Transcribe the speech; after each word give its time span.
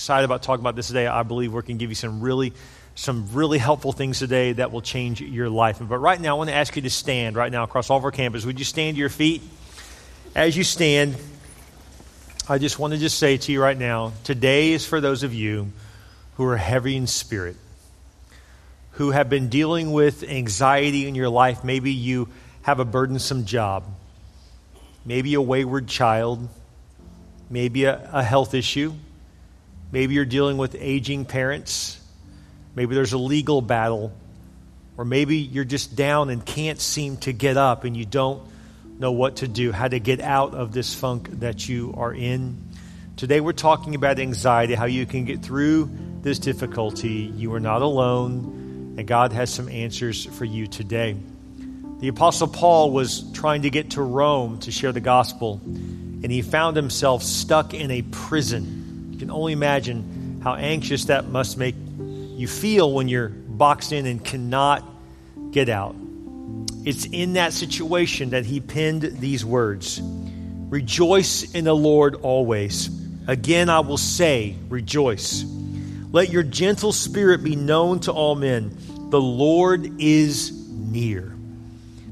excited 0.00 0.24
about 0.24 0.42
talking 0.42 0.62
about 0.62 0.76
this 0.76 0.86
today. 0.86 1.06
I 1.06 1.22
believe 1.24 1.52
we 1.52 1.60
can 1.60 1.76
give 1.76 1.90
you 1.90 1.94
some 1.94 2.22
really, 2.22 2.54
some 2.94 3.28
really 3.34 3.58
helpful 3.58 3.92
things 3.92 4.18
today 4.18 4.54
that 4.54 4.72
will 4.72 4.80
change 4.80 5.20
your 5.20 5.50
life. 5.50 5.78
But 5.78 5.98
right 5.98 6.18
now, 6.18 6.36
I 6.36 6.38
want 6.38 6.48
to 6.48 6.56
ask 6.56 6.74
you 6.74 6.80
to 6.80 6.90
stand 6.90 7.36
right 7.36 7.52
now 7.52 7.64
across 7.64 7.90
all 7.90 7.98
of 7.98 8.04
our 8.04 8.10
campus. 8.10 8.46
Would 8.46 8.58
you 8.58 8.64
stand 8.64 8.96
to 8.96 8.98
your 8.98 9.10
feet? 9.10 9.42
As 10.34 10.56
you 10.56 10.64
stand, 10.64 11.16
I 12.48 12.56
just 12.56 12.78
want 12.78 12.94
to 12.94 12.98
just 12.98 13.18
say 13.18 13.36
to 13.36 13.52
you 13.52 13.60
right 13.60 13.76
now, 13.76 14.14
today 14.24 14.72
is 14.72 14.86
for 14.86 15.02
those 15.02 15.22
of 15.22 15.34
you 15.34 15.70
who 16.36 16.46
are 16.46 16.56
heavy 16.56 16.96
in 16.96 17.06
spirit, 17.06 17.56
who 18.92 19.10
have 19.10 19.28
been 19.28 19.50
dealing 19.50 19.92
with 19.92 20.22
anxiety 20.22 21.08
in 21.08 21.14
your 21.14 21.28
life. 21.28 21.62
Maybe 21.62 21.92
you 21.92 22.30
have 22.62 22.80
a 22.80 22.86
burdensome 22.86 23.44
job, 23.44 23.84
maybe 25.04 25.34
a 25.34 25.42
wayward 25.42 25.88
child, 25.88 26.48
maybe 27.50 27.84
a, 27.84 28.08
a 28.14 28.22
health 28.22 28.54
issue, 28.54 28.94
maybe 29.92 30.14
you're 30.14 30.24
dealing 30.24 30.56
with 30.56 30.76
aging 30.78 31.24
parents, 31.24 32.00
maybe 32.74 32.94
there's 32.94 33.12
a 33.12 33.18
legal 33.18 33.62
battle, 33.62 34.12
or 34.96 35.04
maybe 35.04 35.38
you're 35.38 35.64
just 35.64 35.96
down 35.96 36.30
and 36.30 36.44
can't 36.44 36.80
seem 36.80 37.16
to 37.18 37.32
get 37.32 37.56
up 37.56 37.84
and 37.84 37.96
you 37.96 38.04
don't 38.04 38.42
know 38.98 39.12
what 39.12 39.36
to 39.36 39.48
do, 39.48 39.72
how 39.72 39.88
to 39.88 39.98
get 39.98 40.20
out 40.20 40.54
of 40.54 40.72
this 40.72 40.94
funk 40.94 41.28
that 41.40 41.68
you 41.68 41.94
are 41.96 42.12
in. 42.12 42.56
Today 43.16 43.40
we're 43.40 43.52
talking 43.52 43.94
about 43.94 44.18
anxiety, 44.18 44.74
how 44.74 44.84
you 44.84 45.06
can 45.06 45.24
get 45.24 45.42
through 45.42 45.90
this 46.22 46.38
difficulty. 46.38 47.32
You 47.34 47.54
are 47.54 47.60
not 47.60 47.82
alone, 47.82 48.94
and 48.98 49.06
God 49.06 49.32
has 49.32 49.52
some 49.52 49.68
answers 49.68 50.24
for 50.24 50.44
you 50.44 50.66
today. 50.66 51.16
The 52.00 52.08
Apostle 52.08 52.48
Paul 52.48 52.92
was 52.92 53.30
trying 53.32 53.62
to 53.62 53.70
get 53.70 53.90
to 53.90 54.02
Rome 54.02 54.58
to 54.60 54.70
share 54.70 54.92
the 54.92 55.00
gospel, 55.00 55.60
and 55.64 56.30
he 56.30 56.42
found 56.42 56.76
himself 56.76 57.22
stuck 57.22 57.74
in 57.74 57.90
a 57.90 58.02
prison. 58.02 58.79
Can 59.20 59.30
only 59.30 59.52
imagine 59.52 60.40
how 60.42 60.54
anxious 60.54 61.04
that 61.04 61.28
must 61.28 61.58
make 61.58 61.74
you 61.98 62.48
feel 62.48 62.90
when 62.90 63.06
you're 63.06 63.28
boxed 63.28 63.92
in 63.92 64.06
and 64.06 64.24
cannot 64.24 64.82
get 65.50 65.68
out. 65.68 65.94
It's 66.86 67.04
in 67.04 67.34
that 67.34 67.52
situation 67.52 68.30
that 68.30 68.46
he 68.46 68.60
penned 68.60 69.02
these 69.02 69.44
words 69.44 70.00
Rejoice 70.00 71.52
in 71.52 71.66
the 71.66 71.76
Lord 71.76 72.14
always. 72.14 72.88
Again, 73.26 73.68
I 73.68 73.80
will 73.80 73.98
say, 73.98 74.56
rejoice. 74.70 75.44
Let 76.10 76.30
your 76.30 76.42
gentle 76.42 76.92
spirit 76.92 77.44
be 77.44 77.56
known 77.56 78.00
to 78.00 78.12
all 78.12 78.36
men. 78.36 78.74
The 79.10 79.20
Lord 79.20 80.00
is 80.00 80.50
near. 80.66 81.34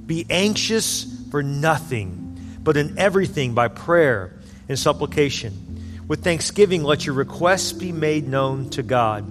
Be 0.04 0.26
anxious 0.28 1.06
for 1.30 1.42
nothing, 1.42 2.38
but 2.62 2.76
in 2.76 2.98
everything 2.98 3.54
by 3.54 3.68
prayer 3.68 4.34
and 4.68 4.78
supplication. 4.78 5.67
With 6.08 6.24
thanksgiving, 6.24 6.82
let 6.82 7.04
your 7.04 7.14
requests 7.14 7.72
be 7.72 7.92
made 7.92 8.26
known 8.26 8.70
to 8.70 8.82
God. 8.82 9.24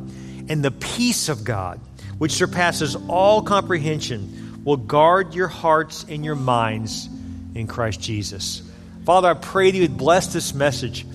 And 0.49 0.63
the 0.63 0.71
peace 0.71 1.27
of 1.27 1.43
God, 1.43 1.79
which 2.19 2.33
surpasses 2.33 2.95
all 3.07 3.41
comprehension, 3.41 4.61
will 4.63 4.77
guard 4.77 5.33
your 5.33 5.47
hearts 5.47 6.05
and 6.07 6.23
your 6.23 6.35
minds 6.35 7.09
in 7.55 7.65
Christ 7.67 7.99
Jesus. 7.99 8.61
Father, 9.05 9.29
I 9.29 9.33
pray 9.33 9.71
that 9.71 9.77
you 9.77 9.83
would 9.83 9.97
bless 9.97 10.33
this 10.33 10.53
message. 10.53 11.05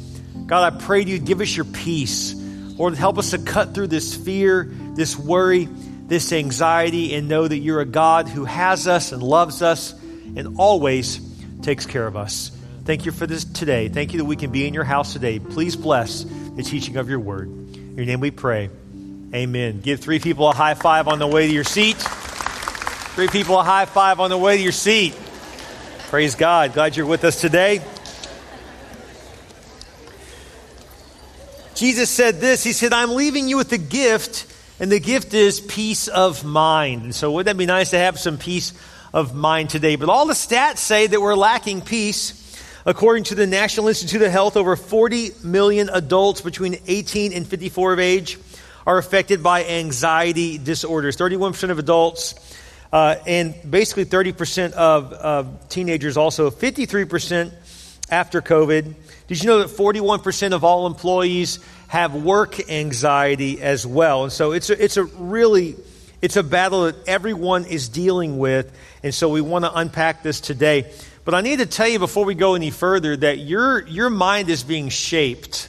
God, 0.46 0.72
I 0.72 0.76
pray 0.76 1.04
that 1.04 1.10
you'd 1.10 1.24
give 1.24 1.40
us 1.40 1.54
your 1.54 1.66
peace. 1.66 2.34
Lord, 2.34 2.94
help 2.94 3.18
us 3.18 3.30
to 3.30 3.38
cut 3.38 3.74
through 3.74 3.88
this 3.88 4.14
fear, 4.14 4.68
this 4.94 5.16
worry, 5.16 5.68
this 6.06 6.32
anxiety, 6.32 7.14
and 7.14 7.28
know 7.28 7.46
that 7.46 7.58
you're 7.58 7.80
a 7.80 7.86
God 7.86 8.28
who 8.28 8.44
has 8.44 8.88
us 8.88 9.12
and 9.12 9.22
loves 9.22 9.62
us 9.62 9.92
and 9.92 10.58
always 10.58 11.20
takes 11.62 11.86
care 11.86 12.06
of 12.06 12.16
us. 12.16 12.50
Thank 12.84 13.06
you 13.06 13.12
for 13.12 13.28
this 13.28 13.44
today. 13.44 13.88
Thank 13.88 14.12
you 14.12 14.18
that 14.18 14.24
we 14.24 14.34
can 14.34 14.50
be 14.50 14.66
in 14.66 14.74
your 14.74 14.82
house 14.82 15.12
today. 15.12 15.38
Please 15.38 15.76
bless 15.76 16.24
the 16.24 16.64
teaching 16.64 16.96
of 16.96 17.08
your 17.08 17.20
word. 17.20 17.46
In 17.48 17.96
your 17.96 18.06
name 18.06 18.18
we 18.18 18.32
pray. 18.32 18.70
Amen. 19.32 19.80
Give 19.80 20.00
three 20.00 20.18
people 20.18 20.48
a 20.48 20.52
high 20.52 20.74
five 20.74 21.06
on 21.06 21.20
the 21.20 21.26
way 21.28 21.46
to 21.46 21.52
your 21.52 21.62
seat. 21.62 21.96
Three 23.14 23.28
people 23.28 23.56
a 23.56 23.62
high 23.62 23.84
five 23.84 24.18
on 24.18 24.30
the 24.30 24.36
way 24.38 24.56
to 24.56 24.62
your 24.62 24.72
seat. 24.72 25.16
Praise 26.08 26.34
God. 26.34 26.74
Glad 26.74 26.96
you're 26.96 27.06
with 27.06 27.22
us 27.22 27.40
today. 27.40 27.82
Jesus 31.76 32.10
said 32.10 32.40
this 32.40 32.64
He 32.64 32.72
said, 32.72 32.92
I'm 32.92 33.14
leaving 33.14 33.48
you 33.48 33.58
with 33.58 33.72
a 33.72 33.78
gift, 33.78 34.52
and 34.80 34.90
the 34.90 34.98
gift 34.98 35.34
is 35.34 35.60
peace 35.60 36.08
of 36.08 36.44
mind. 36.44 37.04
And 37.04 37.14
so, 37.14 37.30
wouldn't 37.30 37.46
that 37.46 37.58
be 37.58 37.66
nice 37.66 37.90
to 37.90 37.98
have 37.98 38.18
some 38.18 38.38
peace 38.38 38.72
of 39.14 39.36
mind 39.36 39.70
today? 39.70 39.94
But 39.94 40.08
all 40.08 40.26
the 40.26 40.34
stats 40.34 40.78
say 40.78 41.06
that 41.06 41.20
we're 41.20 41.36
lacking 41.36 41.82
peace. 41.82 42.41
According 42.84 43.24
to 43.24 43.36
the 43.36 43.46
National 43.46 43.86
Institute 43.86 44.22
of 44.22 44.32
Health, 44.32 44.56
over 44.56 44.74
40 44.74 45.30
million 45.44 45.88
adults 45.88 46.40
between 46.40 46.78
18 46.88 47.32
and 47.32 47.46
54 47.46 47.92
of 47.92 48.00
age 48.00 48.38
are 48.84 48.98
affected 48.98 49.40
by 49.40 49.64
anxiety 49.64 50.58
disorders. 50.58 51.16
31% 51.16 51.70
of 51.70 51.78
adults, 51.78 52.34
uh, 52.92 53.14
and 53.24 53.54
basically 53.70 54.04
30% 54.04 54.72
of, 54.72 55.68
teenagers 55.68 56.16
also. 56.16 56.50
53% 56.50 57.52
after 58.10 58.42
COVID. 58.42 58.94
Did 59.28 59.40
you 59.40 59.48
know 59.48 59.60
that 59.60 59.68
41% 59.68 60.52
of 60.52 60.64
all 60.64 60.88
employees 60.88 61.60
have 61.86 62.16
work 62.16 62.68
anxiety 62.68 63.62
as 63.62 63.86
well? 63.86 64.24
And 64.24 64.32
so 64.32 64.50
it's 64.50 64.70
a, 64.70 64.84
it's 64.84 64.96
a 64.96 65.04
really 65.04 65.76
it's 66.20 66.36
a 66.36 66.42
battle 66.44 66.84
that 66.84 66.94
everyone 67.08 67.64
is 67.64 67.88
dealing 67.88 68.38
with, 68.38 68.72
and 69.02 69.12
so 69.12 69.28
we 69.28 69.40
want 69.40 69.64
to 69.64 69.74
unpack 69.74 70.22
this 70.22 70.40
today. 70.40 70.92
But 71.24 71.34
I 71.34 71.40
need 71.40 71.60
to 71.60 71.66
tell 71.66 71.86
you 71.86 72.00
before 72.00 72.24
we 72.24 72.34
go 72.34 72.54
any 72.54 72.70
further 72.70 73.16
that 73.16 73.38
your 73.38 73.86
your 73.86 74.10
mind 74.10 74.48
is 74.48 74.64
being 74.64 74.88
shaped, 74.88 75.68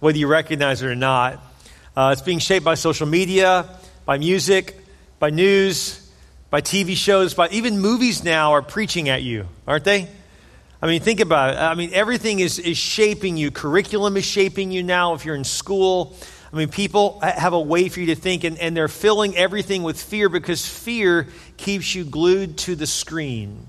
whether 0.00 0.18
you 0.18 0.26
recognize 0.26 0.82
it 0.82 0.86
or 0.86 0.94
not. 0.94 1.42
Uh, 1.96 2.10
it's 2.12 2.22
being 2.22 2.38
shaped 2.38 2.64
by 2.64 2.74
social 2.74 3.06
media, 3.06 3.68
by 4.04 4.18
music, 4.18 4.76
by 5.18 5.30
news, 5.30 6.10
by 6.50 6.60
TV 6.60 6.94
shows, 6.94 7.32
by 7.32 7.48
even 7.48 7.80
movies 7.80 8.22
now 8.22 8.52
are 8.52 8.62
preaching 8.62 9.08
at 9.08 9.22
you, 9.22 9.46
aren't 9.66 9.84
they? 9.84 10.08
I 10.82 10.86
mean, 10.86 11.00
think 11.00 11.20
about 11.20 11.54
it. 11.54 11.58
I 11.58 11.74
mean, 11.74 11.90
everything 11.94 12.40
is, 12.40 12.58
is 12.58 12.76
shaping 12.76 13.36
you. 13.36 13.50
Curriculum 13.50 14.16
is 14.16 14.24
shaping 14.24 14.72
you 14.72 14.82
now 14.82 15.14
if 15.14 15.24
you're 15.24 15.36
in 15.36 15.44
school. 15.44 16.16
I 16.52 16.56
mean, 16.56 16.68
people 16.68 17.20
have 17.20 17.52
a 17.52 17.60
way 17.60 17.88
for 17.88 18.00
you 18.00 18.06
to 18.06 18.14
think, 18.14 18.44
and, 18.44 18.58
and 18.58 18.76
they're 18.76 18.88
filling 18.88 19.36
everything 19.36 19.84
with 19.84 20.02
fear 20.02 20.28
because 20.28 20.66
fear 20.66 21.28
keeps 21.56 21.94
you 21.94 22.04
glued 22.04 22.58
to 22.58 22.74
the 22.74 22.86
screen. 22.86 23.68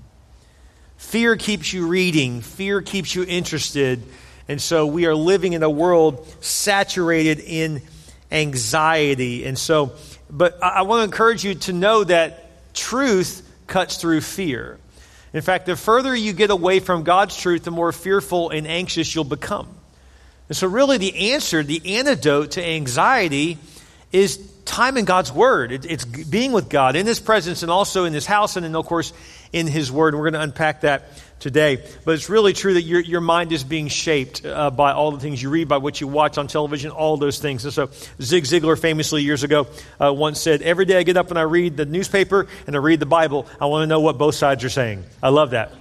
Fear 1.04 1.36
keeps 1.36 1.72
you 1.72 1.86
reading, 1.86 2.40
fear 2.40 2.82
keeps 2.82 3.14
you 3.14 3.24
interested. 3.24 4.02
And 4.48 4.60
so 4.60 4.86
we 4.86 5.06
are 5.06 5.14
living 5.14 5.52
in 5.52 5.62
a 5.62 5.70
world 5.70 6.26
saturated 6.40 7.38
in 7.38 7.82
anxiety. 8.32 9.44
And 9.44 9.56
so, 9.56 9.92
but 10.28 10.58
I, 10.60 10.68
I 10.68 10.82
want 10.82 11.00
to 11.00 11.04
encourage 11.04 11.44
you 11.44 11.54
to 11.54 11.72
know 11.72 12.02
that 12.02 12.74
truth 12.74 13.48
cuts 13.68 13.98
through 13.98 14.22
fear. 14.22 14.78
In 15.32 15.40
fact, 15.40 15.66
the 15.66 15.76
further 15.76 16.16
you 16.16 16.32
get 16.32 16.50
away 16.50 16.80
from 16.80 17.04
God's 17.04 17.36
truth, 17.36 17.62
the 17.62 17.70
more 17.70 17.92
fearful 17.92 18.50
and 18.50 18.66
anxious 18.66 19.14
you'll 19.14 19.24
become. 19.24 19.68
And 20.48 20.56
so, 20.56 20.66
really, 20.66 20.98
the 20.98 21.32
answer, 21.32 21.62
the 21.62 21.96
antidote 21.96 22.52
to 22.52 22.64
anxiety 22.64 23.58
is 24.10 24.38
time 24.64 24.96
in 24.96 25.04
God's 25.04 25.32
Word. 25.32 25.70
It, 25.70 25.84
it's 25.84 26.04
being 26.04 26.52
with 26.52 26.68
God 26.68 26.96
in 26.96 27.06
His 27.06 27.20
presence 27.20 27.62
and 27.62 27.70
also 27.70 28.04
in 28.04 28.12
His 28.12 28.26
house 28.26 28.56
and, 28.56 28.64
then, 28.64 28.74
of 28.74 28.86
course, 28.86 29.12
in 29.54 29.66
His 29.66 29.90
Word. 29.90 30.12
And 30.12 30.18
we're 30.18 30.30
going 30.30 30.40
to 30.40 30.42
unpack 30.42 30.82
that 30.82 31.04
today. 31.38 31.82
But 32.04 32.14
it's 32.14 32.28
really 32.28 32.52
true 32.52 32.74
that 32.74 32.82
your, 32.82 33.00
your 33.00 33.20
mind 33.20 33.52
is 33.52 33.64
being 33.64 33.88
shaped 33.88 34.44
uh, 34.44 34.70
by 34.70 34.92
all 34.92 35.12
the 35.12 35.20
things 35.20 35.42
you 35.42 35.50
read, 35.50 35.68
by 35.68 35.76
what 35.76 36.00
you 36.00 36.08
watch 36.08 36.38
on 36.38 36.48
television, 36.48 36.90
all 36.90 37.16
those 37.16 37.38
things. 37.38 37.64
And 37.64 37.72
so 37.72 37.90
Zig 38.20 38.44
Ziglar 38.44 38.78
famously 38.78 39.22
years 39.22 39.42
ago 39.42 39.66
uh, 40.00 40.12
once 40.12 40.40
said, 40.40 40.62
Every 40.62 40.86
day 40.86 40.98
I 40.98 41.02
get 41.02 41.16
up 41.16 41.30
and 41.30 41.38
I 41.38 41.42
read 41.42 41.76
the 41.76 41.84
newspaper 41.84 42.46
and 42.66 42.74
I 42.74 42.78
read 42.78 42.98
the 42.98 43.06
Bible, 43.06 43.46
I 43.60 43.66
want 43.66 43.82
to 43.82 43.86
know 43.86 44.00
what 44.00 44.18
both 44.18 44.34
sides 44.34 44.64
are 44.64 44.70
saying. 44.70 45.04
I 45.22 45.28
love 45.28 45.50
that. 45.50 45.72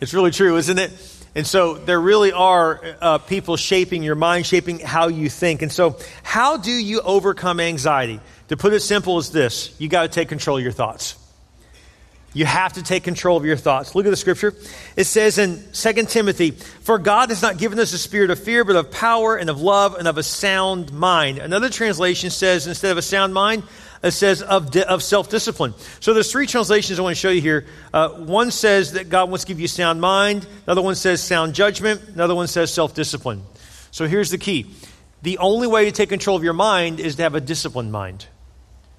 It's 0.00 0.14
really 0.14 0.30
true, 0.30 0.56
isn't 0.56 0.78
it? 0.78 0.90
And 1.34 1.46
so 1.46 1.74
there 1.74 2.00
really 2.00 2.32
are 2.32 2.80
uh, 3.00 3.18
people 3.18 3.56
shaping 3.56 4.02
your 4.02 4.14
mind, 4.14 4.46
shaping 4.46 4.78
how 4.78 5.08
you 5.08 5.28
think. 5.28 5.60
And 5.60 5.70
so, 5.70 5.98
how 6.22 6.56
do 6.56 6.70
you 6.70 7.00
overcome 7.02 7.60
anxiety? 7.60 8.20
To 8.48 8.56
put 8.56 8.72
it 8.72 8.80
simple 8.80 9.18
as 9.18 9.30
this 9.30 9.78
you 9.78 9.88
got 9.88 10.02
to 10.02 10.08
take 10.08 10.30
control 10.30 10.56
of 10.56 10.62
your 10.62 10.72
thoughts. 10.72 11.17
You 12.34 12.44
have 12.44 12.74
to 12.74 12.82
take 12.82 13.04
control 13.04 13.36
of 13.36 13.46
your 13.46 13.56
thoughts. 13.56 13.94
Look 13.94 14.04
at 14.06 14.10
the 14.10 14.16
scripture. 14.16 14.54
It 14.96 15.04
says 15.04 15.38
in 15.38 15.62
2 15.72 15.92
Timothy, 16.04 16.50
For 16.50 16.98
God 16.98 17.30
has 17.30 17.40
not 17.40 17.56
given 17.56 17.78
us 17.78 17.92
a 17.94 17.98
spirit 17.98 18.30
of 18.30 18.38
fear, 18.38 18.64
but 18.64 18.76
of 18.76 18.90
power 18.90 19.36
and 19.36 19.48
of 19.48 19.60
love 19.60 19.94
and 19.94 20.06
of 20.06 20.18
a 20.18 20.22
sound 20.22 20.92
mind. 20.92 21.38
Another 21.38 21.70
translation 21.70 22.30
says, 22.30 22.66
instead 22.66 22.92
of 22.92 22.98
a 22.98 23.02
sound 23.02 23.32
mind, 23.32 23.62
it 24.02 24.12
says 24.12 24.42
of, 24.42 24.76
of 24.76 25.02
self 25.02 25.30
discipline. 25.30 25.74
So 26.00 26.14
there's 26.14 26.30
three 26.30 26.46
translations 26.46 26.98
I 26.98 27.02
want 27.02 27.16
to 27.16 27.20
show 27.20 27.30
you 27.30 27.40
here. 27.40 27.66
Uh, 27.92 28.10
one 28.10 28.50
says 28.50 28.92
that 28.92 29.08
God 29.08 29.30
wants 29.30 29.44
to 29.44 29.48
give 29.48 29.58
you 29.58 29.66
sound 29.66 30.00
mind, 30.00 30.46
another 30.66 30.82
one 30.82 30.94
says 30.94 31.22
sound 31.22 31.54
judgment, 31.54 32.02
another 32.14 32.34
one 32.34 32.46
says 32.46 32.72
self 32.72 32.94
discipline. 32.94 33.42
So 33.90 34.06
here's 34.06 34.30
the 34.30 34.38
key 34.38 34.74
the 35.22 35.38
only 35.38 35.66
way 35.66 35.86
to 35.86 35.92
take 35.92 36.10
control 36.10 36.36
of 36.36 36.44
your 36.44 36.52
mind 36.52 37.00
is 37.00 37.16
to 37.16 37.22
have 37.22 37.34
a 37.34 37.40
disciplined 37.40 37.90
mind. 37.90 38.26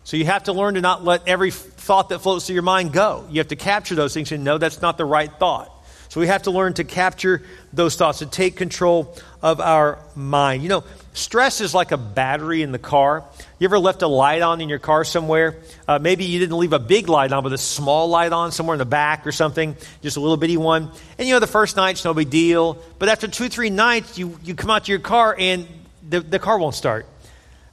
So 0.03 0.17
you 0.17 0.25
have 0.25 0.45
to 0.45 0.53
learn 0.53 0.73
to 0.73 0.81
not 0.81 1.03
let 1.03 1.27
every 1.27 1.51
thought 1.89 2.09
that 2.09 2.19
floats 2.19 2.45
through 2.45 2.53
your 2.53 2.61
mind 2.61 2.93
go. 2.93 3.25
You 3.31 3.39
have 3.39 3.47
to 3.47 3.55
capture 3.55 3.95
those 3.95 4.13
things 4.13 4.31
and 4.31 4.43
know 4.43 4.59
that's 4.59 4.79
not 4.79 4.99
the 4.99 5.05
right 5.05 5.31
thought. 5.39 5.71
So 6.09 6.19
we 6.19 6.27
have 6.27 6.43
to 6.43 6.51
learn 6.51 6.75
to 6.75 6.83
capture 6.83 7.41
those 7.73 7.95
thoughts, 7.95 8.19
to 8.19 8.27
take 8.27 8.57
control 8.57 9.17
of 9.41 9.59
our 9.59 9.97
mind. 10.13 10.61
You 10.61 10.69
know, 10.69 10.83
stress 11.13 11.61
is 11.61 11.73
like 11.73 11.91
a 11.91 11.97
battery 11.97 12.61
in 12.61 12.71
the 12.71 12.77
car. 12.77 13.23
You 13.57 13.65
ever 13.65 13.79
left 13.79 14.03
a 14.03 14.07
light 14.07 14.43
on 14.43 14.61
in 14.61 14.69
your 14.69 14.77
car 14.77 15.03
somewhere? 15.03 15.57
Uh, 15.87 15.97
maybe 15.97 16.25
you 16.25 16.37
didn't 16.37 16.59
leave 16.59 16.73
a 16.73 16.79
big 16.79 17.09
light 17.09 17.31
on, 17.31 17.41
but 17.41 17.53
a 17.53 17.57
small 17.57 18.07
light 18.07 18.33
on 18.33 18.51
somewhere 18.51 18.75
in 18.75 18.79
the 18.79 18.85
back 18.85 19.25
or 19.25 19.31
something, 19.31 19.75
just 20.03 20.15
a 20.15 20.19
little 20.19 20.37
bitty 20.37 20.57
one. 20.57 20.91
And 21.17 21.27
you 21.27 21.33
know, 21.33 21.39
the 21.39 21.47
first 21.47 21.75
night's 21.75 22.05
no 22.05 22.13
big 22.13 22.29
deal. 22.29 22.77
But 22.99 23.09
after 23.09 23.27
two, 23.27 23.49
three 23.49 23.71
nights, 23.71 24.15
you, 24.19 24.37
you 24.43 24.53
come 24.53 24.69
out 24.69 24.85
to 24.85 24.91
your 24.91 25.01
car 25.01 25.35
and 25.39 25.67
the, 26.07 26.19
the 26.19 26.37
car 26.37 26.59
won't 26.59 26.75
start 26.75 27.07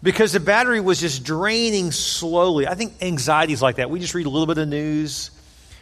because 0.03 0.33
the 0.33 0.41
battery 0.41 0.81
was 0.81 1.01
just 1.01 1.25
draining 1.25 1.93
slowly. 1.93 2.67
I 2.67 2.75
think 2.75 3.03
anxiety 3.03 3.53
is 3.53 3.63
like 3.63 3.77
that. 3.77 3.91
We 3.91 4.01
just 4.01 4.15
read 4.15 4.27
a 4.27 4.31
little 4.31 4.47
bit 4.47 4.59
of 4.59 4.69
news. 4.69 5.31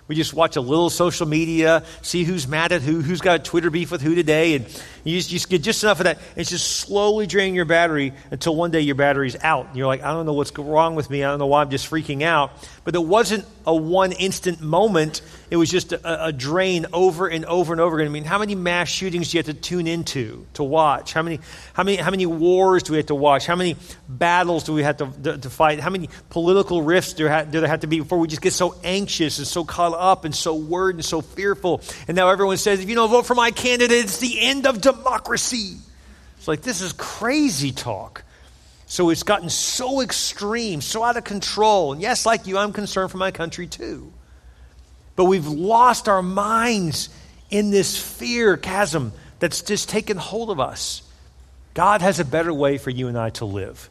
We 0.06 0.14
just 0.14 0.34
watch 0.34 0.56
a 0.56 0.60
little 0.60 0.90
social 0.90 1.26
media, 1.26 1.82
see 2.02 2.24
who's 2.24 2.46
mad 2.46 2.72
at 2.72 2.82
who, 2.82 3.00
who's 3.00 3.22
got 3.22 3.40
a 3.40 3.42
Twitter 3.42 3.70
beef 3.70 3.90
with 3.90 4.02
who 4.02 4.14
today, 4.14 4.54
and 4.54 4.66
you 5.02 5.16
just, 5.16 5.30
just 5.30 5.48
get 5.48 5.62
just 5.62 5.82
enough 5.82 5.98
of 6.00 6.04
that. 6.04 6.18
It's 6.36 6.50
just 6.50 6.76
slowly 6.76 7.26
draining 7.26 7.54
your 7.54 7.64
battery 7.64 8.12
until 8.30 8.54
one 8.54 8.70
day 8.70 8.80
your 8.80 8.96
battery's 8.96 9.34
out. 9.42 9.68
And 9.68 9.76
you're 9.76 9.86
like, 9.86 10.02
I 10.02 10.12
don't 10.12 10.26
know 10.26 10.34
what's 10.34 10.56
wrong 10.58 10.94
with 10.94 11.08
me. 11.08 11.24
I 11.24 11.30
don't 11.30 11.38
know 11.38 11.46
why 11.46 11.62
I'm 11.62 11.70
just 11.70 11.90
freaking 11.90 12.22
out. 12.22 12.52
But 12.84 12.94
it 12.94 13.02
wasn't 13.02 13.46
a 13.66 13.74
one 13.74 14.12
instant 14.12 14.60
moment. 14.60 15.22
It 15.50 15.56
was 15.56 15.70
just 15.70 15.92
a, 15.92 16.26
a 16.26 16.32
drain 16.32 16.86
over 16.92 17.26
and 17.26 17.44
over 17.44 17.72
and 17.72 17.80
over 17.80 17.96
again. 17.96 18.08
I 18.08 18.10
mean, 18.10 18.24
how 18.24 18.38
many 18.38 18.54
mass 18.54 18.88
shootings 18.88 19.30
do 19.30 19.36
you 19.36 19.44
have 19.44 19.54
to 19.54 19.60
tune 19.60 19.86
into 19.86 20.46
to 20.54 20.64
watch? 20.64 21.12
How 21.12 21.22
many, 21.22 21.40
how 21.72 21.82
many, 21.82 21.96
how 21.98 22.10
many 22.10 22.26
wars 22.26 22.82
do 22.82 22.92
we 22.92 22.98
have 22.98 23.06
to 23.06 23.14
watch? 23.14 23.46
How 23.46 23.56
many 23.56 23.76
battles 24.08 24.64
do 24.64 24.72
we 24.72 24.82
have 24.82 24.96
to, 24.98 25.10
to, 25.22 25.38
to 25.38 25.50
fight? 25.50 25.80
How 25.80 25.90
many 25.90 26.08
political 26.30 26.82
rifts 26.82 27.12
do, 27.12 27.24
do 27.24 27.60
there 27.60 27.68
have 27.68 27.80
to 27.80 27.86
be 27.86 28.00
before 28.00 28.18
we 28.18 28.28
just 28.28 28.42
get 28.42 28.52
so 28.52 28.76
anxious 28.82 29.38
and 29.38 29.46
so 29.46 29.64
caught 29.64 29.94
up 29.94 30.24
and 30.24 30.34
so 30.34 30.54
worried 30.54 30.96
and 30.96 31.04
so 31.04 31.20
fearful? 31.20 31.82
And 32.08 32.16
now 32.16 32.28
everyone 32.28 32.56
says, 32.56 32.80
if 32.80 32.88
you 32.88 32.94
don't 32.94 33.10
vote 33.10 33.26
for 33.26 33.34
my 33.34 33.50
candidate, 33.50 34.04
it's 34.04 34.18
the 34.18 34.40
end 34.40 34.66
of 34.66 34.80
democracy. 34.80 35.76
It's 36.38 36.48
like, 36.48 36.62
this 36.62 36.80
is 36.80 36.92
crazy 36.92 37.72
talk. 37.72 38.24
So 38.86 39.10
it's 39.10 39.22
gotten 39.22 39.50
so 39.50 40.02
extreme, 40.02 40.80
so 40.80 41.02
out 41.02 41.16
of 41.16 41.24
control. 41.24 41.92
And 41.92 42.02
yes, 42.02 42.26
like 42.26 42.46
you, 42.46 42.58
I'm 42.58 42.72
concerned 42.72 43.10
for 43.10 43.16
my 43.16 43.30
country 43.30 43.66
too. 43.66 44.12
But 45.16 45.24
we've 45.24 45.46
lost 45.46 46.08
our 46.08 46.22
minds 46.22 47.08
in 47.50 47.70
this 47.70 47.96
fear 47.96 48.56
chasm 48.56 49.12
that's 49.38 49.62
just 49.62 49.88
taken 49.88 50.16
hold 50.16 50.50
of 50.50 50.60
us. 50.60 51.02
God 51.74 52.02
has 52.02 52.20
a 52.20 52.24
better 52.24 52.52
way 52.52 52.78
for 52.78 52.90
you 52.90 53.08
and 53.08 53.18
I 53.18 53.30
to 53.30 53.44
live. 53.44 53.88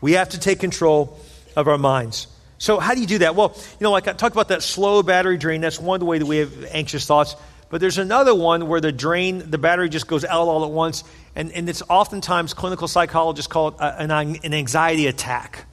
We 0.00 0.12
have 0.12 0.30
to 0.30 0.40
take 0.40 0.60
control 0.60 1.18
of 1.56 1.68
our 1.68 1.78
minds. 1.78 2.28
So, 2.58 2.78
how 2.80 2.94
do 2.94 3.00
you 3.00 3.06
do 3.06 3.18
that? 3.18 3.36
Well, 3.36 3.54
you 3.56 3.84
know, 3.84 3.92
like 3.92 4.08
I 4.08 4.12
talked 4.12 4.34
about 4.34 4.48
that 4.48 4.62
slow 4.62 5.02
battery 5.02 5.38
drain. 5.38 5.60
That's 5.60 5.80
one 5.80 6.04
way 6.04 6.18
that 6.18 6.26
we 6.26 6.38
have 6.38 6.64
anxious 6.70 7.06
thoughts. 7.06 7.36
But 7.70 7.80
there's 7.80 7.98
another 7.98 8.34
one 8.34 8.66
where 8.66 8.80
the 8.80 8.92
drain, 8.92 9.50
the 9.50 9.58
battery 9.58 9.88
just 9.88 10.06
goes 10.06 10.24
out 10.24 10.48
all 10.48 10.64
at 10.64 10.70
once, 10.70 11.04
and, 11.36 11.52
and 11.52 11.68
it's 11.68 11.82
oftentimes 11.88 12.54
clinical 12.54 12.88
psychologists 12.88 13.46
call 13.46 13.68
it 13.68 13.74
an, 13.78 14.10
an 14.10 14.54
anxiety 14.54 15.06
attack. 15.06 15.66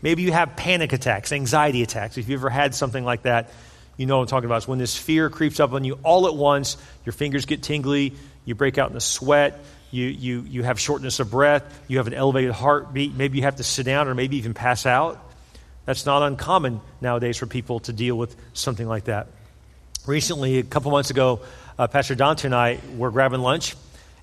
Maybe 0.00 0.22
you 0.22 0.32
have 0.32 0.56
panic 0.56 0.92
attacks, 0.92 1.32
anxiety 1.32 1.82
attacks. 1.82 2.16
If 2.16 2.28
you've 2.28 2.40
ever 2.40 2.50
had 2.50 2.74
something 2.74 3.04
like 3.04 3.22
that, 3.22 3.50
you 3.96 4.06
know 4.06 4.18
what 4.18 4.22
I'm 4.22 4.28
talking 4.28 4.46
about. 4.46 4.58
It's 4.58 4.68
when 4.68 4.78
this 4.78 4.96
fear 4.96 5.30
creeps 5.30 5.60
up 5.60 5.72
on 5.72 5.84
you 5.84 5.98
all 6.02 6.26
at 6.26 6.34
once, 6.34 6.76
your 7.04 7.12
fingers 7.12 7.46
get 7.46 7.62
tingly, 7.62 8.14
you 8.44 8.54
break 8.54 8.78
out 8.78 8.90
in 8.90 8.96
a 8.96 9.00
sweat, 9.00 9.58
you, 9.90 10.06
you, 10.06 10.40
you 10.42 10.62
have 10.62 10.78
shortness 10.78 11.20
of 11.20 11.30
breath, 11.30 11.64
you 11.88 11.98
have 11.98 12.06
an 12.06 12.14
elevated 12.14 12.52
heartbeat, 12.52 13.14
maybe 13.14 13.38
you 13.38 13.44
have 13.44 13.56
to 13.56 13.64
sit 13.64 13.86
down 13.86 14.08
or 14.08 14.14
maybe 14.14 14.36
even 14.36 14.54
pass 14.54 14.86
out. 14.86 15.22
That's 15.84 16.04
not 16.04 16.22
uncommon 16.22 16.80
nowadays 17.00 17.36
for 17.36 17.46
people 17.46 17.80
to 17.80 17.92
deal 17.92 18.16
with 18.16 18.34
something 18.52 18.86
like 18.86 19.04
that. 19.04 19.28
Recently, 20.06 20.58
a 20.58 20.62
couple 20.62 20.90
months 20.90 21.10
ago, 21.10 21.40
uh, 21.78 21.86
Pastor 21.86 22.14
Dante 22.14 22.48
and 22.48 22.54
I 22.54 22.80
were 22.96 23.10
grabbing 23.10 23.40
lunch, 23.40 23.76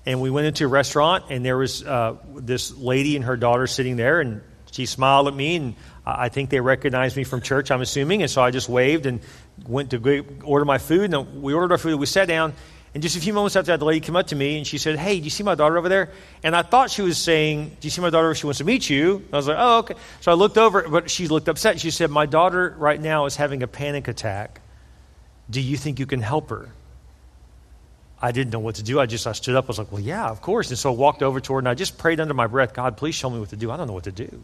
and 0.06 0.20
we 0.20 0.30
went 0.30 0.46
into 0.46 0.64
a 0.64 0.68
restaurant, 0.68 1.24
and 1.30 1.44
there 1.44 1.56
was 1.56 1.82
uh, 1.82 2.16
this 2.34 2.76
lady 2.76 3.16
and 3.16 3.24
her 3.24 3.36
daughter 3.36 3.66
sitting 3.66 3.96
there, 3.96 4.20
and 4.20 4.42
she 4.70 4.86
smiled 4.86 5.28
at 5.28 5.34
me, 5.34 5.56
and 5.56 5.74
I 6.04 6.28
think 6.28 6.50
they 6.50 6.60
recognized 6.60 7.16
me 7.16 7.24
from 7.24 7.40
church, 7.40 7.70
I'm 7.70 7.80
assuming, 7.80 8.22
and 8.22 8.30
so 8.30 8.42
I 8.42 8.50
just 8.50 8.68
waved 8.68 9.06
and 9.06 9.20
went 9.66 9.90
to 9.90 10.24
order 10.44 10.64
my 10.64 10.78
food, 10.78 11.12
and 11.12 11.42
we 11.42 11.54
ordered 11.54 11.72
our 11.72 11.78
food, 11.78 11.98
we 11.98 12.06
sat 12.06 12.28
down, 12.28 12.54
and 12.94 13.02
just 13.02 13.16
a 13.16 13.20
few 13.20 13.32
moments 13.32 13.56
after 13.56 13.72
that, 13.72 13.80
the 13.80 13.84
lady 13.84 13.98
came 13.98 14.14
up 14.14 14.28
to 14.28 14.36
me 14.36 14.56
and 14.56 14.64
she 14.64 14.78
said, 14.78 14.96
Hey, 14.96 15.18
do 15.18 15.24
you 15.24 15.30
see 15.30 15.42
my 15.42 15.56
daughter 15.56 15.76
over 15.76 15.88
there? 15.88 16.12
And 16.44 16.54
I 16.54 16.62
thought 16.62 16.92
she 16.92 17.02
was 17.02 17.18
saying, 17.18 17.76
Do 17.80 17.86
you 17.86 17.90
see 17.90 18.00
my 18.00 18.10
daughter? 18.10 18.32
She 18.36 18.46
wants 18.46 18.58
to 18.58 18.64
meet 18.64 18.88
you. 18.88 19.16
And 19.16 19.34
I 19.34 19.36
was 19.36 19.48
like, 19.48 19.56
Oh, 19.58 19.78
okay. 19.78 19.94
So 20.20 20.30
I 20.30 20.36
looked 20.36 20.56
over, 20.56 20.88
but 20.88 21.10
she 21.10 21.26
looked 21.26 21.48
upset. 21.48 21.80
She 21.80 21.90
said, 21.90 22.10
My 22.10 22.24
daughter 22.24 22.72
right 22.78 23.00
now 23.00 23.26
is 23.26 23.34
having 23.34 23.64
a 23.64 23.66
panic 23.66 24.06
attack. 24.06 24.60
Do 25.50 25.60
you 25.60 25.76
think 25.76 25.98
you 25.98 26.06
can 26.06 26.20
help 26.20 26.50
her? 26.50 26.70
I 28.22 28.30
didn't 28.30 28.52
know 28.52 28.60
what 28.60 28.76
to 28.76 28.82
do. 28.82 29.00
I 29.00 29.06
just 29.06 29.26
I 29.26 29.32
stood 29.32 29.56
up. 29.56 29.66
I 29.66 29.68
was 29.68 29.78
like, 29.78 29.92
well, 29.92 30.00
yeah, 30.00 30.28
of 30.28 30.40
course. 30.40 30.70
And 30.70 30.78
so 30.78 30.90
I 30.90 30.96
walked 30.96 31.22
over 31.22 31.40
to 31.40 31.52
her 31.54 31.58
and 31.58 31.68
I 31.68 31.74
just 31.74 31.98
prayed 31.98 32.20
under 32.20 32.32
my 32.32 32.46
breath, 32.46 32.72
God, 32.72 32.96
please 32.96 33.14
show 33.14 33.28
me 33.28 33.38
what 33.38 33.50
to 33.50 33.56
do. 33.56 33.70
I 33.70 33.76
don't 33.76 33.86
know 33.86 33.92
what 33.92 34.04
to 34.04 34.12
do. 34.12 34.42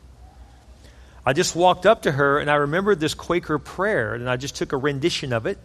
I 1.24 1.32
just 1.32 1.54
walked 1.54 1.86
up 1.86 2.02
to 2.02 2.12
her 2.12 2.38
and 2.38 2.50
I 2.50 2.56
remembered 2.56 3.00
this 3.00 3.14
Quaker 3.14 3.58
prayer 3.58 4.14
and 4.14 4.28
I 4.28 4.36
just 4.36 4.56
took 4.56 4.72
a 4.72 4.76
rendition 4.76 5.32
of 5.32 5.46
it 5.46 5.58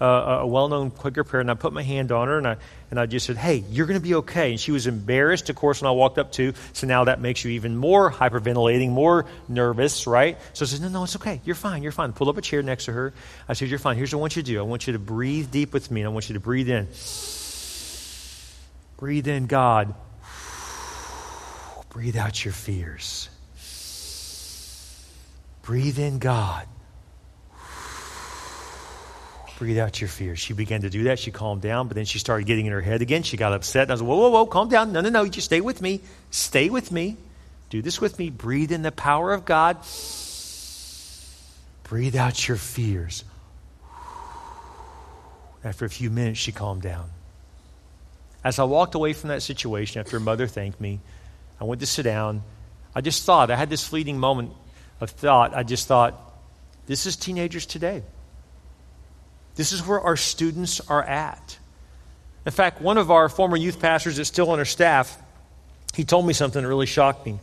uh, 0.00 0.40
a 0.42 0.46
well 0.46 0.68
known 0.68 0.90
Quaker 0.90 1.24
prayer, 1.24 1.40
and 1.40 1.50
I 1.50 1.54
put 1.54 1.72
my 1.72 1.82
hand 1.82 2.12
on 2.12 2.28
her 2.28 2.36
and 2.36 2.46
I, 2.46 2.56
and 2.90 3.00
I 3.00 3.06
just 3.06 3.26
said, 3.26 3.36
Hey, 3.36 3.64
you're 3.70 3.86
going 3.86 3.98
to 3.98 4.06
be 4.06 4.16
okay. 4.16 4.50
And 4.50 4.60
she 4.60 4.72
was 4.72 4.86
embarrassed, 4.86 5.48
of 5.48 5.56
course, 5.56 5.80
when 5.80 5.88
I 5.88 5.92
walked 5.92 6.18
up 6.18 6.32
to. 6.32 6.52
So 6.74 6.86
now 6.86 7.04
that 7.04 7.20
makes 7.20 7.44
you 7.44 7.52
even 7.52 7.76
more 7.76 8.10
hyperventilating, 8.10 8.90
more 8.90 9.26
nervous, 9.48 10.06
right? 10.06 10.38
So 10.52 10.64
I 10.64 10.68
said, 10.68 10.82
No, 10.82 10.88
no, 10.88 11.04
it's 11.04 11.16
okay. 11.16 11.40
You're 11.44 11.54
fine. 11.54 11.82
You're 11.82 11.92
fine. 11.92 12.12
Pull 12.12 12.28
up 12.28 12.36
a 12.36 12.42
chair 12.42 12.62
next 12.62 12.86
to 12.86 12.92
her. 12.92 13.14
I 13.48 13.54
said, 13.54 13.68
You're 13.68 13.78
fine. 13.78 13.96
Here's 13.96 14.14
what 14.14 14.18
I 14.18 14.22
want 14.22 14.36
you 14.36 14.42
to 14.42 14.46
do 14.46 14.58
I 14.58 14.62
want 14.62 14.86
you 14.86 14.92
to 14.92 14.98
breathe 14.98 15.50
deep 15.50 15.72
with 15.72 15.90
me, 15.90 16.02
and 16.02 16.08
I 16.08 16.12
want 16.12 16.28
you 16.28 16.34
to 16.34 16.40
breathe 16.40 16.68
in. 16.68 16.88
Breathe 18.98 19.28
in, 19.28 19.46
God. 19.46 19.94
Breathe 21.90 22.16
out 22.16 22.44
your 22.44 22.52
fears. 22.52 23.30
Breathe 25.66 25.98
in, 25.98 26.20
God. 26.20 26.64
Breathe 29.58 29.78
out 29.78 30.00
your 30.00 30.06
fears. 30.06 30.38
She 30.38 30.52
began 30.52 30.82
to 30.82 30.90
do 30.90 31.04
that. 31.04 31.18
She 31.18 31.32
calmed 31.32 31.60
down, 31.60 31.88
but 31.88 31.96
then 31.96 32.04
she 32.04 32.20
started 32.20 32.46
getting 32.46 32.66
in 32.66 32.72
her 32.72 32.80
head 32.80 33.02
again. 33.02 33.24
She 33.24 33.36
got 33.36 33.52
upset. 33.52 33.90
I 33.90 33.94
was 33.94 34.00
like, 34.00 34.08
whoa, 34.08 34.16
whoa, 34.16 34.28
whoa, 34.28 34.46
calm 34.46 34.68
down. 34.68 34.92
No, 34.92 35.00
no, 35.00 35.08
no. 35.08 35.24
You 35.24 35.30
just 35.30 35.46
stay 35.46 35.60
with 35.60 35.82
me. 35.82 36.02
Stay 36.30 36.70
with 36.70 36.92
me. 36.92 37.16
Do 37.68 37.82
this 37.82 38.00
with 38.00 38.16
me. 38.16 38.30
Breathe 38.30 38.70
in 38.70 38.82
the 38.82 38.92
power 38.92 39.32
of 39.32 39.44
God. 39.44 39.78
Breathe 41.82 42.14
out 42.14 42.46
your 42.46 42.58
fears. 42.58 43.24
After 45.64 45.84
a 45.84 45.90
few 45.90 46.10
minutes, 46.10 46.38
she 46.38 46.52
calmed 46.52 46.82
down. 46.82 47.10
As 48.44 48.60
I 48.60 48.64
walked 48.64 48.94
away 48.94 49.14
from 49.14 49.30
that 49.30 49.42
situation 49.42 49.98
after 49.98 50.12
her 50.12 50.20
mother 50.20 50.46
thanked 50.46 50.80
me, 50.80 51.00
I 51.60 51.64
went 51.64 51.80
to 51.80 51.88
sit 51.88 52.04
down. 52.04 52.44
I 52.94 53.00
just 53.00 53.24
thought, 53.24 53.50
I 53.50 53.56
had 53.56 53.68
this 53.68 53.84
fleeting 53.84 54.20
moment 54.20 54.52
of 55.00 55.10
thought. 55.10 55.54
I 55.54 55.62
just 55.62 55.86
thought, 55.86 56.14
this 56.86 57.06
is 57.06 57.16
teenagers 57.16 57.66
today. 57.66 58.02
This 59.56 59.72
is 59.72 59.86
where 59.86 60.00
our 60.00 60.16
students 60.16 60.80
are 60.88 61.02
at. 61.02 61.58
In 62.44 62.52
fact, 62.52 62.80
one 62.80 62.98
of 62.98 63.10
our 63.10 63.28
former 63.28 63.56
youth 63.56 63.80
pastors 63.80 64.16
that's 64.16 64.28
still 64.28 64.50
on 64.50 64.58
our 64.58 64.64
staff, 64.64 65.18
he 65.94 66.04
told 66.04 66.26
me 66.26 66.32
something 66.32 66.62
that 66.62 66.68
really 66.68 66.86
shocked 66.86 67.26
me. 67.26 67.38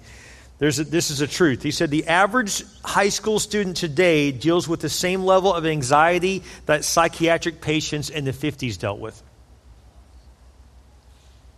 A, 0.62 0.72
this 0.72 1.12
is 1.12 1.20
a 1.20 1.28
truth. 1.28 1.62
He 1.62 1.72
said 1.72 1.92
the 1.92 2.08
average 2.08 2.64
high 2.86 3.10
school 3.10 3.38
student 3.40 3.76
today 3.76 4.32
deals 4.32 4.66
with 4.66 4.80
the 4.80 4.88
same 4.88 5.24
level 5.24 5.54
of 5.54 5.66
anxiety 5.66 6.44
that 6.68 6.86
psychiatric 6.86 7.60
patients 7.60 8.10
in 8.10 8.24
the 8.24 8.32
50s 8.32 8.80
dealt 8.80 9.00
with. 9.00 9.22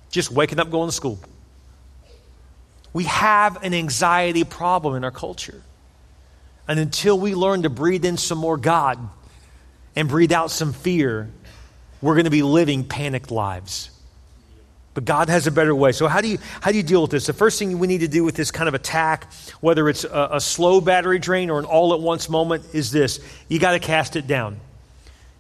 Just 0.10 0.32
waking 0.32 0.60
up, 0.60 0.72
going 0.72 0.90
to 0.90 0.96
school. 0.96 1.20
We 2.94 3.04
have 3.04 3.62
an 3.64 3.76
anxiety 3.76 4.44
problem 4.44 4.96
in 4.96 5.04
our 5.04 5.12
culture. 5.12 5.62
And 6.68 6.80
until 6.80 7.20
we 7.20 7.36
learn 7.36 7.64
to 7.64 7.70
breathe 7.70 8.06
in 8.06 8.18
some 8.18 8.38
more 8.38 8.58
God, 8.58 8.98
and 9.96 10.10
breathe 10.10 10.32
out 10.32 10.52
some 10.52 10.74
fear, 10.74 11.30
we're 12.02 12.16
going 12.16 12.26
to 12.26 12.32
be 12.32 12.44
living 12.44 12.84
panicked 12.84 13.32
lives. 13.32 13.90
But 14.94 15.06
God 15.06 15.30
has 15.30 15.46
a 15.48 15.52
better 15.52 15.76
way. 15.76 15.92
So 15.92 16.08
how 16.08 16.22
do 16.22 16.28
you 16.28 16.38
how 16.62 16.72
do 16.72 16.78
you 16.78 16.84
deal 16.84 17.02
with 17.02 17.12
this? 17.12 17.26
The 17.26 17.34
first 17.34 17.60
thing 17.60 17.80
we 17.80 17.88
need 17.88 18.00
to 18.00 18.08
do 18.08 18.24
with 18.24 18.36
this 18.36 18.52
kind 18.52 18.70
of 18.70 18.74
attack, 18.74 19.32
whether 19.60 19.90
it's 19.90 20.06
a, 20.06 20.30
a 20.34 20.42
slow 20.42 20.80
battery 20.80 21.20
drain 21.20 21.50
or 21.50 21.60
an 21.60 21.66
all 21.66 21.94
at 21.94 22.00
once 22.00 22.30
moment, 22.30 22.64
is 22.74 22.92
this: 22.92 23.20
you 23.50 23.60
got 23.60 23.72
to 23.72 23.80
cast 23.80 24.16
it 24.16 24.26
down. 24.26 24.60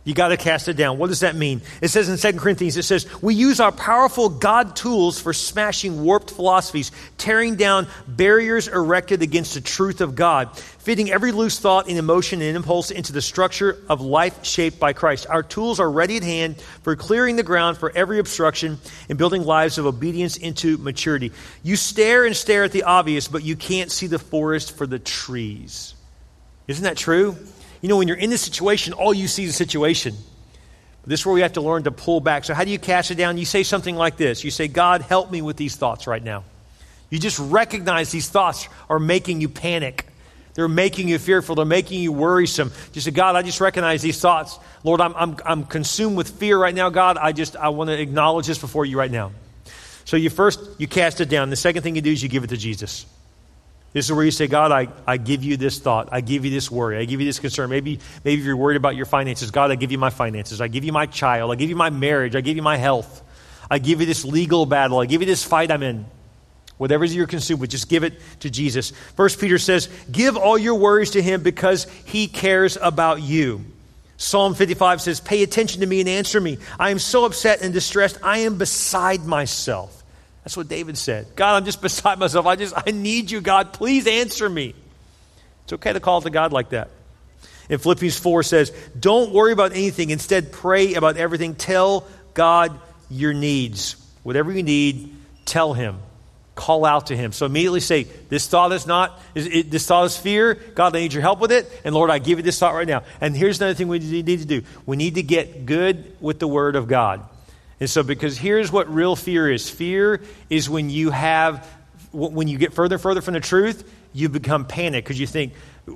You 0.05 0.13
got 0.13 0.27
to 0.27 0.37
cast 0.37 0.67
it 0.67 0.77
down. 0.77 0.99
What 0.99 1.07
does 1.07 1.21
that 1.21 1.35
mean? 1.35 1.63
It 1.81 1.87
says 1.87 2.09
in 2.09 2.33
2 2.33 2.39
Corinthians, 2.39 2.77
it 2.77 2.83
says, 2.83 3.07
We 3.23 3.33
use 3.33 3.59
our 3.59 3.71
powerful 3.71 4.29
God 4.29 4.75
tools 4.75 5.19
for 5.19 5.33
smashing 5.33 6.03
warped 6.03 6.29
philosophies, 6.29 6.91
tearing 7.17 7.55
down 7.55 7.87
barriers 8.07 8.67
erected 8.67 9.23
against 9.23 9.55
the 9.55 9.61
truth 9.61 10.01
of 10.01 10.13
God, 10.13 10.55
fitting 10.55 11.09
every 11.09 11.31
loose 11.31 11.57
thought 11.57 11.89
and 11.89 11.97
emotion 11.97 12.43
and 12.43 12.55
impulse 12.55 12.91
into 12.91 13.13
the 13.13 13.21
structure 13.21 13.79
of 13.89 13.99
life 13.99 14.45
shaped 14.45 14.79
by 14.79 14.93
Christ. 14.93 15.25
Our 15.27 15.41
tools 15.41 15.79
are 15.79 15.89
ready 15.89 16.17
at 16.17 16.23
hand 16.23 16.61
for 16.83 16.95
clearing 16.95 17.35
the 17.35 17.41
ground 17.41 17.79
for 17.79 17.91
every 17.95 18.19
obstruction 18.19 18.77
and 19.09 19.17
building 19.17 19.43
lives 19.43 19.79
of 19.79 19.87
obedience 19.87 20.37
into 20.37 20.77
maturity. 20.77 21.31
You 21.63 21.75
stare 21.75 22.25
and 22.25 22.35
stare 22.35 22.63
at 22.63 22.71
the 22.71 22.83
obvious, 22.83 23.27
but 23.27 23.43
you 23.43 23.55
can't 23.55 23.91
see 23.91 24.05
the 24.05 24.19
forest 24.19 24.77
for 24.77 24.85
the 24.85 24.99
trees. 24.99 25.95
Isn't 26.67 26.83
that 26.83 26.97
true? 26.97 27.35
You 27.85 27.89
know, 27.89 27.97
when 27.97 28.07
you're 28.07 28.17
in 28.17 28.31
this 28.31 28.41
situation, 28.41 28.93
all 28.93 29.13
you 29.13 29.27
see 29.27 29.43
is 29.43 29.51
the 29.51 29.55
situation. 29.55 30.15
This 31.05 31.19
is 31.19 31.25
where 31.27 31.35
we 31.35 31.41
have 31.41 31.53
to 31.53 31.61
learn 31.61 31.83
to 31.83 31.91
pull 31.91 32.19
back. 32.19 32.43
So, 32.43 32.55
how 32.55 32.63
do 32.63 32.71
you 32.71 32.79
cast 32.79 33.11
it 33.11 33.13
down? 33.13 33.37
You 33.37 33.45
say 33.45 33.61
something 33.61 33.95
like 33.95 34.17
this 34.17 34.43
You 34.43 34.49
say, 34.49 34.67
God, 34.67 35.03
help 35.03 35.29
me 35.29 35.43
with 35.43 35.55
these 35.55 35.75
thoughts 35.75 36.07
right 36.07 36.23
now. 36.23 36.45
You 37.11 37.19
just 37.19 37.37
recognize 37.37 38.11
these 38.11 38.27
thoughts 38.27 38.67
are 38.89 38.97
making 38.97 39.39
you 39.39 39.49
panic. 39.49 40.07
They're 40.55 40.67
making 40.67 41.09
you 41.09 41.19
fearful. 41.19 41.53
They're 41.53 41.63
making 41.63 42.01
you 42.01 42.11
worrisome. 42.11 42.71
Just 42.91 43.05
say, 43.05 43.11
God, 43.11 43.35
I 43.35 43.43
just 43.43 43.61
recognize 43.61 44.01
these 44.01 44.19
thoughts. 44.19 44.57
Lord, 44.83 44.99
I'm, 44.99 45.13
I'm, 45.15 45.37
I'm 45.45 45.63
consumed 45.63 46.17
with 46.17 46.39
fear 46.39 46.57
right 46.57 46.73
now, 46.73 46.89
God. 46.89 47.19
I 47.19 47.33
just, 47.33 47.55
I 47.55 47.69
want 47.69 47.91
to 47.91 48.01
acknowledge 48.01 48.47
this 48.47 48.57
before 48.57 48.87
you 48.87 48.97
right 48.97 49.11
now. 49.11 49.31
So 50.05 50.17
you 50.17 50.31
first, 50.31 50.59
you 50.79 50.87
cast 50.87 51.21
it 51.21 51.29
down. 51.29 51.51
The 51.51 51.55
second 51.55 51.83
thing 51.83 51.95
you 51.95 52.01
do 52.01 52.11
is 52.11 52.23
you 52.23 52.29
give 52.29 52.43
it 52.43 52.47
to 52.47 52.57
Jesus. 52.57 53.05
This 53.95 54.07
is 54.07 54.11
where 54.11 54.25
you 54.25 54.31
say, 54.31 54.47
God, 54.47 54.73
I, 54.73 54.89
I 55.07 55.15
give 55.15 55.41
you 55.41 55.55
this 55.55 55.79
thought. 55.79 56.09
I 56.11 56.19
give 56.19 56.43
you 56.43 56.51
this 56.51 56.69
worry. 56.69 56.97
I 56.97 57.05
give 57.05 57.21
you 57.21 57.25
this 57.25 57.39
concern. 57.39 57.69
Maybe, 57.69 58.01
maybe 58.25 58.41
if 58.41 58.45
you're 58.45 58.57
worried 58.57 58.75
about 58.75 58.97
your 58.97 59.05
finances, 59.05 59.51
God, 59.51 59.71
I 59.71 59.75
give 59.75 59.89
you 59.89 59.97
my 59.97 60.09
finances. 60.09 60.59
I 60.59 60.67
give 60.67 60.83
you 60.83 60.91
my 60.91 61.05
child. 61.05 61.49
I 61.49 61.55
give 61.55 61.69
you 61.69 61.77
my 61.77 61.89
marriage. 61.89 62.35
I 62.35 62.41
give 62.41 62.57
you 62.57 62.61
my 62.61 62.75
health. 62.75 63.23
I 63.71 63.79
give 63.79 64.01
you 64.01 64.05
this 64.05 64.25
legal 64.25 64.65
battle. 64.65 64.99
I 64.99 65.05
give 65.05 65.21
you 65.21 65.25
this 65.25 65.45
fight 65.45 65.71
I'm 65.71 65.81
in. 65.81 66.05
Whatever 66.77 67.05
you're 67.05 67.25
consumed 67.25 67.61
with, 67.61 67.69
just 67.69 67.87
give 67.87 68.03
it 68.03 68.19
to 68.41 68.49
Jesus. 68.49 68.91
First 69.15 69.39
Peter 69.39 69.57
says, 69.57 69.87
Give 70.11 70.35
all 70.35 70.57
your 70.57 70.75
worries 70.75 71.11
to 71.11 71.21
him 71.21 71.41
because 71.41 71.85
he 72.03 72.27
cares 72.27 72.77
about 72.81 73.21
you. 73.21 73.63
Psalm 74.17 74.55
55 74.55 74.99
says, 74.99 75.21
Pay 75.21 75.41
attention 75.41 75.79
to 75.79 75.87
me 75.87 76.01
and 76.01 76.09
answer 76.09 76.41
me. 76.41 76.57
I 76.77 76.89
am 76.89 76.99
so 76.99 77.23
upset 77.23 77.61
and 77.61 77.73
distressed. 77.73 78.17
I 78.21 78.39
am 78.39 78.57
beside 78.57 79.23
myself. 79.23 80.03
That's 80.45 80.55
what 80.55 80.69
David 80.69 80.97
said. 80.97 81.27
God, 81.35 81.57
I'm 81.57 81.65
just 81.65 81.81
beside 81.81 82.17
myself. 82.17 82.45
I 82.45 82.55
just, 82.55 82.73
I 82.75 82.91
need 82.91 83.29
you, 83.29 83.41
God. 83.41 83.73
Please 83.73 84.07
answer 84.07 84.47
me. 84.47 84.73
It's 85.65 85.73
okay 85.73 85.91
to 85.91 85.99
call 85.99 86.21
to 86.21 86.29
God 86.29 86.53
like 86.53 86.69
that. 86.69 86.89
And 87.69 87.81
Philippians 87.81 88.17
4 88.17 88.43
says, 88.43 88.71
Don't 88.97 89.33
worry 89.33 89.51
about 89.51 89.71
anything. 89.73 90.11
Instead, 90.11 90.53
pray 90.53 90.93
about 90.93 91.17
everything. 91.17 91.55
Tell 91.55 92.07
God 92.33 92.79
your 93.09 93.33
needs. 93.33 93.95
Whatever 94.23 94.51
you 94.51 94.63
need, 94.63 95.15
tell 95.45 95.73
Him 95.73 95.97
call 96.55 96.85
out 96.85 97.07
to 97.07 97.17
him. 97.17 97.33
So 97.33 97.45
immediately 97.45 97.81
say, 97.81 98.03
This 98.03 98.47
thought 98.47 98.71
is 98.71 98.87
not, 98.87 99.19
is, 99.35 99.45
it, 99.45 99.69
this 99.69 99.85
thought 99.85 100.05
is 100.05 100.17
fear. 100.17 100.55
God, 100.55 100.95
I 100.95 100.99
need 100.99 101.13
your 101.13 101.21
help 101.21 101.39
with 101.39 101.51
it. 101.51 101.69
And 101.83 101.93
Lord, 101.93 102.09
I 102.09 102.19
give 102.19 102.39
you 102.39 102.43
this 102.43 102.57
thought 102.57 102.73
right 102.73 102.87
now. 102.87 103.03
And 103.21 103.35
here's 103.35 103.59
another 103.59 103.73
thing 103.73 103.89
we 103.89 103.99
need 103.99 104.39
to 104.39 104.45
do 104.45 104.61
we 104.85 104.97
need 104.97 105.15
to 105.15 105.23
get 105.23 105.65
good 105.65 106.15
with 106.19 106.39
the 106.39 106.47
word 106.47 106.75
of 106.75 106.87
God. 106.87 107.27
And 107.79 107.89
so, 107.89 108.03
because 108.03 108.37
here's 108.37 108.71
what 108.71 108.93
real 108.93 109.15
fear 109.15 109.51
is 109.51 109.69
fear 109.69 110.21
is 110.49 110.69
when 110.69 110.89
you 110.89 111.11
have, 111.11 111.67
when 112.11 112.47
you 112.47 112.57
get 112.57 112.73
further 112.73 112.95
and 112.95 113.01
further 113.01 113.21
from 113.21 113.33
the 113.33 113.39
truth, 113.39 113.89
you 114.13 114.29
become 114.29 114.65
panicked 114.65 115.05
because 115.05 115.19
you 115.19 115.27
think, 115.27 115.53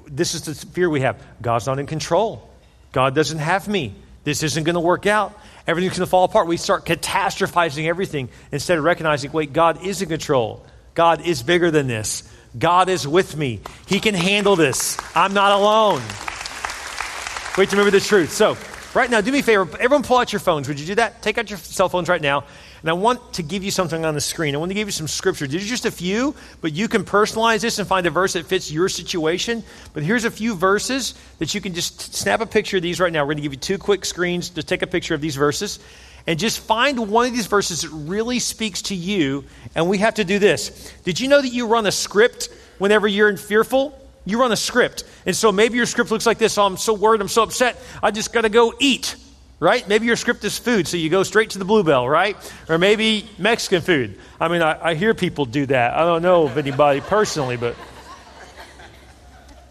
this 0.08 0.36
is 0.36 0.44
the 0.44 0.54
fear 0.54 0.90
we 0.90 1.02
have. 1.02 1.22
God's 1.42 1.68
not 1.68 1.80
in 1.80 1.86
control. 1.86 2.50
God 2.92 3.16
doesn't 3.16 3.38
have 3.38 3.68
me. 3.68 3.96
This 4.24 4.44
isn't 4.44 4.64
going 4.64 4.76
to 4.76 4.82
work 4.82 5.06
out. 5.06 5.40
Everything's 5.66 5.98
going 5.98 6.06
to 6.06 6.10
fall 6.10 6.26
apart. 6.26 6.48
We 6.48 6.58
start 6.58 6.86
catastrophizing 6.86 7.88
everything 7.88 8.30
instead 8.52 8.78
of 8.78 8.84
recognizing, 8.84 9.32
wait, 9.32 9.54
God 9.54 9.86
is 9.86 10.02
in 10.02 10.10
control. 10.10 10.66
God 10.94 11.26
is 11.26 11.44
bigger 11.44 11.72
than 11.72 11.88
this. 11.88 12.30
God 12.58 12.90
is 12.90 13.08
with 13.08 13.38
me. 13.38 13.62
He 13.88 14.00
can 14.00 14.16
handle 14.16 14.56
this. 14.56 14.98
I'm 15.16 15.34
not 15.34 15.52
alone. 15.52 16.02
Wait 17.58 17.70
to 17.70 17.76
remember 17.76 17.92
the 17.92 18.04
truth. 18.04 18.34
So, 18.34 18.58
right 18.93 19.10
now, 19.10 19.22
do 19.22 19.31
me 19.31 19.39
a 19.39 19.43
favor. 19.43 19.67
Everyone 19.79 20.03
pull 20.03 20.17
out 20.17 20.34
your 20.34 20.39
phones. 20.39 20.67
Would 20.67 20.79
you 20.79 20.86
do 20.86 20.96
that? 20.96 21.22
Take 21.22 21.38
out 21.38 21.50
your 21.50 21.60
cell 21.60 21.89
phones 21.89 22.10
right 22.10 22.22
now. 22.22 22.43
And 22.81 22.89
I 22.89 22.93
want 22.93 23.34
to 23.34 23.43
give 23.43 23.63
you 23.63 23.72
something 23.72 24.05
on 24.05 24.13
the 24.13 24.22
screen. 24.22 24.55
I 24.55 24.58
want 24.58 24.69
to 24.69 24.75
give 24.75 24.88
you 24.88 24.93
some 24.93 25.08
scripture. 25.08 25.46
Are 25.46 25.48
just 25.48 25.86
a 25.86 25.91
few, 25.91 26.34
but 26.62 26.72
you 26.72 26.88
can 26.88 27.03
personalize 27.03 27.62
this 27.62 27.77
and 27.77 27.88
find 27.88 28.08
a 28.08 28.10
verse 28.10 28.34
that 28.34 28.46
fits 28.46 28.72
your 28.72 28.88
situation. 28.88 29.63
But 29.93 30.03
here's 30.03 30.24
a 30.24 30.31
few 30.31 30.55
verses 30.55 31.15
that 31.39 31.53
you 31.53 31.62
can 31.62 31.74
just 31.74 32.15
snap 32.15 32.39
a 32.41 32.46
picture 32.46 32.77
of 32.77 32.84
these 32.84 33.00
right 33.00 33.12
now. 33.12 33.24
We're 33.24 33.34
going 33.34 33.38
to 33.38 33.43
give 33.43 33.53
you 33.53 33.60
two 33.60 33.77
quick 33.77 34.05
screens 34.05 34.50
to 34.51 34.63
take 34.63 34.81
a 34.81 34.88
picture 34.88 35.13
of 35.13 35.22
these 35.22 35.36
verses. 35.36 35.79
And 36.25 36.39
just 36.39 36.60
find 36.60 37.10
one 37.10 37.25
of 37.25 37.34
these 37.34 37.48
verses 37.48 37.81
that 37.81 37.89
really 37.89 38.39
speaks 38.39 38.84
to 38.84 38.96
you. 38.96 39.46
And 39.75 39.89
we 39.89 39.98
have 40.00 40.15
to 40.15 40.24
do 40.24 40.39
this. 40.39 40.93
Did 41.03 41.19
you 41.19 41.27
know 41.27 41.41
that 41.41 41.50
you 41.50 41.67
run 41.67 41.86
a 41.86 41.91
script 41.91 42.50
whenever 42.77 43.08
you're 43.08 43.29
in 43.29 43.38
fearful? 43.38 43.99
You 44.26 44.40
run 44.40 44.52
a 44.52 44.58
script. 44.58 45.04
And 45.26 45.36
so 45.36 45.52
maybe 45.52 45.78
your 45.78 45.86
script 45.86 46.12
looks 46.12 46.26
like 46.26 46.38
this 46.38 46.58
oh, 46.58 46.66
I'm 46.66 46.78
so 46.78 46.94
worried, 46.94 47.22
I'm 47.22 47.28
so 47.28 47.44
upset, 47.44 47.78
I 48.02 48.12
just 48.12 48.34
got 48.34 48.42
to 48.42 48.50
go 48.50 48.74
eat 48.80 49.16
right? 49.60 49.88
Maybe 49.88 50.06
your 50.06 50.16
script 50.16 50.44
is 50.46 50.58
food, 50.58 50.88
so 50.88 50.98
you 50.98 51.10
go 51.10 51.24
straight 51.24 51.52
to 51.52 51.60
the 51.60 51.66
Bluebell, 51.66 52.08
right? 52.08 52.38
Or 52.70 52.78
maybe 52.78 53.30
Mexican 53.38 53.82
food. 53.82 54.18
I 54.40 54.48
mean, 54.48 54.62
I, 54.62 54.92
I 54.92 54.96
hear 54.96 55.14
people 55.14 55.46
do 55.46 55.66
that. 55.66 55.94
I 55.94 56.00
don't 56.00 56.22
know 56.22 56.46
of 56.46 56.58
anybody 56.58 57.02
personally, 57.02 57.58
but 57.58 57.76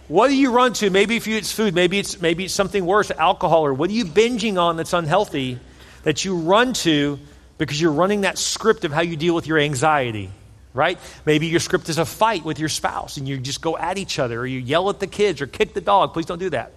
what 0.09 0.29
do 0.29 0.37
you 0.37 0.53
run 0.53 0.73
to? 0.75 0.91
Maybe 0.91 1.17
if 1.17 1.27
you, 1.27 1.37
it's 1.37 1.53
food, 1.53 1.75
maybe 1.75 1.99
it's 1.99 2.21
maybe 2.21 2.45
it's 2.45 2.55
something 2.55 2.85
worse, 2.85 3.11
alcohol, 3.11 3.65
or 3.65 3.75
what 3.75 3.91
are 3.91 3.95
you 3.95 4.05
binging 4.05 4.59
on 4.59 4.77
that's 4.77 4.93
unhealthy 4.93 5.59
that 6.03 6.25
you 6.25 6.37
run 6.37 6.73
to 6.73 7.19
because 7.59 7.81
you're 7.81 7.93
running 7.93 8.23
that 8.23 8.39
script 8.39 8.85
of 8.85 8.93
how 8.93 9.01
you 9.01 9.17
deal 9.17 9.35
with 9.35 9.47
your 9.47 9.59
anxiety, 9.59 10.31
right? 10.75 10.99
Maybe 11.25 11.47
your 11.47 11.61
script 11.61 11.89
is 11.89 11.99
a 11.99 12.05
fight 12.05 12.45
with 12.45 12.59
your 12.59 12.69
spouse 12.69 13.17
and 13.17 13.29
you 13.29 13.39
just 13.39 13.61
go 13.61 13.77
at 13.77 13.99
each 13.99 14.19
other, 14.19 14.41
or 14.41 14.47
you 14.47 14.61
yell 14.61 14.91
at 14.91 15.01
the 15.01 15.07
kids, 15.07 15.41
or 15.41 15.47
kick 15.47 15.75
the 15.75 15.81
dog. 15.81 16.13
Please 16.13 16.27
don't 16.27 16.39
do 16.39 16.51
that, 16.51 16.73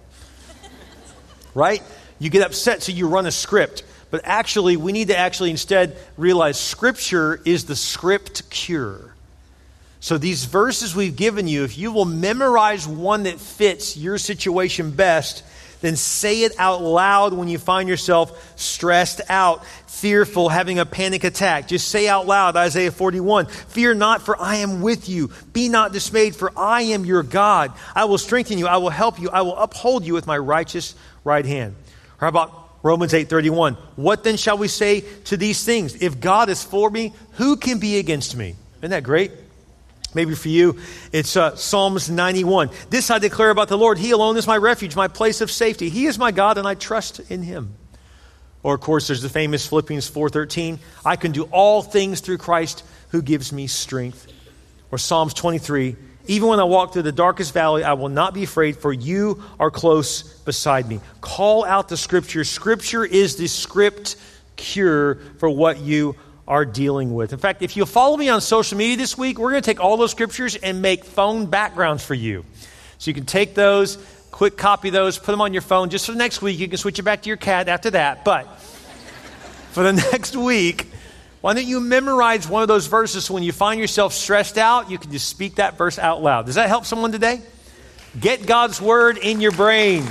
right? 1.54 1.82
You 2.18 2.30
get 2.30 2.42
upset, 2.42 2.82
so 2.82 2.92
you 2.92 3.08
run 3.08 3.26
a 3.26 3.30
script. 3.30 3.84
But 4.12 4.20
actually, 4.24 4.76
we 4.76 4.92
need 4.92 5.08
to 5.08 5.16
actually 5.16 5.50
instead 5.50 5.96
realize 6.18 6.60
Scripture 6.60 7.40
is 7.46 7.64
the 7.64 7.74
script 7.74 8.50
cure. 8.50 9.14
So, 10.00 10.18
these 10.18 10.44
verses 10.44 10.94
we've 10.94 11.16
given 11.16 11.48
you, 11.48 11.64
if 11.64 11.78
you 11.78 11.92
will 11.92 12.04
memorize 12.04 12.86
one 12.86 13.22
that 13.22 13.40
fits 13.40 13.96
your 13.96 14.18
situation 14.18 14.90
best, 14.90 15.42
then 15.82 15.96
say 15.96 16.44
it 16.44 16.58
out 16.58 16.80
loud 16.80 17.34
when 17.34 17.48
you 17.48 17.58
find 17.58 17.88
yourself 17.88 18.58
stressed 18.58 19.20
out, 19.28 19.66
fearful, 19.86 20.48
having 20.48 20.78
a 20.78 20.86
panic 20.86 21.24
attack. 21.24 21.68
Just 21.68 21.88
say 21.88 22.08
out 22.08 22.26
loud 22.26 22.56
Isaiah 22.56 22.90
41 22.90 23.46
Fear 23.46 23.94
not, 23.94 24.22
for 24.22 24.40
I 24.40 24.56
am 24.56 24.80
with 24.80 25.08
you. 25.08 25.30
Be 25.52 25.68
not 25.68 25.92
dismayed, 25.92 26.34
for 26.34 26.52
I 26.56 26.82
am 26.82 27.04
your 27.04 27.22
God. 27.22 27.72
I 27.94 28.06
will 28.06 28.18
strengthen 28.18 28.58
you. 28.58 28.66
I 28.66 28.78
will 28.78 28.90
help 28.90 29.20
you. 29.20 29.28
I 29.28 29.42
will 29.42 29.56
uphold 29.56 30.06
you 30.06 30.14
with 30.14 30.26
my 30.26 30.38
righteous 30.38 30.94
right 31.24 31.44
hand. 31.44 31.74
How 32.18 32.28
about 32.28 32.52
Romans 32.82 33.12
8:31? 33.12 33.76
What 33.96 34.24
then 34.24 34.36
shall 34.36 34.56
we 34.56 34.68
say 34.68 35.00
to 35.24 35.36
these 35.36 35.64
things? 35.64 35.96
If 35.96 36.20
God 36.20 36.48
is 36.48 36.62
for 36.62 36.88
me, 36.88 37.12
who 37.32 37.56
can 37.56 37.78
be 37.78 37.98
against 37.98 38.36
me? 38.36 38.54
Isn't 38.78 38.90
that 38.90 39.02
great? 39.02 39.32
Maybe 40.14 40.34
for 40.34 40.48
you, 40.48 40.78
it's 41.12 41.36
uh, 41.36 41.56
Psalms 41.56 42.10
91. 42.10 42.70
This 42.90 43.10
I 43.10 43.18
declare 43.18 43.50
about 43.50 43.68
the 43.68 43.78
Lord. 43.78 43.98
He 43.98 44.10
alone 44.10 44.36
is 44.36 44.46
my 44.46 44.56
refuge, 44.56 44.94
my 44.94 45.08
place 45.08 45.40
of 45.40 45.50
safety. 45.50 45.88
He 45.88 46.06
is 46.06 46.18
my 46.18 46.32
God, 46.32 46.58
and 46.58 46.68
I 46.68 46.74
trust 46.74 47.20
in 47.30 47.42
him. 47.42 47.74
Or, 48.62 48.74
of 48.74 48.80
course, 48.80 49.08
there's 49.08 49.22
the 49.22 49.28
famous 49.28 49.66
Philippians 49.66 50.10
4.13. 50.10 50.78
I 51.04 51.16
can 51.16 51.32
do 51.32 51.44
all 51.44 51.82
things 51.82 52.20
through 52.20 52.38
Christ 52.38 52.84
who 53.08 53.22
gives 53.22 53.52
me 53.52 53.66
strength. 53.66 54.26
Or 54.90 54.98
Psalms 54.98 55.34
23. 55.34 55.96
Even 56.26 56.48
when 56.48 56.60
I 56.60 56.64
walk 56.64 56.92
through 56.92 57.02
the 57.02 57.12
darkest 57.12 57.52
valley, 57.52 57.82
I 57.82 57.94
will 57.94 58.08
not 58.08 58.34
be 58.34 58.44
afraid, 58.44 58.76
for 58.76 58.92
you 58.92 59.42
are 59.58 59.70
close 59.70 60.22
beside 60.22 60.88
me. 60.88 61.00
Call 61.20 61.64
out 61.64 61.88
the 61.88 61.96
Scripture. 61.96 62.44
Scripture 62.44 63.04
is 63.04 63.36
the 63.36 63.48
script 63.48 64.16
cure 64.56 65.16
for 65.38 65.50
what 65.50 65.80
you 65.80 66.14
are 66.52 66.66
dealing 66.66 67.14
with. 67.14 67.32
In 67.32 67.38
fact, 67.38 67.62
if 67.62 67.78
you 67.78 67.86
follow 67.86 68.14
me 68.14 68.28
on 68.28 68.42
social 68.42 68.76
media 68.76 68.98
this 68.98 69.16
week, 69.16 69.38
we're 69.38 69.52
going 69.52 69.62
to 69.62 69.66
take 69.66 69.80
all 69.80 69.96
those 69.96 70.10
Scriptures 70.10 70.54
and 70.54 70.82
make 70.82 71.02
phone 71.02 71.46
backgrounds 71.46 72.04
for 72.04 72.12
you. 72.12 72.44
So 72.98 73.10
you 73.10 73.14
can 73.14 73.24
take 73.24 73.54
those, 73.54 73.96
quick 74.30 74.58
copy 74.58 74.90
those, 74.90 75.18
put 75.18 75.30
them 75.30 75.40
on 75.40 75.54
your 75.54 75.62
phone. 75.62 75.88
Just 75.88 76.04
for 76.04 76.12
the 76.12 76.18
next 76.18 76.42
week, 76.42 76.58
you 76.58 76.68
can 76.68 76.76
switch 76.76 76.98
it 76.98 77.04
back 77.04 77.22
to 77.22 77.28
your 77.28 77.38
cat 77.38 77.70
after 77.70 77.88
that. 77.92 78.22
But 78.22 78.44
for 79.70 79.82
the 79.82 79.94
next 79.94 80.36
week, 80.36 80.88
why 81.40 81.54
don't 81.54 81.64
you 81.64 81.80
memorize 81.80 82.46
one 82.46 82.60
of 82.60 82.68
those 82.68 82.86
verses 82.86 83.24
so 83.24 83.32
when 83.32 83.42
you 83.42 83.52
find 83.52 83.80
yourself 83.80 84.12
stressed 84.12 84.58
out, 84.58 84.90
you 84.90 84.98
can 84.98 85.10
just 85.10 85.30
speak 85.30 85.54
that 85.54 85.78
verse 85.78 85.98
out 85.98 86.22
loud? 86.22 86.44
Does 86.44 86.56
that 86.56 86.68
help 86.68 86.84
someone 86.84 87.12
today? 87.12 87.40
Get 88.20 88.44
God's 88.44 88.78
word 88.78 89.16
in 89.16 89.40
your 89.40 89.52
brain. 89.52 90.04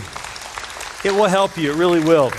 It 1.05 1.11
will 1.11 1.27
help 1.27 1.55
you, 1.55 1.71
it 1.71 1.75
really 1.75 2.03
will. 2.03 2.31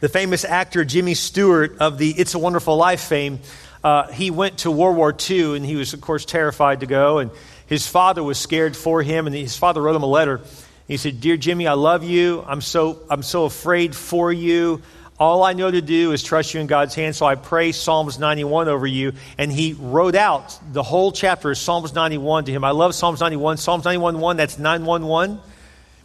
The 0.00 0.08
famous 0.08 0.44
actor 0.44 0.84
Jimmy 0.84 1.14
Stewart 1.14 1.78
of 1.78 1.98
the 1.98 2.10
It's 2.10 2.34
a 2.34 2.38
Wonderful 2.38 2.76
Life 2.76 3.02
fame, 3.02 3.38
uh, 3.82 4.08
he 4.08 4.30
went 4.30 4.58
to 4.58 4.70
World 4.70 4.96
War 4.96 5.14
II 5.30 5.56
and 5.56 5.64
he 5.64 5.76
was, 5.76 5.92
of 5.94 6.00
course, 6.00 6.24
terrified 6.24 6.80
to 6.80 6.86
go. 6.86 7.18
And 7.18 7.30
his 7.66 7.86
father 7.86 8.22
was 8.22 8.38
scared 8.38 8.76
for 8.76 9.02
him, 9.02 9.26
and 9.26 9.34
his 9.34 9.56
father 9.56 9.80
wrote 9.80 9.96
him 9.96 10.02
a 10.02 10.06
letter. 10.06 10.40
He 10.88 10.96
said, 10.96 11.20
Dear 11.20 11.36
Jimmy, 11.36 11.66
I 11.66 11.74
love 11.74 12.04
you. 12.04 12.44
I'm 12.46 12.60
so, 12.60 13.00
I'm 13.08 13.22
so 13.22 13.44
afraid 13.44 13.94
for 13.94 14.32
you. 14.32 14.82
All 15.18 15.44
I 15.44 15.52
know 15.52 15.70
to 15.70 15.80
do 15.80 16.12
is 16.12 16.22
trust 16.22 16.54
you 16.54 16.60
in 16.60 16.66
God's 16.66 16.94
hands. 16.94 17.18
So 17.18 17.26
I 17.26 17.36
pray 17.36 17.72
Psalms 17.72 18.18
91 18.18 18.68
over 18.68 18.86
you. 18.86 19.12
And 19.38 19.50
he 19.50 19.74
wrote 19.74 20.16
out 20.16 20.58
the 20.72 20.82
whole 20.82 21.12
chapter 21.12 21.52
of 21.52 21.58
Psalms 21.58 21.94
91 21.94 22.46
to 22.46 22.52
him. 22.52 22.64
I 22.64 22.72
love 22.72 22.94
Psalms 22.94 23.20
91. 23.20 23.58
Psalms 23.58 23.84
91 23.84 24.18
1, 24.18 24.36
that's 24.36 24.58
911. 24.58 25.38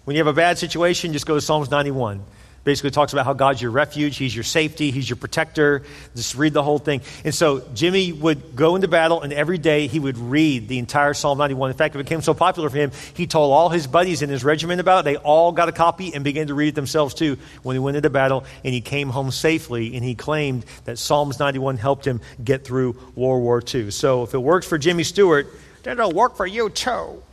When 0.05 0.15
you 0.15 0.19
have 0.19 0.27
a 0.27 0.34
bad 0.34 0.58
situation, 0.58 1.12
just 1.12 1.25
go 1.25 1.36
to 1.36 1.41
Psalms 1.41 1.72
91 1.72 2.24
Basically, 2.69 2.91
talks 2.91 3.13
about 3.13 3.25
how 3.25 3.33
God's 3.33 3.63
your 3.63 3.71
refuge, 3.71 4.15
He's 4.15 4.35
your 4.35 4.43
safety, 4.43 4.91
He's 4.91 5.09
your 5.09 5.15
protector. 5.15 5.81
Just 6.15 6.35
read 6.35 6.53
the 6.53 6.61
whole 6.61 6.77
thing. 6.77 7.01
And 7.25 7.33
so 7.33 7.61
Jimmy 7.73 8.11
would 8.13 8.55
go 8.55 8.75
into 8.75 8.88
battle, 8.88 9.23
and 9.23 9.33
every 9.33 9.57
day 9.57 9.88
he 9.88 9.99
would 9.99 10.19
read 10.19 10.67
the 10.67 10.77
entire 10.77 11.15
Psalm 11.15 11.39
91. 11.39 11.71
In 11.71 11.75
fact, 11.75 11.95
it 11.95 11.97
became 11.97 12.21
so 12.21 12.35
popular 12.35 12.69
for 12.69 12.77
him, 12.77 12.91
he 13.15 13.25
told 13.25 13.51
all 13.51 13.69
his 13.69 13.88
buddies 13.88 14.21
in 14.21 14.29
his 14.29 14.43
regiment 14.43 14.79
about 14.79 14.99
it. 14.99 15.05
They 15.05 15.15
all 15.15 15.51
got 15.51 15.67
a 15.67 15.71
copy 15.71 16.13
and 16.13 16.23
began 16.23 16.45
to 16.45 16.53
read 16.53 16.67
it 16.67 16.75
themselves 16.75 17.15
too 17.15 17.39
when 17.63 17.75
he 17.75 17.79
went 17.79 17.97
into 17.97 18.11
battle, 18.11 18.45
and 18.63 18.71
he 18.71 18.81
came 18.81 19.09
home 19.09 19.31
safely, 19.31 19.95
and 19.95 20.05
he 20.05 20.13
claimed 20.13 20.63
that 20.85 20.99
Psalms 20.99 21.39
91 21.39 21.77
helped 21.77 22.05
him 22.05 22.21
get 22.43 22.65
through 22.65 22.95
World 23.15 23.41
War 23.41 23.63
II. 23.65 23.89
So 23.89 24.21
if 24.21 24.35
it 24.35 24.38
works 24.38 24.67
for 24.67 24.77
Jimmy 24.77 25.03
Stewart, 25.03 25.47
then 25.81 25.97
it'll 25.97 26.11
work 26.11 26.38
for 26.38 26.45
you 26.45 26.69
too. 26.69 27.23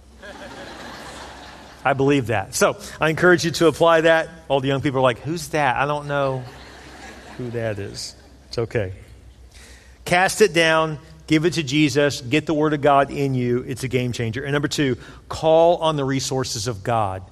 I 1.86 1.92
believe 1.92 2.26
that. 2.26 2.54
So 2.54 2.76
I 3.00 3.10
encourage 3.10 3.44
you 3.44 3.52
to 3.52 3.68
apply 3.68 4.02
that. 4.02 4.28
All 4.48 4.60
the 4.60 4.68
young 4.68 4.80
people 4.80 4.98
are 4.98 5.02
like, 5.02 5.20
who's 5.20 5.48
that? 5.48 5.76
I 5.76 5.86
don't 5.86 6.08
know 6.08 6.42
who 7.38 7.50
that 7.50 7.78
is. 7.78 8.16
It's 8.48 8.58
okay. 8.58 8.92
Cast 10.04 10.40
it 10.40 10.52
down, 10.52 10.98
give 11.26 11.44
it 11.44 11.54
to 11.54 11.62
Jesus, 11.62 12.20
get 12.20 12.46
the 12.46 12.54
Word 12.54 12.72
of 12.72 12.80
God 12.80 13.10
in 13.10 13.34
you. 13.34 13.64
It's 13.66 13.84
a 13.84 13.88
game 13.88 14.12
changer. 14.12 14.42
And 14.42 14.52
number 14.52 14.68
two, 14.68 14.96
call 15.28 15.76
on 15.78 15.96
the 15.96 16.04
resources 16.04 16.66
of 16.66 16.82
God. 16.82 17.22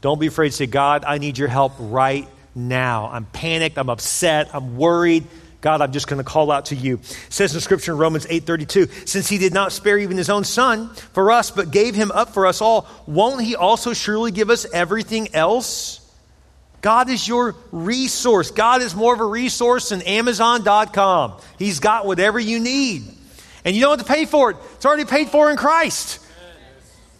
Don't 0.00 0.20
be 0.20 0.26
afraid 0.28 0.50
to 0.50 0.56
say, 0.56 0.66
God, 0.66 1.04
I 1.04 1.18
need 1.18 1.36
your 1.36 1.48
help 1.48 1.72
right 1.78 2.28
now. 2.54 3.08
I'm 3.10 3.24
panicked, 3.24 3.78
I'm 3.78 3.90
upset, 3.90 4.54
I'm 4.54 4.76
worried. 4.76 5.24
God, 5.64 5.80
I'm 5.80 5.92
just 5.92 6.08
going 6.08 6.18
to 6.18 6.24
call 6.24 6.50
out 6.50 6.66
to 6.66 6.74
you. 6.74 6.96
It 6.96 7.26
says 7.30 7.54
in 7.54 7.60
Scripture 7.62 7.92
in 7.92 7.98
Romans 7.98 8.26
8:32, 8.26 9.08
since 9.08 9.26
he 9.30 9.38
did 9.38 9.54
not 9.54 9.72
spare 9.72 9.96
even 9.96 10.18
his 10.18 10.28
own 10.28 10.44
son 10.44 10.94
for 11.14 11.32
us, 11.32 11.50
but 11.50 11.70
gave 11.70 11.94
him 11.94 12.12
up 12.12 12.34
for 12.34 12.44
us 12.44 12.60
all, 12.60 12.86
won't 13.06 13.40
he 13.40 13.56
also 13.56 13.94
surely 13.94 14.30
give 14.30 14.50
us 14.50 14.66
everything 14.74 15.34
else? 15.34 16.06
God 16.82 17.08
is 17.08 17.26
your 17.26 17.56
resource. 17.72 18.50
God 18.50 18.82
is 18.82 18.94
more 18.94 19.14
of 19.14 19.20
a 19.20 19.24
resource 19.24 19.88
than 19.88 20.02
Amazon.com. 20.02 21.40
He's 21.58 21.80
got 21.80 22.04
whatever 22.04 22.38
you 22.38 22.60
need. 22.60 23.04
And 23.64 23.74
you 23.74 23.80
don't 23.80 23.96
have 23.98 24.06
to 24.06 24.12
pay 24.12 24.26
for 24.26 24.50
it. 24.50 24.58
It's 24.74 24.84
already 24.84 25.06
paid 25.06 25.30
for 25.30 25.50
in 25.50 25.56
Christ. 25.56 26.18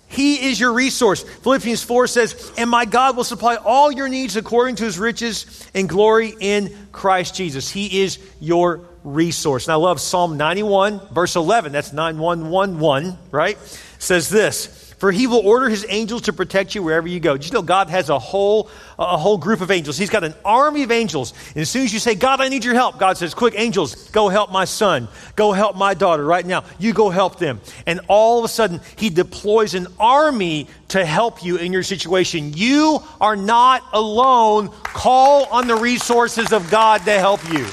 He 0.08 0.49
is 0.49 0.61
your 0.61 0.73
resource. 0.73 1.23
Philippians 1.23 1.82
4 1.82 2.06
says, 2.06 2.52
And 2.56 2.70
my 2.70 2.84
God 2.84 3.16
will 3.16 3.25
supply 3.25 3.56
all 3.56 3.90
your 3.90 4.08
needs 4.08 4.37
according 4.37 4.76
to 4.76 4.84
his 4.84 4.99
riches 4.99 5.68
and 5.75 5.88
glory 5.88 6.34
in 6.38 6.76
Christ 6.92 7.34
Jesus. 7.34 7.70
He 7.70 8.02
is 8.02 8.18
your 8.40 8.82
resource. 9.02 9.66
And 9.66 9.73
I 9.73 9.76
love 9.76 10.00
Psalm 10.00 10.37
91, 10.37 11.00
verse 11.12 11.37
11. 11.37 11.73
That's 11.73 11.92
9111, 11.92 13.18
right? 13.30 13.58
says 14.04 14.28
this 14.28 14.83
for 15.04 15.12
he 15.12 15.26
will 15.26 15.46
order 15.46 15.68
his 15.68 15.84
angels 15.90 16.23
to 16.23 16.32
protect 16.32 16.75
you 16.75 16.82
wherever 16.82 17.06
you 17.06 17.20
go. 17.20 17.37
Did 17.37 17.44
you 17.49 17.52
know 17.52 17.61
God 17.61 17.90
has 17.90 18.08
a 18.08 18.18
whole, 18.18 18.70
a 18.99 19.18
whole 19.18 19.37
group 19.37 19.61
of 19.61 19.70
angels? 19.70 19.99
He's 19.99 20.08
got 20.08 20.25
an 20.25 20.32
army 20.46 20.82
of 20.82 20.90
angels. 20.90 21.34
And 21.49 21.58
as 21.58 21.68
soon 21.68 21.82
as 21.82 21.92
you 21.92 21.99
say, 21.99 22.14
God, 22.14 22.40
I 22.40 22.49
need 22.49 22.64
your 22.64 22.73
help, 22.73 22.99
God 22.99 23.18
says, 23.18 23.34
quick, 23.34 23.52
angels, 23.54 24.08
go 24.12 24.30
help 24.30 24.50
my 24.50 24.64
son. 24.64 25.08
Go 25.37 25.52
help 25.52 25.76
my 25.76 25.92
daughter 25.92 26.25
right 26.25 26.46
now. 26.46 26.64
You 26.78 26.94
go 26.94 27.11
help 27.11 27.38
them. 27.38 27.61
And 27.84 28.00
all 28.08 28.38
of 28.38 28.46
a 28.46 28.49
sudden, 28.49 28.80
he 28.96 29.11
deploys 29.11 29.75
an 29.75 29.88
army 30.00 30.68
to 30.88 31.04
help 31.04 31.44
you 31.44 31.58
in 31.58 31.70
your 31.70 31.82
situation. 31.82 32.54
You 32.54 33.00
are 33.20 33.37
not 33.37 33.82
alone. 33.92 34.70
Call 34.84 35.44
on 35.52 35.66
the 35.66 35.76
resources 35.76 36.50
of 36.50 36.70
God 36.70 37.04
to 37.04 37.12
help 37.12 37.46
you. 37.52 37.66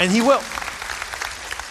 And 0.00 0.10
he 0.10 0.22
will. 0.22 0.42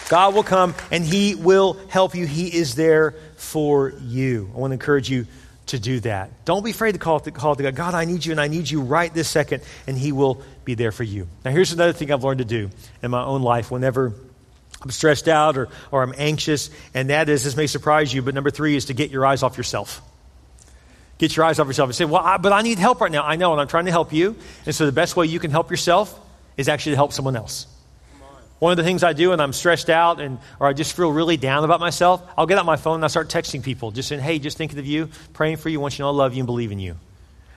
God 0.08 0.34
will 0.34 0.42
come 0.42 0.74
and 0.90 1.04
he 1.04 1.34
will 1.34 1.74
help 1.88 2.14
you. 2.14 2.26
He 2.26 2.46
is 2.54 2.74
there 2.74 3.14
for 3.52 3.92
you. 4.00 4.50
I 4.54 4.58
want 4.58 4.70
to 4.70 4.74
encourage 4.74 5.10
you 5.10 5.26
to 5.66 5.78
do 5.78 6.00
that. 6.00 6.44
Don't 6.46 6.64
be 6.64 6.70
afraid 6.70 6.92
to 6.92 6.98
call, 6.98 7.20
to 7.20 7.30
call 7.30 7.54
to 7.54 7.62
God. 7.62 7.74
God, 7.74 7.94
I 7.94 8.06
need 8.06 8.24
you, 8.24 8.32
and 8.32 8.40
I 8.40 8.48
need 8.48 8.68
you 8.68 8.80
right 8.80 9.12
this 9.12 9.28
second, 9.28 9.62
and 9.86 9.96
He 9.96 10.10
will 10.10 10.42
be 10.64 10.74
there 10.74 10.90
for 10.90 11.04
you. 11.04 11.28
Now, 11.44 11.50
here's 11.50 11.72
another 11.72 11.92
thing 11.92 12.10
I've 12.10 12.24
learned 12.24 12.38
to 12.38 12.46
do 12.46 12.70
in 13.02 13.10
my 13.10 13.22
own 13.22 13.42
life 13.42 13.70
whenever 13.70 14.14
I'm 14.80 14.90
stressed 14.90 15.28
out 15.28 15.58
or, 15.58 15.68
or 15.90 16.02
I'm 16.02 16.14
anxious, 16.16 16.70
and 16.94 17.10
that 17.10 17.28
is, 17.28 17.44
this 17.44 17.54
may 17.54 17.66
surprise 17.66 18.12
you, 18.12 18.22
but 18.22 18.34
number 18.34 18.50
three 18.50 18.74
is 18.74 18.86
to 18.86 18.94
get 18.94 19.10
your 19.10 19.26
eyes 19.26 19.42
off 19.42 19.58
yourself. 19.58 20.00
Get 21.18 21.36
your 21.36 21.44
eyes 21.44 21.60
off 21.60 21.66
yourself 21.66 21.88
and 21.90 21.94
say, 21.94 22.06
Well, 22.06 22.22
I, 22.22 22.38
but 22.38 22.52
I 22.52 22.62
need 22.62 22.78
help 22.78 23.00
right 23.02 23.12
now. 23.12 23.22
I 23.22 23.36
know, 23.36 23.52
and 23.52 23.60
I'm 23.60 23.68
trying 23.68 23.84
to 23.84 23.92
help 23.92 24.14
you. 24.14 24.34
And 24.66 24.74
so 24.74 24.86
the 24.86 24.92
best 24.92 25.14
way 25.14 25.26
you 25.26 25.38
can 25.38 25.50
help 25.50 25.70
yourself 25.70 26.18
is 26.56 26.68
actually 26.68 26.92
to 26.92 26.96
help 26.96 27.12
someone 27.12 27.36
else. 27.36 27.66
One 28.62 28.70
of 28.70 28.76
the 28.76 28.84
things 28.84 29.02
I 29.02 29.12
do 29.12 29.30
when 29.30 29.40
I'm 29.40 29.52
stressed 29.52 29.90
out 29.90 30.20
and 30.20 30.38
or 30.60 30.68
I 30.68 30.72
just 30.72 30.94
feel 30.94 31.10
really 31.10 31.36
down 31.36 31.64
about 31.64 31.80
myself, 31.80 32.22
I'll 32.38 32.46
get 32.46 32.58
out 32.58 32.64
my 32.64 32.76
phone 32.76 32.94
and 32.94 33.04
I 33.04 33.08
start 33.08 33.28
texting 33.28 33.60
people, 33.60 33.90
just 33.90 34.08
saying, 34.08 34.20
"Hey, 34.20 34.38
just 34.38 34.56
thinking 34.56 34.78
of 34.78 34.86
you, 34.86 35.08
praying 35.32 35.56
for 35.56 35.68
you, 35.68 35.80
want 35.80 35.94
you 35.94 35.96
to 35.96 36.02
know 36.02 36.10
I 36.10 36.12
love 36.12 36.34
you 36.34 36.42
and 36.42 36.46
believe 36.46 36.70
in 36.70 36.78
you." 36.78 36.94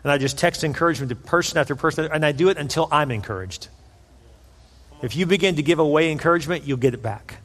And 0.03 0.11
I 0.11 0.17
just 0.17 0.39
text 0.39 0.63
encouragement 0.63 1.09
to 1.09 1.15
person 1.15 1.59
after 1.59 1.75
person, 1.75 2.09
and 2.11 2.25
I 2.25 2.31
do 2.31 2.49
it 2.49 2.57
until 2.57 2.87
I'm 2.91 3.11
encouraged. 3.11 3.67
If 5.03 5.15
you 5.15 5.27
begin 5.27 5.57
to 5.57 5.61
give 5.61 5.77
away 5.77 6.11
encouragement, 6.11 6.63
you'll 6.65 6.77
get 6.77 6.95
it 6.95 7.03
back. 7.03 7.37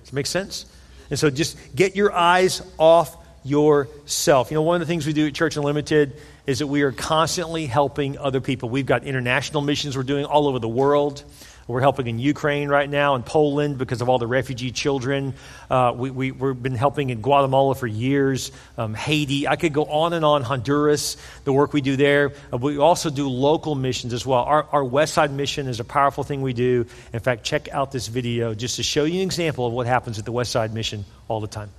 Does 0.00 0.08
it 0.08 0.14
make 0.14 0.26
sense? 0.26 0.66
And 1.08 1.16
so 1.16 1.30
just 1.30 1.56
get 1.76 1.94
your 1.94 2.12
eyes 2.12 2.62
off 2.78 3.16
yourself. 3.44 4.50
You 4.50 4.56
know, 4.56 4.62
one 4.62 4.74
of 4.74 4.80
the 4.80 4.90
things 4.90 5.06
we 5.06 5.12
do 5.12 5.28
at 5.28 5.34
Church 5.34 5.56
Unlimited 5.56 6.14
is 6.48 6.58
that 6.58 6.66
we 6.66 6.82
are 6.82 6.90
constantly 6.90 7.66
helping 7.66 8.18
other 8.18 8.40
people. 8.40 8.70
We've 8.70 8.86
got 8.86 9.04
international 9.04 9.62
missions 9.62 9.96
we're 9.96 10.02
doing 10.02 10.24
all 10.24 10.48
over 10.48 10.58
the 10.58 10.66
world. 10.66 11.22
We're 11.66 11.80
helping 11.80 12.06
in 12.08 12.18
Ukraine 12.18 12.68
right 12.68 12.88
now, 12.88 13.14
in 13.14 13.22
Poland, 13.22 13.78
because 13.78 14.02
of 14.02 14.10
all 14.10 14.18
the 14.18 14.26
refugee 14.26 14.70
children. 14.70 15.32
Uh, 15.70 15.94
we, 15.96 16.10
we, 16.10 16.28
have 16.28 16.62
been 16.62 16.74
helping 16.74 17.08
in 17.08 17.22
Guatemala 17.22 17.74
for 17.74 17.86
years, 17.86 18.52
um, 18.76 18.92
Haiti. 18.92 19.48
I 19.48 19.56
could 19.56 19.72
go 19.72 19.86
on 19.86 20.12
and 20.12 20.24
on, 20.26 20.42
Honduras, 20.42 21.16
the 21.44 21.52
work 21.54 21.72
we 21.72 21.80
do 21.80 21.96
there. 21.96 22.32
Uh, 22.52 22.58
we 22.58 22.76
also 22.76 23.08
do 23.08 23.28
local 23.28 23.74
missions 23.74 24.12
as 24.12 24.26
well. 24.26 24.42
Our, 24.42 24.66
our 24.72 24.84
West 24.84 25.14
Side 25.14 25.32
mission 25.32 25.66
is 25.66 25.80
a 25.80 25.84
powerful 25.84 26.22
thing 26.22 26.42
we 26.42 26.52
do. 26.52 26.84
In 27.14 27.20
fact, 27.20 27.44
check 27.44 27.68
out 27.72 27.92
this 27.92 28.08
video 28.08 28.52
just 28.54 28.76
to 28.76 28.82
show 28.82 29.04
you 29.04 29.20
an 29.20 29.22
example 29.22 29.66
of 29.66 29.72
what 29.72 29.86
happens 29.86 30.18
at 30.18 30.26
the 30.26 30.32
West 30.32 30.52
Side 30.52 30.74
mission 30.74 31.06
all 31.28 31.40
the 31.40 31.46
time. 31.46 31.70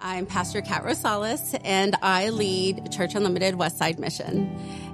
I'm 0.00 0.26
Pastor 0.26 0.60
Kat 0.60 0.84
Rosales, 0.84 1.60
and 1.64 1.96
I 2.02 2.28
lead 2.28 2.92
Church 2.92 3.16
Unlimited 3.16 3.56
West 3.56 3.78
Side 3.78 3.98
Mission. 3.98 4.48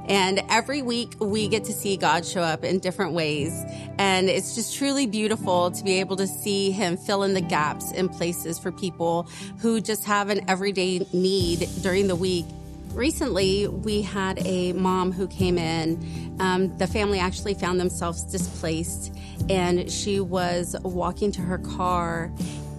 And 0.07 0.43
every 0.51 0.83
week 0.83 1.15
we 1.19 1.49
get 1.49 1.65
to 1.65 1.73
see 1.73 1.97
God 1.97 2.27
show 2.27 2.43
up 2.43 2.65
in 2.65 2.79
different 2.79 3.13
ways. 3.13 3.65
And 3.99 4.29
it's 4.29 4.55
just 4.55 4.77
truly 4.77 5.07
beautiful 5.07 5.71
to 5.71 5.85
be 5.85 6.01
able 6.01 6.17
to 6.17 6.27
see 6.27 6.71
Him 6.71 6.97
fill 6.97 7.23
in 7.23 7.35
the 7.35 7.41
gaps 7.41 7.93
in 7.93 8.09
places 8.09 8.59
for 8.59 8.71
people 8.71 9.29
who 9.59 9.81
just 9.81 10.05
have 10.05 10.31
an 10.31 10.49
everyday 10.49 11.07
need 11.13 11.69
during 11.83 12.07
the 12.09 12.17
week. 12.17 12.45
Recently, 12.93 13.67
we 13.67 14.03
had 14.03 14.39
a 14.47 14.73
mom 14.75 15.11
who 15.11 15.27
came 15.27 15.59
in. 15.59 16.37
Um, 16.39 16.79
the 16.79 16.87
family 16.87 17.19
actually 17.19 17.55
found 17.55 17.81
themselves 17.81 18.23
displaced, 18.23 19.13
and 19.51 19.91
she 19.91 20.21
was 20.21 20.77
walking 20.85 21.33
to 21.33 21.41
her 21.41 21.59
car 21.59 22.31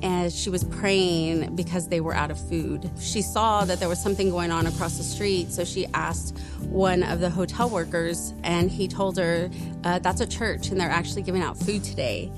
and 0.05 0.31
she 0.31 0.51
was 0.51 0.63
praying 0.63 1.55
because 1.55 1.87
they 1.87 1.99
were 1.99 2.13
out 2.13 2.29
of 2.29 2.39
food. 2.39 2.91
She 2.99 3.23
saw 3.23 3.65
that 3.65 3.79
there 3.79 3.89
was 3.89 3.99
something 3.99 4.29
going 4.29 4.51
on 4.51 4.67
across 4.67 4.97
the 4.97 5.03
street, 5.03 5.51
so 5.51 5.65
she 5.65 5.87
asked 5.95 6.37
one 6.69 7.01
of 7.01 7.21
the 7.21 7.29
hotel 7.31 7.71
workers, 7.71 8.31
and 8.43 8.69
he 8.69 8.87
told 8.87 9.17
her, 9.17 9.49
uh, 9.83 9.97
That's 9.97 10.21
a 10.21 10.27
church, 10.27 10.69
and 10.69 10.79
they're 10.79 10.91
actually 10.91 11.23
giving 11.23 11.41
out 11.41 11.57
food 11.57 11.83
today. 11.83 12.31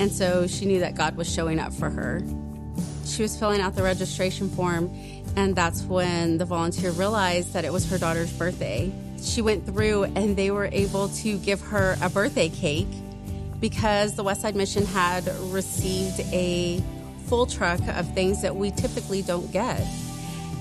And 0.00 0.10
so 0.10 0.48
she 0.48 0.66
knew 0.66 0.80
that 0.80 0.96
God 0.96 1.16
was 1.16 1.32
showing 1.32 1.60
up 1.60 1.72
for 1.72 1.90
her. 1.90 2.24
She 3.04 3.22
was 3.22 3.38
filling 3.38 3.60
out 3.60 3.76
the 3.76 3.84
registration 3.84 4.50
form, 4.50 4.92
and 5.36 5.54
that's 5.54 5.82
when 5.82 6.38
the 6.38 6.44
volunteer 6.44 6.90
realized 6.90 7.52
that 7.52 7.64
it 7.64 7.72
was 7.72 7.88
her 7.88 7.98
daughter's 7.98 8.32
birthday. 8.32 8.92
She 9.22 9.42
went 9.42 9.64
through, 9.64 10.04
and 10.16 10.36
they 10.36 10.50
were 10.50 10.68
able 10.72 11.08
to 11.08 11.38
give 11.38 11.60
her 11.60 11.96
a 12.02 12.10
birthday 12.10 12.48
cake 12.48 12.88
because 13.60 14.16
the 14.16 14.24
Westside 14.24 14.56
Mission 14.56 14.84
had 14.86 15.24
received 15.52 16.18
a 16.32 16.82
full 17.22 17.46
truck 17.46 17.80
of 17.88 18.12
things 18.14 18.42
that 18.42 18.56
we 18.56 18.70
typically 18.70 19.22
don't 19.22 19.50
get. 19.52 19.86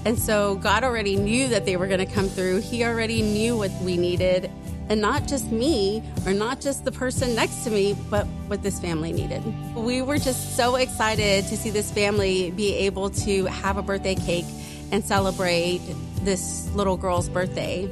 And 0.06 0.18
so 0.18 0.56
God 0.56 0.84
already 0.84 1.16
knew 1.16 1.48
that 1.50 1.66
they 1.66 1.78
were 1.78 1.88
going 1.88 2.00
to 2.00 2.12
come 2.12 2.28
through. 2.28 2.62
He 2.62 2.84
already 2.84 3.22
knew 3.22 3.58
what 3.58 3.72
we 3.82 3.98
needed. 3.98 4.50
And 4.90 5.00
not 5.00 5.28
just 5.28 5.52
me 5.52 6.04
or 6.26 6.34
not 6.34 6.60
just 6.60 6.84
the 6.86 6.92
person 6.92 7.36
next 7.36 7.64
to 7.64 7.70
me, 7.70 7.96
but 8.10 8.26
what 8.48 8.64
this 8.64 8.80
family 8.80 9.14
needed. 9.14 9.42
We 9.76 10.02
were 10.02 10.18
just 10.18 10.58
so 10.58 10.76
excited 10.76 11.46
to 11.46 11.56
see 11.56 11.70
this 11.70 11.92
family 11.92 12.52
be 12.52 12.74
able 12.74 13.10
to 13.12 13.46
have 13.46 13.78
a 13.78 13.82
birthday 13.82 14.16
cake 14.16 14.46
and 14.92 15.04
celebrate 15.04 15.82
this 16.24 16.70
little 16.74 16.98
girl's 16.98 17.30
birthday. 17.30 17.90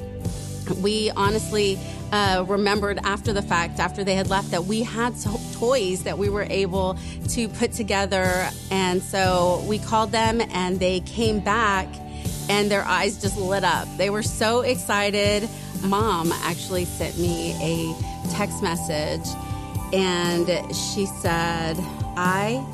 We 0.82 1.12
honestly 1.12 1.80
uh, 2.12 2.46
remembered 2.48 3.00
after 3.04 3.34
the 3.34 3.42
fact, 3.42 3.80
after 3.80 4.04
they 4.04 4.16
had 4.16 4.30
left, 4.30 4.52
that 4.52 4.66
we 4.66 4.84
had 4.84 5.14
toys 5.54 6.04
that 6.04 6.18
we 6.18 6.30
were 6.30 6.48
able 6.50 6.98
to 7.30 7.50
put 7.50 7.74
together. 7.74 8.50
And 8.72 9.02
so 9.02 9.64
we 9.68 9.80
called 9.80 10.12
them 10.12 10.42
and 10.42 10.80
they 10.80 11.02
came 11.02 11.40
back 11.40 11.88
and 12.50 12.72
their 12.72 12.84
eyes 12.84 13.22
just 13.22 13.38
lit 13.38 13.64
up. 13.64 13.88
They 13.98 14.10
were 14.10 14.24
so 14.24 14.62
excited. 14.62 15.48
Mom 15.84 16.32
actually 16.32 16.86
sent 16.86 17.18
me 17.18 17.54
a 17.62 18.32
text 18.32 18.62
message 18.62 19.28
and 19.94 20.48
she 20.76 21.06
said, 21.06 21.78
I 22.18 22.66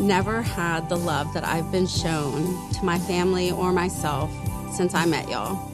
never 0.00 0.42
had 0.42 0.88
the 0.88 0.96
love 0.96 1.32
that 1.34 1.44
I've 1.44 1.70
been 1.70 1.86
shown 1.86 2.72
to 2.72 2.84
my 2.84 2.98
family 2.98 3.50
or 3.50 3.72
myself 3.72 4.30
since 4.74 4.94
I 4.94 5.04
met 5.04 5.28
y'all. 5.28 5.69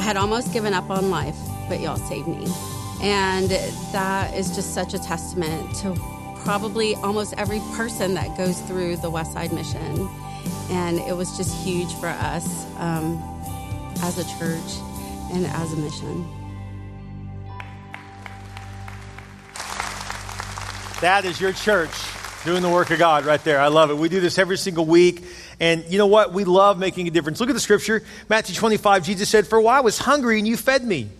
I 0.00 0.02
had 0.02 0.16
almost 0.16 0.50
given 0.54 0.72
up 0.72 0.88
on 0.88 1.10
life, 1.10 1.36
but 1.68 1.78
y'all 1.80 1.98
saved 1.98 2.26
me. 2.26 2.46
And 3.02 3.50
that 3.92 4.34
is 4.34 4.54
just 4.56 4.72
such 4.72 4.94
a 4.94 4.98
testament 4.98 5.76
to 5.80 5.94
probably 6.42 6.94
almost 6.94 7.34
every 7.36 7.60
person 7.74 8.14
that 8.14 8.34
goes 8.34 8.62
through 8.62 8.96
the 8.96 9.10
West 9.10 9.34
Side 9.34 9.52
Mission. 9.52 10.08
And 10.70 11.00
it 11.00 11.14
was 11.14 11.36
just 11.36 11.54
huge 11.54 11.92
for 11.96 12.06
us 12.06 12.64
um, 12.78 13.22
as 14.00 14.16
a 14.16 14.24
church 14.38 14.78
and 15.34 15.44
as 15.44 15.70
a 15.74 15.76
mission. 15.76 16.26
That 21.02 21.26
is 21.26 21.38
your 21.42 21.52
church 21.52 21.92
doing 22.46 22.62
the 22.62 22.70
work 22.70 22.90
of 22.90 22.98
God 22.98 23.26
right 23.26 23.44
there. 23.44 23.60
I 23.60 23.68
love 23.68 23.90
it. 23.90 23.98
We 23.98 24.08
do 24.08 24.20
this 24.20 24.38
every 24.38 24.56
single 24.56 24.86
week. 24.86 25.26
And 25.60 25.84
you 25.90 25.98
know 25.98 26.06
what? 26.06 26.32
We 26.32 26.44
love 26.44 26.78
making 26.78 27.06
a 27.06 27.10
difference. 27.10 27.38
Look 27.38 27.50
at 27.50 27.52
the 27.52 27.60
scripture. 27.60 28.02
Matthew 28.30 28.56
25, 28.56 29.04
Jesus 29.04 29.28
said, 29.28 29.46
For 29.46 29.60
while 29.60 29.76
I 29.76 29.80
was 29.80 29.98
hungry 29.98 30.38
and 30.38 30.48
you 30.48 30.56
fed 30.56 30.82
me. 30.82 31.10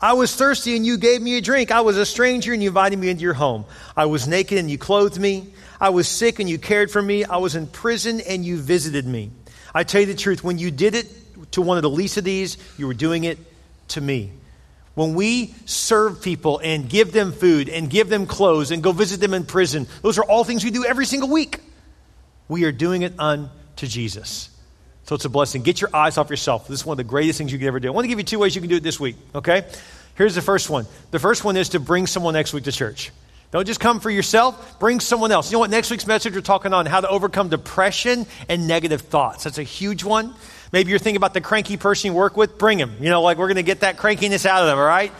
I 0.00 0.12
was 0.12 0.36
thirsty 0.36 0.76
and 0.76 0.86
you 0.86 0.98
gave 0.98 1.20
me 1.20 1.38
a 1.38 1.40
drink. 1.40 1.72
I 1.72 1.80
was 1.80 1.96
a 1.96 2.06
stranger 2.06 2.52
and 2.52 2.62
you 2.62 2.68
invited 2.68 2.98
me 2.98 3.08
into 3.08 3.22
your 3.22 3.34
home. 3.34 3.64
I 3.96 4.04
was 4.04 4.28
naked 4.28 4.58
and 4.58 4.70
you 4.70 4.78
clothed 4.78 5.18
me. 5.18 5.52
I 5.80 5.88
was 5.88 6.06
sick 6.06 6.38
and 6.38 6.48
you 6.48 6.58
cared 6.58 6.90
for 6.90 7.02
me. 7.02 7.24
I 7.24 7.38
was 7.38 7.56
in 7.56 7.66
prison 7.66 8.20
and 8.20 8.44
you 8.44 8.58
visited 8.58 9.06
me. 9.06 9.30
I 9.74 9.84
tell 9.84 10.02
you 10.02 10.06
the 10.06 10.14
truth, 10.14 10.44
when 10.44 10.58
you 10.58 10.70
did 10.70 10.94
it 10.94 11.52
to 11.52 11.62
one 11.62 11.78
of 11.78 11.82
the 11.82 11.90
least 11.90 12.16
of 12.16 12.24
these, 12.24 12.58
you 12.76 12.86
were 12.86 12.94
doing 12.94 13.24
it 13.24 13.38
to 13.88 14.00
me. 14.00 14.32
When 14.94 15.14
we 15.14 15.54
serve 15.64 16.22
people 16.22 16.60
and 16.62 16.88
give 16.88 17.12
them 17.12 17.32
food 17.32 17.68
and 17.68 17.88
give 17.88 18.08
them 18.08 18.26
clothes 18.26 18.70
and 18.70 18.82
go 18.82 18.92
visit 18.92 19.20
them 19.20 19.34
in 19.34 19.46
prison, 19.46 19.86
those 20.02 20.18
are 20.18 20.24
all 20.24 20.44
things 20.44 20.62
we 20.62 20.70
do 20.70 20.84
every 20.84 21.06
single 21.06 21.28
week. 21.28 21.60
We 22.48 22.64
are 22.64 22.72
doing 22.72 23.02
it 23.02 23.14
unto 23.18 23.50
Jesus. 23.86 24.50
So 25.04 25.14
it's 25.14 25.24
a 25.24 25.30
blessing. 25.30 25.62
Get 25.62 25.80
your 25.80 25.94
eyes 25.94 26.18
off 26.18 26.28
yourself. 26.28 26.68
This 26.68 26.80
is 26.80 26.86
one 26.86 26.94
of 26.94 26.98
the 26.98 27.04
greatest 27.04 27.38
things 27.38 27.52
you 27.52 27.58
can 27.58 27.68
ever 27.68 27.80
do. 27.80 27.88
I 27.88 27.90
want 27.92 28.04
to 28.04 28.08
give 28.08 28.18
you 28.18 28.24
two 28.24 28.38
ways 28.38 28.54
you 28.54 28.60
can 28.60 28.68
do 28.68 28.76
it 28.76 28.82
this 28.82 29.00
week, 29.00 29.16
okay? 29.34 29.66
Here's 30.16 30.34
the 30.34 30.42
first 30.42 30.68
one. 30.68 30.86
The 31.12 31.18
first 31.18 31.44
one 31.44 31.56
is 31.56 31.70
to 31.70 31.80
bring 31.80 32.06
someone 32.06 32.34
next 32.34 32.52
week 32.52 32.64
to 32.64 32.72
church. 32.72 33.10
Don't 33.50 33.66
just 33.66 33.80
come 33.80 34.00
for 34.00 34.10
yourself, 34.10 34.78
bring 34.78 35.00
someone 35.00 35.32
else. 35.32 35.50
You 35.50 35.54
know 35.54 35.60
what? 35.60 35.70
Next 35.70 35.90
week's 35.90 36.06
message, 36.06 36.34
we're 36.34 36.42
talking 36.42 36.74
on 36.74 36.84
how 36.84 37.00
to 37.00 37.08
overcome 37.08 37.48
depression 37.48 38.26
and 38.48 38.68
negative 38.68 39.00
thoughts. 39.00 39.44
That's 39.44 39.56
a 39.56 39.62
huge 39.62 40.04
one. 40.04 40.34
Maybe 40.70 40.90
you're 40.90 40.98
thinking 40.98 41.16
about 41.16 41.32
the 41.32 41.40
cranky 41.40 41.78
person 41.78 42.10
you 42.10 42.14
work 42.14 42.36
with, 42.36 42.58
bring 42.58 42.78
him. 42.78 42.96
You 43.00 43.08
know, 43.08 43.22
like 43.22 43.38
we're 43.38 43.46
going 43.46 43.56
to 43.56 43.62
get 43.62 43.80
that 43.80 43.96
crankiness 43.96 44.44
out 44.44 44.60
of 44.60 44.66
them, 44.66 44.76
all 44.76 44.84
right? 44.84 45.12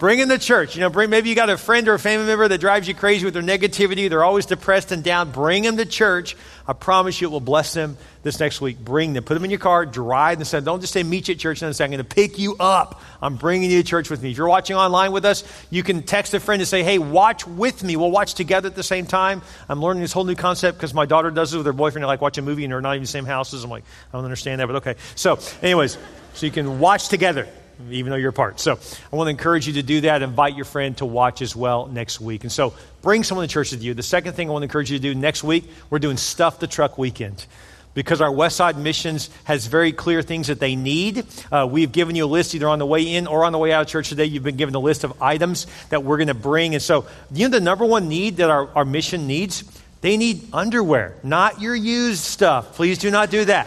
Bring 0.00 0.20
in 0.20 0.28
the 0.28 0.38
church. 0.38 0.76
You 0.76 0.80
know, 0.80 0.88
bring, 0.88 1.10
maybe 1.10 1.28
you 1.28 1.34
got 1.34 1.50
a 1.50 1.58
friend 1.58 1.86
or 1.86 1.92
a 1.92 1.98
family 1.98 2.26
member 2.26 2.48
that 2.48 2.58
drives 2.58 2.88
you 2.88 2.94
crazy 2.94 3.26
with 3.26 3.34
their 3.34 3.42
negativity. 3.42 4.08
They're 4.08 4.24
always 4.24 4.46
depressed 4.46 4.92
and 4.92 5.04
down. 5.04 5.30
Bring 5.30 5.62
them 5.62 5.76
to 5.76 5.84
church. 5.84 6.38
I 6.66 6.72
promise 6.72 7.20
you 7.20 7.28
it 7.28 7.30
will 7.30 7.38
bless 7.38 7.74
them 7.74 7.98
this 8.22 8.40
next 8.40 8.62
week. 8.62 8.78
Bring 8.78 9.12
them. 9.12 9.24
Put 9.24 9.34
them 9.34 9.44
in 9.44 9.50
your 9.50 9.60
car. 9.60 9.84
Drive 9.84 10.38
them. 10.38 10.46
Say, 10.46 10.58
don't 10.62 10.80
just 10.80 10.94
say 10.94 11.02
meet 11.02 11.28
you 11.28 11.34
at 11.34 11.38
church 11.38 11.60
and 11.60 11.76
say, 11.76 11.84
I'm 11.84 11.90
going 11.90 11.98
to 11.98 12.04
pick 12.04 12.38
you 12.38 12.56
up. 12.58 13.02
I'm 13.20 13.36
bringing 13.36 13.70
you 13.70 13.82
to 13.82 13.86
church 13.86 14.08
with 14.08 14.22
me. 14.22 14.30
If 14.30 14.38
you're 14.38 14.48
watching 14.48 14.74
online 14.74 15.12
with 15.12 15.26
us, 15.26 15.44
you 15.68 15.82
can 15.82 16.02
text 16.02 16.32
a 16.32 16.40
friend 16.40 16.62
and 16.62 16.66
say, 16.68 16.82
hey, 16.82 16.96
watch 16.96 17.46
with 17.46 17.84
me. 17.84 17.96
We'll 17.96 18.10
watch 18.10 18.32
together 18.32 18.68
at 18.68 18.76
the 18.76 18.82
same 18.82 19.04
time. 19.04 19.42
I'm 19.68 19.82
learning 19.82 20.00
this 20.00 20.14
whole 20.14 20.24
new 20.24 20.34
concept 20.34 20.78
because 20.78 20.94
my 20.94 21.04
daughter 21.04 21.30
does 21.30 21.52
it 21.52 21.58
with 21.58 21.66
her 21.66 21.74
boyfriend. 21.74 22.04
They 22.04 22.06
like 22.06 22.22
watch 22.22 22.38
a 22.38 22.42
movie 22.42 22.64
and 22.64 22.72
they're 22.72 22.80
not 22.80 22.94
even 22.94 23.02
the 23.02 23.08
same 23.08 23.26
houses. 23.26 23.64
I'm 23.64 23.70
like, 23.70 23.84
I 24.14 24.16
don't 24.16 24.24
understand 24.24 24.62
that, 24.62 24.66
but 24.66 24.76
okay. 24.76 24.94
So, 25.14 25.38
anyways, 25.60 25.98
so 26.32 26.46
you 26.46 26.52
can 26.52 26.78
watch 26.78 27.08
together 27.08 27.46
even 27.90 28.10
though 28.10 28.16
you're 28.16 28.30
apart. 28.30 28.60
So 28.60 28.78
I 29.12 29.16
want 29.16 29.26
to 29.26 29.30
encourage 29.30 29.66
you 29.66 29.74
to 29.74 29.82
do 29.82 30.02
that. 30.02 30.22
Invite 30.22 30.56
your 30.56 30.64
friend 30.64 30.96
to 30.98 31.06
watch 31.06 31.42
as 31.42 31.54
well 31.54 31.86
next 31.86 32.20
week. 32.20 32.42
And 32.42 32.52
so 32.52 32.74
bring 33.02 33.24
someone 33.24 33.46
to 33.46 33.52
church 33.52 33.72
with 33.72 33.82
you. 33.82 33.94
The 33.94 34.02
second 34.02 34.34
thing 34.34 34.48
I 34.48 34.52
want 34.52 34.62
to 34.62 34.64
encourage 34.64 34.90
you 34.90 34.98
to 34.98 35.02
do 35.02 35.14
next 35.14 35.42
week, 35.44 35.64
we're 35.88 35.98
doing 35.98 36.16
Stuff 36.16 36.60
the 36.60 36.66
Truck 36.66 36.98
Weekend. 36.98 37.46
Because 37.92 38.20
our 38.20 38.30
West 38.30 38.56
Side 38.56 38.78
Missions 38.78 39.30
has 39.44 39.66
very 39.66 39.90
clear 39.90 40.22
things 40.22 40.46
that 40.46 40.60
they 40.60 40.76
need. 40.76 41.26
Uh, 41.50 41.66
we've 41.68 41.90
given 41.90 42.14
you 42.14 42.24
a 42.24 42.26
list 42.26 42.54
either 42.54 42.68
on 42.68 42.78
the 42.78 42.86
way 42.86 43.14
in 43.14 43.26
or 43.26 43.44
on 43.44 43.50
the 43.52 43.58
way 43.58 43.72
out 43.72 43.82
of 43.82 43.88
church 43.88 44.10
today. 44.10 44.26
You've 44.26 44.44
been 44.44 44.56
given 44.56 44.76
a 44.76 44.80
list 44.80 45.02
of 45.02 45.20
items 45.20 45.66
that 45.88 46.04
we're 46.04 46.16
going 46.16 46.28
to 46.28 46.34
bring. 46.34 46.74
And 46.74 46.82
so, 46.82 47.06
you 47.32 47.48
know, 47.48 47.58
the 47.58 47.60
number 47.60 47.84
one 47.84 48.08
need 48.08 48.36
that 48.36 48.48
our, 48.48 48.68
our 48.76 48.84
mission 48.84 49.26
needs? 49.26 49.64
They 50.02 50.16
need 50.16 50.48
underwear, 50.52 51.16
not 51.24 51.60
your 51.60 51.74
used 51.74 52.22
stuff. 52.22 52.74
Please 52.74 52.96
do 52.96 53.10
not 53.10 53.28
do 53.28 53.44
that. 53.46 53.66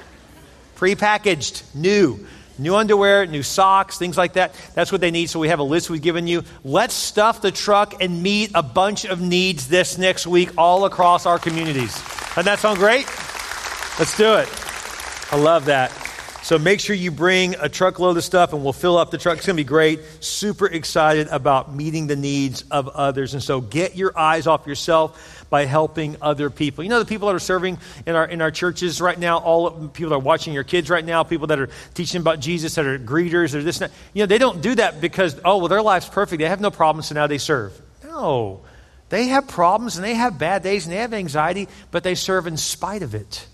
Prepackaged, 0.76 1.74
new 1.74 2.26
new 2.60 2.76
underwear, 2.76 3.26
new 3.26 3.42
socks, 3.42 3.98
things 3.98 4.16
like 4.16 4.34
that. 4.34 4.54
That's 4.74 4.92
what 4.92 5.00
they 5.00 5.10
need. 5.10 5.30
So 5.30 5.40
we 5.40 5.48
have 5.48 5.58
a 5.58 5.64
list 5.64 5.90
we've 5.90 6.02
given 6.02 6.26
you. 6.26 6.44
Let's 6.64 6.94
stuff 6.94 7.40
the 7.40 7.50
truck 7.50 8.02
and 8.02 8.22
meet 8.22 8.52
a 8.54 8.62
bunch 8.62 9.04
of 9.04 9.20
needs 9.20 9.68
this 9.68 9.98
next 9.98 10.26
week 10.26 10.50
all 10.56 10.84
across 10.84 11.26
our 11.26 11.38
communities. 11.38 11.94
Doesn't 12.34 12.44
that 12.44 12.58
sound 12.58 12.78
great? 12.78 13.06
Let's 13.98 14.16
do 14.16 14.34
it. 14.34 14.48
I 15.32 15.36
love 15.36 15.66
that. 15.66 16.09
So 16.42 16.58
make 16.58 16.80
sure 16.80 16.96
you 16.96 17.10
bring 17.10 17.54
a 17.56 17.68
truckload 17.68 18.16
of 18.16 18.24
stuff 18.24 18.52
and 18.52 18.64
we'll 18.64 18.72
fill 18.72 18.96
up 18.96 19.10
the 19.10 19.18
truck. 19.18 19.36
It's 19.36 19.46
going 19.46 19.56
to 19.56 19.62
be 19.62 19.68
great. 19.68 20.00
Super 20.20 20.66
excited 20.66 21.28
about 21.28 21.74
meeting 21.74 22.06
the 22.06 22.16
needs 22.16 22.64
of 22.70 22.88
others. 22.88 23.34
And 23.34 23.42
so 23.42 23.60
get 23.60 23.94
your 23.94 24.18
eyes 24.18 24.46
off 24.46 24.66
yourself 24.66 25.46
by 25.50 25.66
helping 25.66 26.16
other 26.22 26.48
people. 26.48 26.82
You 26.82 26.90
know, 26.90 26.98
the 26.98 27.04
people 27.04 27.28
that 27.28 27.34
are 27.34 27.40
serving 27.40 27.78
in 28.06 28.14
our, 28.14 28.24
in 28.24 28.40
our 28.40 28.50
churches 28.50 29.00
right 29.00 29.18
now, 29.18 29.38
all 29.38 29.88
people 29.88 30.10
that 30.10 30.16
are 30.16 30.20
watching 30.20 30.54
your 30.54 30.64
kids 30.64 30.88
right 30.88 31.04
now, 31.04 31.24
people 31.24 31.48
that 31.48 31.60
are 31.60 31.68
teaching 31.92 32.20
about 32.20 32.40
Jesus, 32.40 32.74
that 32.76 32.86
are 32.86 32.98
greeters, 32.98 33.54
or 33.54 33.62
this, 33.62 33.80
and 33.80 33.90
that, 33.90 33.96
you 34.14 34.22
know, 34.22 34.26
they 34.26 34.38
don't 34.38 34.62
do 34.62 34.74
that 34.76 35.00
because, 35.00 35.38
oh, 35.44 35.58
well, 35.58 35.68
their 35.68 35.82
life's 35.82 36.08
perfect. 36.08 36.40
They 36.40 36.48
have 36.48 36.60
no 36.60 36.70
problems, 36.70 37.08
so 37.08 37.14
now 37.14 37.26
they 37.26 37.38
serve. 37.38 37.78
No. 38.04 38.60
They 39.10 39.26
have 39.26 39.48
problems 39.48 39.96
and 39.96 40.04
they 40.04 40.14
have 40.14 40.38
bad 40.38 40.62
days 40.62 40.86
and 40.86 40.92
they 40.92 40.98
have 40.98 41.12
anxiety, 41.12 41.68
but 41.90 42.04
they 42.04 42.14
serve 42.14 42.46
in 42.46 42.56
spite 42.56 43.02
of 43.02 43.14
it. 43.14 43.46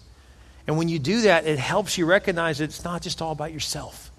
And 0.66 0.76
when 0.76 0.88
you 0.88 0.98
do 0.98 1.22
that, 1.22 1.46
it 1.46 1.58
helps 1.58 1.96
you 1.96 2.06
recognize 2.06 2.58
that 2.58 2.64
it's 2.64 2.84
not 2.84 3.02
just 3.02 3.22
all 3.22 3.32
about 3.32 3.52
yourself. 3.52 4.10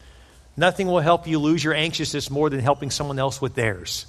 Nothing 0.56 0.88
will 0.88 1.00
help 1.00 1.28
you 1.28 1.40
lose 1.40 1.64
your 1.64 1.74
anxiousness 1.74 2.30
more 2.30 2.50
than 2.50 2.60
helping 2.60 2.90
someone 2.90 3.20
else 3.20 3.42
with 3.42 3.54
theirs. 3.54 4.06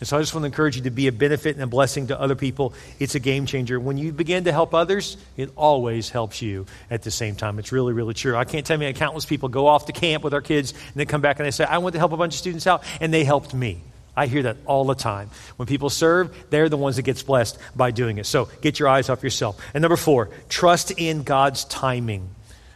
And 0.00 0.08
so 0.08 0.16
I 0.16 0.20
just 0.20 0.34
want 0.34 0.42
to 0.42 0.46
encourage 0.46 0.76
you 0.76 0.82
to 0.82 0.90
be 0.90 1.06
a 1.06 1.12
benefit 1.12 1.54
and 1.54 1.62
a 1.62 1.66
blessing 1.66 2.08
to 2.08 2.20
other 2.20 2.34
people. 2.34 2.74
It's 2.98 3.14
a 3.14 3.20
game 3.20 3.46
changer. 3.46 3.78
When 3.78 3.98
you 3.98 4.10
begin 4.10 4.44
to 4.44 4.52
help 4.52 4.74
others, 4.74 5.16
it 5.36 5.52
always 5.54 6.10
helps 6.10 6.42
you 6.42 6.66
at 6.90 7.02
the 7.02 7.10
same 7.12 7.36
time. 7.36 7.60
It's 7.60 7.70
really, 7.70 7.92
really 7.92 8.14
true. 8.14 8.34
I 8.34 8.44
can't 8.44 8.66
tell 8.66 8.80
you 8.80 8.86
how 8.86 8.92
countless 8.94 9.26
people 9.26 9.48
go 9.48 9.68
off 9.68 9.86
to 9.86 9.92
camp 9.92 10.24
with 10.24 10.34
our 10.34 10.40
kids 10.40 10.72
and 10.72 10.94
then 10.94 11.06
come 11.06 11.20
back 11.20 11.38
and 11.38 11.46
they 11.46 11.52
say, 11.52 11.64
I 11.64 11.78
went 11.78 11.92
to 11.92 12.00
help 12.00 12.12
a 12.12 12.16
bunch 12.16 12.34
of 12.34 12.38
students 12.38 12.66
out, 12.66 12.82
and 13.00 13.14
they 13.14 13.22
helped 13.22 13.54
me. 13.54 13.82
I 14.16 14.26
hear 14.26 14.42
that 14.44 14.58
all 14.66 14.84
the 14.84 14.94
time. 14.94 15.30
When 15.56 15.66
people 15.66 15.90
serve, 15.90 16.34
they're 16.50 16.68
the 16.68 16.76
ones 16.76 16.96
that 16.96 17.02
gets 17.02 17.22
blessed 17.22 17.58
by 17.74 17.90
doing 17.90 18.18
it. 18.18 18.26
So 18.26 18.48
get 18.60 18.78
your 18.78 18.88
eyes 18.88 19.08
off 19.08 19.22
yourself. 19.22 19.60
And 19.72 19.82
number 19.82 19.96
four, 19.96 20.28
trust 20.48 20.90
in 20.90 21.22
God's 21.22 21.64
timing. 21.64 22.28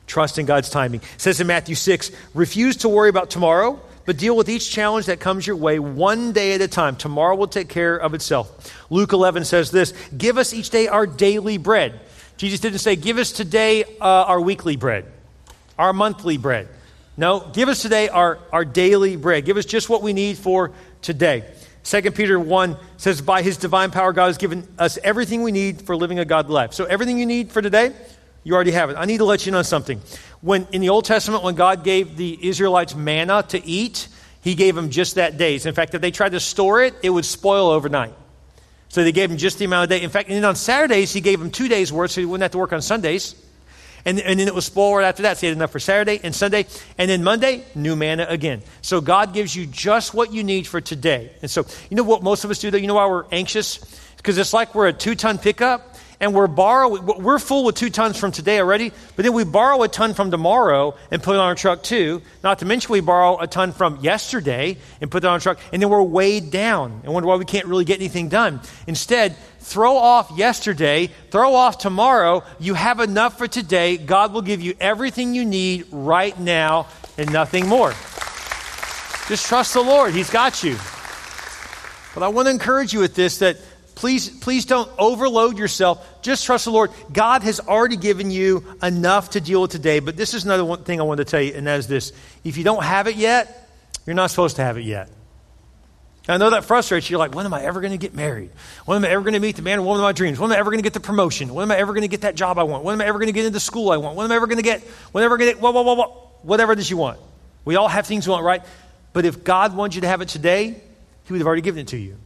Trust 0.06 0.38
in 0.38 0.46
God's 0.46 0.70
timing. 0.70 1.00
It 1.00 1.20
says 1.20 1.40
in 1.40 1.46
Matthew 1.46 1.74
6, 1.74 2.10
refuse 2.32 2.76
to 2.78 2.88
worry 2.88 3.10
about 3.10 3.28
tomorrow 3.28 3.80
but 4.06 4.16
deal 4.16 4.36
with 4.36 4.48
each 4.48 4.70
challenge 4.70 5.06
that 5.06 5.20
comes 5.20 5.46
your 5.46 5.56
way 5.56 5.78
one 5.78 6.32
day 6.32 6.54
at 6.54 6.62
a 6.62 6.68
time. 6.68 6.96
Tomorrow 6.96 7.34
will 7.34 7.48
take 7.48 7.68
care 7.68 7.96
of 7.96 8.14
itself. 8.14 8.72
Luke 8.88 9.12
11 9.12 9.44
says 9.44 9.70
this 9.72 9.92
Give 10.16 10.38
us 10.38 10.54
each 10.54 10.70
day 10.70 10.86
our 10.86 11.06
daily 11.06 11.58
bread. 11.58 12.00
Jesus 12.36 12.60
didn't 12.60 12.78
say, 12.78 12.96
Give 12.96 13.18
us 13.18 13.32
today 13.32 13.84
uh, 14.00 14.04
our 14.04 14.40
weekly 14.40 14.76
bread, 14.76 15.04
our 15.76 15.92
monthly 15.92 16.38
bread. 16.38 16.68
No, 17.16 17.40
give 17.52 17.68
us 17.68 17.80
today 17.80 18.08
our, 18.08 18.38
our 18.52 18.64
daily 18.64 19.16
bread. 19.16 19.46
Give 19.46 19.56
us 19.56 19.64
just 19.64 19.88
what 19.88 20.02
we 20.02 20.12
need 20.12 20.36
for 20.36 20.72
today. 21.00 21.44
2 21.84 22.10
Peter 22.10 22.38
1 22.38 22.76
says, 22.98 23.22
By 23.22 23.42
his 23.42 23.56
divine 23.56 23.90
power, 23.90 24.12
God 24.12 24.26
has 24.26 24.38
given 24.38 24.68
us 24.78 24.98
everything 25.02 25.42
we 25.42 25.52
need 25.52 25.82
for 25.82 25.96
living 25.96 26.18
a 26.18 26.24
godly 26.24 26.52
life. 26.52 26.74
So, 26.74 26.84
everything 26.84 27.18
you 27.18 27.26
need 27.26 27.52
for 27.52 27.62
today, 27.62 27.92
you 28.44 28.54
already 28.54 28.72
have 28.72 28.90
it. 28.90 28.96
I 28.98 29.06
need 29.06 29.18
to 29.18 29.24
let 29.24 29.46
you 29.46 29.52
know 29.52 29.62
something. 29.62 30.00
When 30.42 30.66
in 30.72 30.80
the 30.80 30.90
Old 30.90 31.04
Testament, 31.04 31.42
when 31.42 31.54
God 31.54 31.84
gave 31.84 32.16
the 32.16 32.38
Israelites 32.46 32.94
manna 32.94 33.44
to 33.48 33.64
eat, 33.64 34.08
He 34.42 34.54
gave 34.54 34.74
them 34.74 34.90
just 34.90 35.14
that 35.14 35.38
days. 35.38 35.64
In 35.64 35.74
fact, 35.74 35.94
if 35.94 36.02
they 36.02 36.10
tried 36.10 36.32
to 36.32 36.40
store 36.40 36.82
it, 36.82 36.94
it 37.02 37.10
would 37.10 37.24
spoil 37.24 37.68
overnight. 37.68 38.14
So 38.88 39.02
they 39.04 39.12
gave 39.12 39.30
them 39.30 39.38
just 39.38 39.58
the 39.58 39.64
amount 39.64 39.84
of 39.84 39.88
day. 39.88 40.02
In 40.02 40.10
fact, 40.10 40.28
and 40.28 40.36
then 40.36 40.44
on 40.44 40.56
Saturdays, 40.56 41.12
He 41.12 41.20
gave 41.22 41.38
them 41.38 41.50
two 41.50 41.68
days' 41.68 41.92
worth, 41.92 42.10
so 42.10 42.20
He 42.20 42.26
wouldn't 42.26 42.42
have 42.42 42.52
to 42.52 42.58
work 42.58 42.72
on 42.72 42.82
Sundays. 42.82 43.34
And, 44.06 44.20
and 44.20 44.40
then 44.40 44.46
it 44.46 44.54
was 44.54 44.64
spoiled 44.64 44.98
right 44.98 45.04
after 45.04 45.24
that. 45.24 45.36
So 45.36 45.42
He 45.42 45.46
had 45.48 45.56
enough 45.56 45.72
for 45.72 45.80
Saturday 45.80 46.20
and 46.22 46.34
Sunday. 46.34 46.66
And 46.96 47.10
then 47.10 47.24
Monday, 47.24 47.64
new 47.74 47.96
manna 47.96 48.24
again. 48.28 48.62
So 48.80 49.00
God 49.00 49.34
gives 49.34 49.54
you 49.54 49.66
just 49.66 50.14
what 50.14 50.32
you 50.32 50.44
need 50.44 50.66
for 50.66 50.80
today. 50.80 51.32
And 51.42 51.50
so, 51.50 51.66
you 51.90 51.96
know 51.96 52.04
what 52.04 52.22
most 52.22 52.44
of 52.44 52.50
us 52.50 52.60
do, 52.60 52.70
though? 52.70 52.78
You 52.78 52.86
know 52.86 52.94
why 52.94 53.08
we're 53.08 53.26
anxious? 53.32 53.78
Because 54.16 54.38
it's 54.38 54.52
like 54.52 54.74
we're 54.74 54.86
a 54.86 54.92
two 54.92 55.16
ton 55.16 55.38
pickup 55.38 55.95
and 56.20 56.34
we're 56.34 56.46
borrow 56.46 57.00
we're 57.00 57.38
full 57.38 57.64
with 57.64 57.74
two 57.74 57.90
tons 57.90 58.18
from 58.18 58.32
today 58.32 58.58
already 58.58 58.92
but 59.14 59.24
then 59.24 59.32
we 59.32 59.44
borrow 59.44 59.82
a 59.82 59.88
ton 59.88 60.14
from 60.14 60.30
tomorrow 60.30 60.94
and 61.10 61.22
put 61.22 61.36
it 61.36 61.38
on 61.38 61.46
our 61.46 61.54
truck 61.54 61.82
too. 61.82 62.22
Not 62.42 62.60
to 62.60 62.64
mention 62.64 62.92
we 62.92 63.00
borrow 63.00 63.38
a 63.38 63.46
ton 63.46 63.72
from 63.72 64.00
yesterday 64.00 64.76
and 65.00 65.10
put 65.10 65.24
it 65.24 65.26
on 65.26 65.34
our 65.34 65.40
truck 65.40 65.58
and 65.72 65.82
then 65.82 65.88
we're 65.88 66.02
weighed 66.02 66.50
down. 66.50 67.00
And 67.04 67.12
wonder 67.12 67.28
why 67.28 67.36
we 67.36 67.44
can't 67.44 67.66
really 67.66 67.84
get 67.84 67.98
anything 67.98 68.28
done. 68.28 68.60
Instead 68.86 69.36
throw 69.60 69.96
off 69.96 70.30
yesterday 70.36 71.10
throw 71.30 71.54
off 71.54 71.78
tomorrow. 71.78 72.42
You 72.58 72.74
have 72.74 73.00
enough 73.00 73.38
for 73.38 73.48
today. 73.48 73.96
God 73.96 74.32
will 74.32 74.42
give 74.42 74.60
you 74.60 74.74
everything 74.80 75.34
you 75.34 75.44
need 75.44 75.86
right 75.90 76.38
now 76.38 76.86
and 77.18 77.32
nothing 77.32 77.66
more. 77.66 77.90
Just 79.28 79.46
trust 79.46 79.74
the 79.74 79.82
lord. 79.82 80.14
He's 80.14 80.30
got 80.30 80.62
you. 80.62 80.76
But 82.14 82.22
i 82.22 82.28
want 82.28 82.46
to 82.46 82.50
encourage 82.50 82.94
you 82.94 83.00
with 83.00 83.14
this 83.14 83.40
that 83.40 83.58
please, 83.96 84.28
please 84.28 84.66
don't 84.66 84.88
overload 84.98 85.58
yourself. 85.58 86.22
Just 86.22 86.46
trust 86.46 86.66
the 86.66 86.70
Lord. 86.70 86.92
God 87.12 87.42
has 87.42 87.58
already 87.58 87.96
given 87.96 88.30
you 88.30 88.64
enough 88.80 89.30
to 89.30 89.40
deal 89.40 89.62
with 89.62 89.72
today. 89.72 89.98
But 89.98 90.16
this 90.16 90.34
is 90.34 90.44
another 90.44 90.64
one 90.64 90.84
thing 90.84 91.00
I 91.00 91.02
wanted 91.02 91.24
to 91.24 91.30
tell 91.30 91.42
you, 91.42 91.54
and 91.54 91.66
that 91.66 91.80
is 91.80 91.88
this. 91.88 92.12
If 92.44 92.56
you 92.56 92.62
don't 92.62 92.84
have 92.84 93.08
it 93.08 93.16
yet, 93.16 93.68
you're 94.06 94.14
not 94.14 94.30
supposed 94.30 94.56
to 94.56 94.62
have 94.62 94.78
it 94.78 94.84
yet. 94.84 95.10
I 96.28 96.38
know 96.38 96.50
that 96.50 96.64
frustrates 96.64 97.08
you. 97.08 97.14
You're 97.14 97.20
like, 97.20 97.34
when 97.34 97.46
am 97.46 97.54
I 97.54 97.62
ever 97.62 97.80
going 97.80 97.92
to 97.92 97.98
get 97.98 98.12
married? 98.12 98.50
When 98.84 98.96
am 98.96 99.04
I 99.04 99.12
ever 99.12 99.22
going 99.22 99.34
to 99.34 99.40
meet 99.40 99.56
the 99.56 99.62
man 99.62 99.78
or 99.78 99.82
woman 99.82 100.00
of 100.00 100.04
my 100.04 100.12
dreams? 100.12 100.38
When 100.38 100.50
am 100.50 100.56
I 100.56 100.58
ever 100.58 100.70
going 100.70 100.80
to 100.80 100.82
get 100.82 100.92
the 100.92 101.00
promotion? 101.00 101.54
When 101.54 101.62
am 101.62 101.70
I 101.70 101.76
ever 101.76 101.92
going 101.92 102.02
to 102.02 102.08
get 102.08 102.22
that 102.22 102.34
job 102.34 102.58
I 102.58 102.64
want? 102.64 102.84
When 102.84 102.94
am 102.94 103.00
I 103.00 103.06
ever 103.06 103.18
going 103.18 103.28
to 103.28 103.32
get 103.32 103.46
into 103.46 103.60
school 103.60 103.90
I 103.90 103.96
want? 103.96 104.16
When 104.16 104.24
am 104.24 104.32
I 104.32 104.36
ever 104.36 104.46
going 104.46 104.58
to 104.58 104.64
get, 104.64 104.82
whenever 105.12 105.36
going 105.36 105.54
to 105.54 105.60
whoa, 105.60 105.70
whoa, 105.70 105.82
whoa, 105.82 105.94
whoa, 105.94 106.30
whatever 106.42 106.72
it 106.72 106.80
is 106.80 106.90
you 106.90 106.96
want. 106.96 107.20
We 107.64 107.76
all 107.76 107.88
have 107.88 108.06
things 108.06 108.26
we 108.26 108.32
want, 108.32 108.44
right? 108.44 108.62
But 109.12 109.24
if 109.24 109.44
God 109.44 109.76
wants 109.76 109.94
you 109.94 110.02
to 110.02 110.08
have 110.08 110.20
it 110.20 110.28
today, 110.28 110.80
He 111.24 111.32
would 111.32 111.38
have 111.38 111.46
already 111.46 111.62
given 111.62 111.82
it 111.82 111.88
to 111.88 111.96
you. 111.96 112.16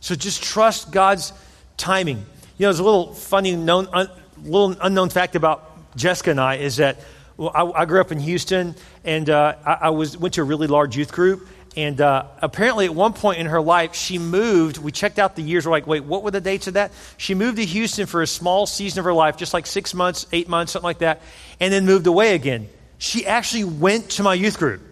So 0.00 0.14
just 0.14 0.42
trust 0.42 0.90
God's 0.90 1.32
timing. 1.76 2.18
You 2.18 2.66
know, 2.66 2.68
there's 2.68 2.78
a 2.78 2.84
little 2.84 3.14
funny, 3.14 3.54
known, 3.56 3.88
un, 3.92 4.08
little 4.42 4.76
unknown 4.80 5.10
fact 5.10 5.36
about 5.36 5.96
Jessica 5.96 6.30
and 6.30 6.40
I 6.40 6.56
is 6.56 6.76
that 6.76 7.00
well, 7.36 7.52
I, 7.54 7.82
I 7.82 7.84
grew 7.86 8.02
up 8.02 8.12
in 8.12 8.20
Houston, 8.20 8.74
and 9.02 9.30
uh, 9.30 9.56
I, 9.64 9.72
I 9.72 9.90
was 9.90 10.14
went 10.14 10.34
to 10.34 10.42
a 10.42 10.44
really 10.44 10.66
large 10.66 10.94
youth 10.94 11.10
group, 11.10 11.48
and 11.74 11.98
uh, 11.98 12.24
apparently, 12.42 12.84
at 12.84 12.94
one 12.94 13.14
point 13.14 13.38
in 13.38 13.46
her 13.46 13.62
life, 13.62 13.94
she 13.94 14.18
moved. 14.18 14.76
We 14.76 14.92
checked 14.92 15.18
out 15.18 15.36
the 15.36 15.42
years. 15.42 15.64
We're 15.64 15.72
like, 15.72 15.86
wait, 15.86 16.04
what 16.04 16.22
were 16.22 16.32
the 16.32 16.42
dates 16.42 16.66
of 16.66 16.74
that? 16.74 16.92
She 17.16 17.34
moved 17.34 17.56
to 17.56 17.64
Houston 17.64 18.06
for 18.06 18.20
a 18.20 18.26
small 18.26 18.66
season 18.66 18.98
of 18.98 19.06
her 19.06 19.14
life, 19.14 19.38
just 19.38 19.54
like 19.54 19.66
six 19.66 19.94
months, 19.94 20.26
eight 20.32 20.48
months, 20.48 20.72
something 20.72 20.84
like 20.84 20.98
that, 20.98 21.22
and 21.60 21.72
then 21.72 21.86
moved 21.86 22.06
away 22.06 22.34
again. 22.34 22.68
She 22.98 23.26
actually 23.26 23.64
went 23.64 24.10
to 24.10 24.22
my 24.22 24.34
youth 24.34 24.58
group, 24.58 24.82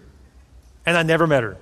and 0.87 0.97
I 0.97 1.03
never 1.03 1.27
met 1.27 1.43
her. 1.43 1.57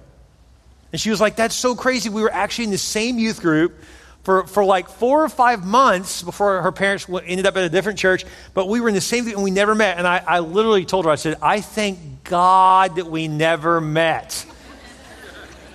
And 0.91 1.01
she 1.01 1.09
was 1.09 1.19
like, 1.19 1.35
that's 1.35 1.55
so 1.55 1.75
crazy. 1.75 2.09
We 2.09 2.21
were 2.21 2.31
actually 2.31 2.65
in 2.65 2.71
the 2.71 2.77
same 2.77 3.17
youth 3.19 3.41
group 3.41 3.79
for, 4.23 4.45
for 4.45 4.63
like 4.63 4.89
four 4.89 5.23
or 5.23 5.29
five 5.29 5.65
months 5.65 6.21
before 6.21 6.61
her 6.61 6.71
parents 6.71 7.07
ended 7.09 7.45
up 7.45 7.55
at 7.55 7.63
a 7.63 7.69
different 7.69 7.99
church, 7.99 8.25
but 8.53 8.67
we 8.67 8.81
were 8.81 8.89
in 8.89 8.95
the 8.95 9.01
same 9.01 9.23
group 9.23 9.35
and 9.35 9.43
we 9.43 9.51
never 9.51 9.75
met. 9.75 9.97
And 9.97 10.07
I, 10.07 10.17
I 10.25 10.39
literally 10.39 10.85
told 10.85 11.05
her, 11.05 11.11
I 11.11 11.15
said, 11.15 11.37
I 11.41 11.61
thank 11.61 12.25
God 12.25 12.97
that 12.97 13.07
we 13.07 13.27
never 13.27 13.79
met 13.79 14.45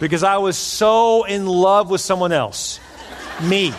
because 0.01 0.23
I 0.23 0.39
was 0.39 0.59
so 0.59 1.25
in 1.25 1.47
love 1.47 1.89
with 1.89 2.01
someone 2.01 2.33
else. 2.33 2.81
Me. 3.43 3.73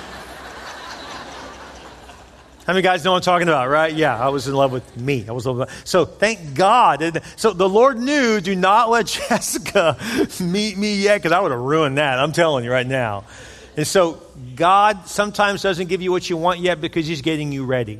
How 2.65 2.71
many 2.71 2.81
guys 2.81 3.03
know 3.03 3.11
what 3.11 3.17
I'm 3.17 3.23
talking 3.23 3.49
about, 3.49 3.69
right? 3.69 3.93
Yeah, 3.93 4.17
I 4.17 4.29
was 4.29 4.47
in 4.47 4.53
love 4.53 4.71
with 4.71 4.95
me. 4.95 5.25
I 5.27 5.33
was 5.33 5.45
in 5.45 5.57
love 5.57 5.67
with, 5.67 5.87
so 5.87 6.05
thank 6.05 6.53
God. 6.53 7.21
So 7.35 7.51
the 7.51 7.67
Lord 7.67 7.97
knew, 7.97 8.39
do 8.39 8.55
not 8.55 8.89
let 8.89 9.05
Jessica 9.29 9.97
meet 10.39 10.77
me 10.77 10.95
yet, 10.95 11.17
because 11.17 11.33
I 11.33 11.41
would 11.41 11.51
have 11.51 11.59
ruined 11.59 11.97
that. 11.97 12.19
I'm 12.19 12.31
telling 12.31 12.63
you 12.63 12.71
right 12.71 12.87
now. 12.87 13.25
And 13.75 13.85
so 13.85 14.21
God 14.55 15.07
sometimes 15.07 15.61
doesn't 15.61 15.87
give 15.87 16.01
you 16.01 16.11
what 16.11 16.29
you 16.29 16.37
want 16.37 16.59
yet 16.59 16.79
because 16.79 17.05
He's 17.05 17.21
getting 17.21 17.51
you 17.51 17.65
ready. 17.65 17.99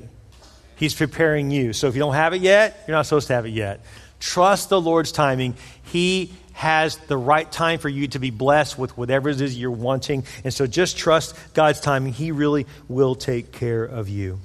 He's 0.78 0.93
preparing 0.93 1.52
you. 1.52 1.73
So 1.73 1.88
if 1.88 1.95
you 1.95 1.99
don't 1.99 2.13
have 2.13 2.34
it 2.34 2.41
yet, 2.41 2.86
you're 2.88 2.95
not 2.95 3.06
supposed 3.06 3.28
to 3.28 3.34
have 3.34 3.45
it 3.45 3.52
yet. 3.52 3.82
Trust 4.19 4.69
the 4.69 4.80
Lord's 4.80 5.12
timing. 5.12 5.56
He 5.84 6.32
has 6.54 6.95
the 6.95 7.17
right 7.17 7.52
time 7.52 7.80
for 7.80 7.89
you 7.89 8.08
to 8.10 8.19
be 8.19 8.30
blessed 8.30 8.78
with 8.78 8.97
whatever 8.97 9.28
it 9.28 9.41
is 9.41 9.60
you're 9.60 9.71
wanting. 9.71 10.23
And 10.45 10.54
so 10.54 10.67
just 10.67 10.97
trust 10.97 11.36
God's 11.54 11.82
timing. 11.82 12.13
He 12.13 12.32
really 12.32 12.65
will 12.88 13.15
take 13.15 13.52
care 13.52 13.84
of 13.84 14.08
you. 14.08 14.39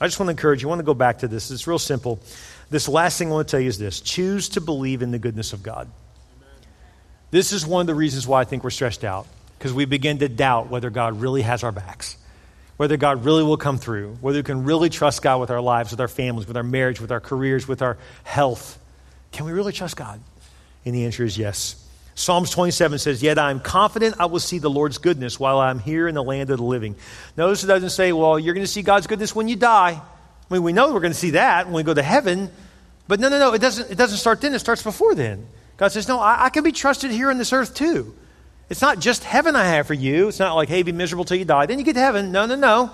I 0.00 0.06
just 0.06 0.18
want 0.18 0.28
to 0.28 0.30
encourage 0.30 0.62
you. 0.62 0.68
I 0.68 0.70
want 0.70 0.78
to 0.78 0.84
go 0.84 0.94
back 0.94 1.18
to 1.18 1.28
this. 1.28 1.50
It's 1.50 1.66
real 1.66 1.78
simple. 1.78 2.20
This 2.70 2.88
last 2.88 3.18
thing 3.18 3.28
I 3.28 3.32
want 3.32 3.48
to 3.48 3.50
tell 3.50 3.60
you 3.60 3.68
is 3.68 3.78
this 3.78 4.00
choose 4.00 4.48
to 4.50 4.60
believe 4.60 5.02
in 5.02 5.10
the 5.10 5.18
goodness 5.18 5.52
of 5.52 5.62
God. 5.62 5.90
This 7.30 7.52
is 7.52 7.66
one 7.66 7.82
of 7.82 7.86
the 7.86 7.94
reasons 7.94 8.26
why 8.26 8.40
I 8.40 8.44
think 8.44 8.64
we're 8.64 8.70
stressed 8.70 9.04
out, 9.04 9.26
because 9.58 9.72
we 9.72 9.84
begin 9.84 10.18
to 10.18 10.28
doubt 10.28 10.68
whether 10.68 10.90
God 10.90 11.20
really 11.20 11.42
has 11.42 11.62
our 11.62 11.70
backs, 11.70 12.16
whether 12.76 12.96
God 12.96 13.24
really 13.24 13.44
will 13.44 13.56
come 13.56 13.78
through, 13.78 14.16
whether 14.20 14.38
we 14.38 14.42
can 14.42 14.64
really 14.64 14.88
trust 14.88 15.22
God 15.22 15.40
with 15.40 15.50
our 15.50 15.60
lives, 15.60 15.90
with 15.90 16.00
our 16.00 16.08
families, 16.08 16.48
with 16.48 16.56
our 16.56 16.64
marriage, 16.64 17.00
with 17.00 17.12
our 17.12 17.20
careers, 17.20 17.68
with 17.68 17.82
our 17.82 17.98
health. 18.24 18.78
Can 19.30 19.46
we 19.46 19.52
really 19.52 19.72
trust 19.72 19.96
God? 19.96 20.20
And 20.84 20.94
the 20.94 21.04
answer 21.04 21.24
is 21.24 21.38
yes. 21.38 21.79
Psalms 22.20 22.50
27 22.50 22.98
says, 22.98 23.22
Yet 23.22 23.38
I 23.38 23.50
am 23.50 23.60
confident 23.60 24.16
I 24.18 24.26
will 24.26 24.40
see 24.40 24.58
the 24.58 24.68
Lord's 24.68 24.98
goodness 24.98 25.40
while 25.40 25.58
I'm 25.58 25.78
here 25.78 26.06
in 26.06 26.14
the 26.14 26.22
land 26.22 26.50
of 26.50 26.58
the 26.58 26.64
living. 26.64 26.94
Notice 27.34 27.64
it 27.64 27.68
doesn't 27.68 27.90
say, 27.90 28.12
Well, 28.12 28.38
you're 28.38 28.52
going 28.52 28.66
to 28.66 28.70
see 28.70 28.82
God's 28.82 29.06
goodness 29.06 29.34
when 29.34 29.48
you 29.48 29.56
die. 29.56 29.92
I 29.92 30.54
mean, 30.54 30.62
we 30.62 30.74
know 30.74 30.92
we're 30.92 31.00
going 31.00 31.14
to 31.14 31.18
see 31.18 31.30
that 31.30 31.66
when 31.66 31.74
we 31.74 31.82
go 31.82 31.94
to 31.94 32.02
heaven. 32.02 32.50
But 33.08 33.20
no, 33.20 33.30
no, 33.30 33.38
no, 33.38 33.54
it 33.54 33.60
doesn't, 33.60 33.90
it 33.90 33.96
doesn't 33.96 34.18
start 34.18 34.42
then, 34.42 34.52
it 34.52 34.58
starts 34.58 34.82
before 34.82 35.14
then. 35.14 35.46
God 35.78 35.92
says, 35.92 36.08
No, 36.08 36.20
I, 36.20 36.44
I 36.44 36.50
can 36.50 36.62
be 36.62 36.72
trusted 36.72 37.10
here 37.10 37.30
on 37.30 37.38
this 37.38 37.54
earth 37.54 37.74
too. 37.74 38.14
It's 38.68 38.82
not 38.82 38.98
just 38.98 39.24
heaven 39.24 39.56
I 39.56 39.64
have 39.64 39.86
for 39.86 39.94
you. 39.94 40.28
It's 40.28 40.38
not 40.38 40.54
like, 40.54 40.68
hey, 40.68 40.82
be 40.82 40.92
miserable 40.92 41.24
till 41.24 41.38
you 41.38 41.46
die. 41.46 41.64
Then 41.66 41.78
you 41.78 41.84
get 41.84 41.94
to 41.94 42.00
heaven. 42.00 42.32
No, 42.32 42.44
no, 42.44 42.54
no. 42.54 42.90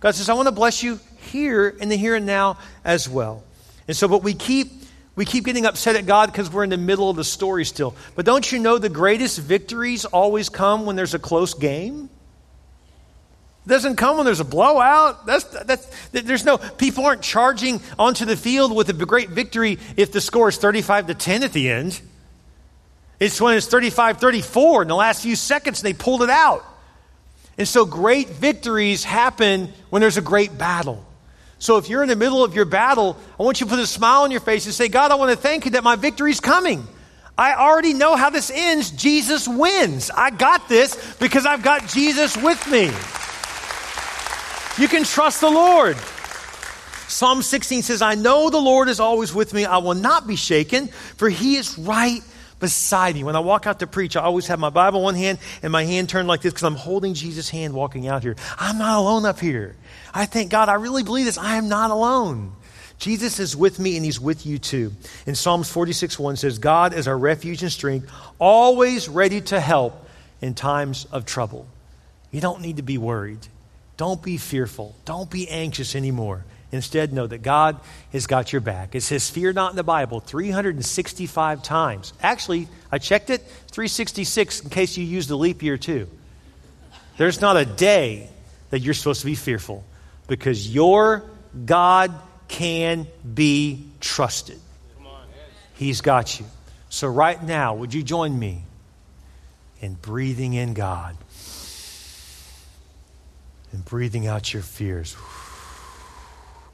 God 0.00 0.14
says, 0.14 0.30
I 0.30 0.32
want 0.32 0.48
to 0.48 0.52
bless 0.52 0.82
you 0.82 0.98
here 1.30 1.68
in 1.68 1.90
the 1.90 1.96
here 1.96 2.16
and 2.16 2.24
now 2.24 2.58
as 2.82 3.08
well. 3.08 3.44
And 3.86 3.96
so, 3.96 4.08
but 4.08 4.22
we 4.22 4.32
keep 4.32 4.79
we 5.16 5.24
keep 5.24 5.44
getting 5.44 5.66
upset 5.66 5.96
at 5.96 6.06
God 6.06 6.30
because 6.30 6.50
we're 6.50 6.64
in 6.64 6.70
the 6.70 6.76
middle 6.76 7.10
of 7.10 7.16
the 7.16 7.24
story 7.24 7.64
still. 7.64 7.94
But 8.14 8.24
don't 8.24 8.50
you 8.50 8.58
know 8.58 8.78
the 8.78 8.88
greatest 8.88 9.38
victories 9.38 10.04
always 10.04 10.48
come 10.48 10.86
when 10.86 10.96
there's 10.96 11.14
a 11.14 11.18
close 11.18 11.54
game? 11.54 12.08
It 13.66 13.68
doesn't 13.68 13.96
come 13.96 14.16
when 14.16 14.24
there's 14.24 14.40
a 14.40 14.44
blowout. 14.44 15.26
That's, 15.26 15.44
that's, 15.44 15.86
there's 16.12 16.44
no, 16.44 16.56
people 16.58 17.04
aren't 17.04 17.22
charging 17.22 17.80
onto 17.98 18.24
the 18.24 18.36
field 18.36 18.74
with 18.74 18.88
a 18.88 18.92
great 18.92 19.28
victory 19.28 19.78
if 19.96 20.12
the 20.12 20.20
score 20.20 20.48
is 20.48 20.56
35 20.56 21.08
to 21.08 21.14
10 21.14 21.42
at 21.42 21.52
the 21.52 21.68
end. 21.68 22.00
It's 23.18 23.38
when 23.38 23.54
it's 23.54 23.66
35 23.66 24.18
34 24.18 24.82
in 24.82 24.88
the 24.88 24.94
last 24.94 25.22
few 25.22 25.36
seconds 25.36 25.82
they 25.82 25.92
pulled 25.92 26.22
it 26.22 26.30
out. 26.30 26.64
And 27.58 27.68
so 27.68 27.84
great 27.84 28.30
victories 28.30 29.04
happen 29.04 29.74
when 29.90 30.00
there's 30.00 30.16
a 30.16 30.22
great 30.22 30.56
battle. 30.56 31.04
So 31.60 31.76
if 31.76 31.90
you're 31.90 32.02
in 32.02 32.08
the 32.08 32.16
middle 32.16 32.42
of 32.42 32.54
your 32.54 32.64
battle, 32.64 33.18
I 33.38 33.42
want 33.42 33.60
you 33.60 33.66
to 33.66 33.70
put 33.70 33.78
a 33.78 33.86
smile 33.86 34.22
on 34.22 34.30
your 34.30 34.40
face 34.40 34.64
and 34.64 34.74
say, 34.74 34.88
God, 34.88 35.12
I 35.12 35.16
want 35.16 35.30
to 35.30 35.36
thank 35.36 35.66
you 35.66 35.72
that 35.72 35.84
my 35.84 35.94
victory's 35.94 36.40
coming. 36.40 36.88
I 37.36 37.54
already 37.54 37.92
know 37.92 38.16
how 38.16 38.30
this 38.30 38.50
ends. 38.50 38.90
Jesus 38.90 39.46
wins. 39.46 40.10
I 40.10 40.30
got 40.30 40.68
this 40.68 41.16
because 41.20 41.44
I've 41.44 41.62
got 41.62 41.86
Jesus 41.86 42.34
with 42.34 42.66
me. 42.66 42.86
You 44.82 44.88
can 44.88 45.04
trust 45.04 45.42
the 45.42 45.50
Lord. 45.50 45.98
Psalm 47.08 47.42
16 47.42 47.82
says, 47.82 48.00
I 48.00 48.14
know 48.14 48.48
the 48.48 48.58
Lord 48.58 48.88
is 48.88 48.98
always 48.98 49.34
with 49.34 49.52
me. 49.52 49.66
I 49.66 49.78
will 49.78 49.94
not 49.94 50.26
be 50.26 50.36
shaken, 50.36 50.86
for 50.88 51.28
he 51.28 51.56
is 51.56 51.76
right 51.76 52.22
beside 52.58 53.16
me. 53.16 53.24
When 53.24 53.36
I 53.36 53.40
walk 53.40 53.66
out 53.66 53.80
to 53.80 53.86
preach, 53.86 54.16
I 54.16 54.22
always 54.22 54.46
have 54.46 54.58
my 54.58 54.70
Bible 54.70 55.00
in 55.00 55.04
one 55.04 55.14
hand 55.14 55.38
and 55.62 55.72
my 55.72 55.84
hand 55.84 56.08
turned 56.08 56.28
like 56.28 56.40
this 56.40 56.52
because 56.52 56.64
I'm 56.64 56.76
holding 56.76 57.14
Jesus' 57.14 57.50
hand 57.50 57.74
walking 57.74 58.06
out 58.06 58.22
here. 58.22 58.36
I'm 58.58 58.78
not 58.78 58.98
alone 58.98 59.26
up 59.26 59.40
here. 59.40 59.76
I 60.12 60.26
thank 60.26 60.50
God, 60.50 60.68
I 60.68 60.74
really 60.74 61.02
believe 61.02 61.26
this. 61.26 61.38
I 61.38 61.56
am 61.56 61.68
not 61.68 61.90
alone. 61.90 62.52
Jesus 62.98 63.40
is 63.40 63.56
with 63.56 63.78
me 63.78 63.96
and 63.96 64.04
he's 64.04 64.20
with 64.20 64.44
you 64.44 64.58
too. 64.58 64.92
In 65.26 65.34
Psalms 65.34 65.70
46 65.70 66.18
1 66.18 66.36
says, 66.36 66.58
God 66.58 66.92
is 66.92 67.08
our 67.08 67.16
refuge 67.16 67.62
and 67.62 67.72
strength, 67.72 68.10
always 68.38 69.08
ready 69.08 69.40
to 69.42 69.58
help 69.58 70.06
in 70.42 70.54
times 70.54 71.06
of 71.10 71.24
trouble. 71.24 71.66
You 72.30 72.40
don't 72.40 72.60
need 72.60 72.76
to 72.76 72.82
be 72.82 72.98
worried. 72.98 73.46
Don't 73.96 74.22
be 74.22 74.36
fearful. 74.36 74.94
Don't 75.04 75.30
be 75.30 75.48
anxious 75.48 75.94
anymore. 75.94 76.44
Instead, 76.72 77.12
know 77.12 77.26
that 77.26 77.42
God 77.42 77.80
has 78.12 78.26
got 78.26 78.52
your 78.52 78.60
back. 78.60 78.94
It 78.94 79.00
says, 79.00 79.28
Fear 79.28 79.54
not 79.54 79.70
in 79.70 79.76
the 79.76 79.82
Bible 79.82 80.20
365 80.20 81.62
times. 81.62 82.12
Actually, 82.22 82.68
I 82.92 82.98
checked 82.98 83.30
it, 83.30 83.40
366 83.72 84.60
in 84.60 84.70
case 84.70 84.96
you 84.96 85.04
use 85.04 85.26
the 85.26 85.36
leap 85.36 85.62
year 85.62 85.78
too. 85.78 86.06
There's 87.16 87.40
not 87.40 87.56
a 87.56 87.64
day 87.64 88.28
that 88.70 88.80
you're 88.80 88.94
supposed 88.94 89.20
to 89.20 89.26
be 89.26 89.34
fearful 89.34 89.84
because 90.30 90.72
your 90.72 91.24
God 91.66 92.14
can 92.46 93.08
be 93.34 93.84
trusted. 93.98 94.60
He's 95.74 96.02
got 96.02 96.38
you. 96.38 96.46
So, 96.88 97.08
right 97.08 97.42
now, 97.42 97.74
would 97.74 97.92
you 97.92 98.04
join 98.04 98.38
me 98.38 98.62
in 99.80 99.94
breathing 99.94 100.54
in 100.54 100.72
God 100.74 101.16
and 103.72 103.84
breathing 103.84 104.28
out 104.28 104.54
your 104.54 104.62
fears? 104.62 105.16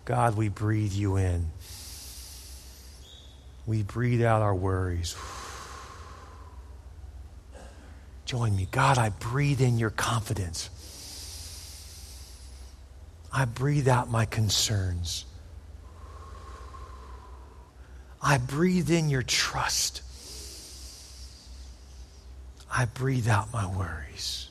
God, 0.05 0.37
we 0.37 0.51
breathe 0.51 0.92
you 0.92 1.16
in. 1.16 1.47
We 3.64 3.83
breathe 3.85 4.23
out 4.23 4.42
our 4.42 4.55
worries. 4.55 5.16
Join 8.27 8.55
me. 8.55 8.69
God, 8.71 8.99
I 8.99 9.09
breathe 9.09 9.62
in 9.62 9.79
your 9.79 9.90
confidence. 9.90 10.69
I 13.37 13.44
breathe 13.44 13.87
out 13.87 14.11
my 14.11 14.25
concerns. 14.25 15.27
I 18.22 18.38
breathe 18.38 18.90
in 18.90 19.11
your 19.11 19.22
trust. 19.22 20.01
I 22.72 22.87
breathe 22.87 23.29
out 23.29 23.53
my 23.53 23.66
worries. 23.66 24.49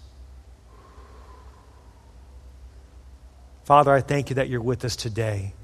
Father, 3.63 3.91
I 3.91 4.01
thank 4.01 4.29
you 4.29 4.35
that 4.35 4.49
you're 4.49 4.61
with 4.61 4.85
us 4.85 4.95
today. 4.95 5.55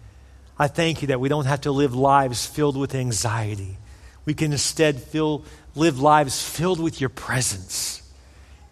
I 0.57 0.67
thank 0.67 1.03
you 1.03 1.09
that 1.09 1.19
we 1.19 1.29
don't 1.29 1.45
have 1.45 1.61
to 1.61 1.71
live 1.71 1.93
lives 1.93 2.47
filled 2.47 2.75
with 2.75 2.95
anxiety. 2.95 3.77
We 4.25 4.33
can 4.33 4.51
instead 4.51 4.99
feel, 4.99 5.45
live 5.75 5.99
lives 5.99 6.43
filled 6.43 6.79
with 6.79 6.99
your 6.99 7.11
presence. 7.11 8.01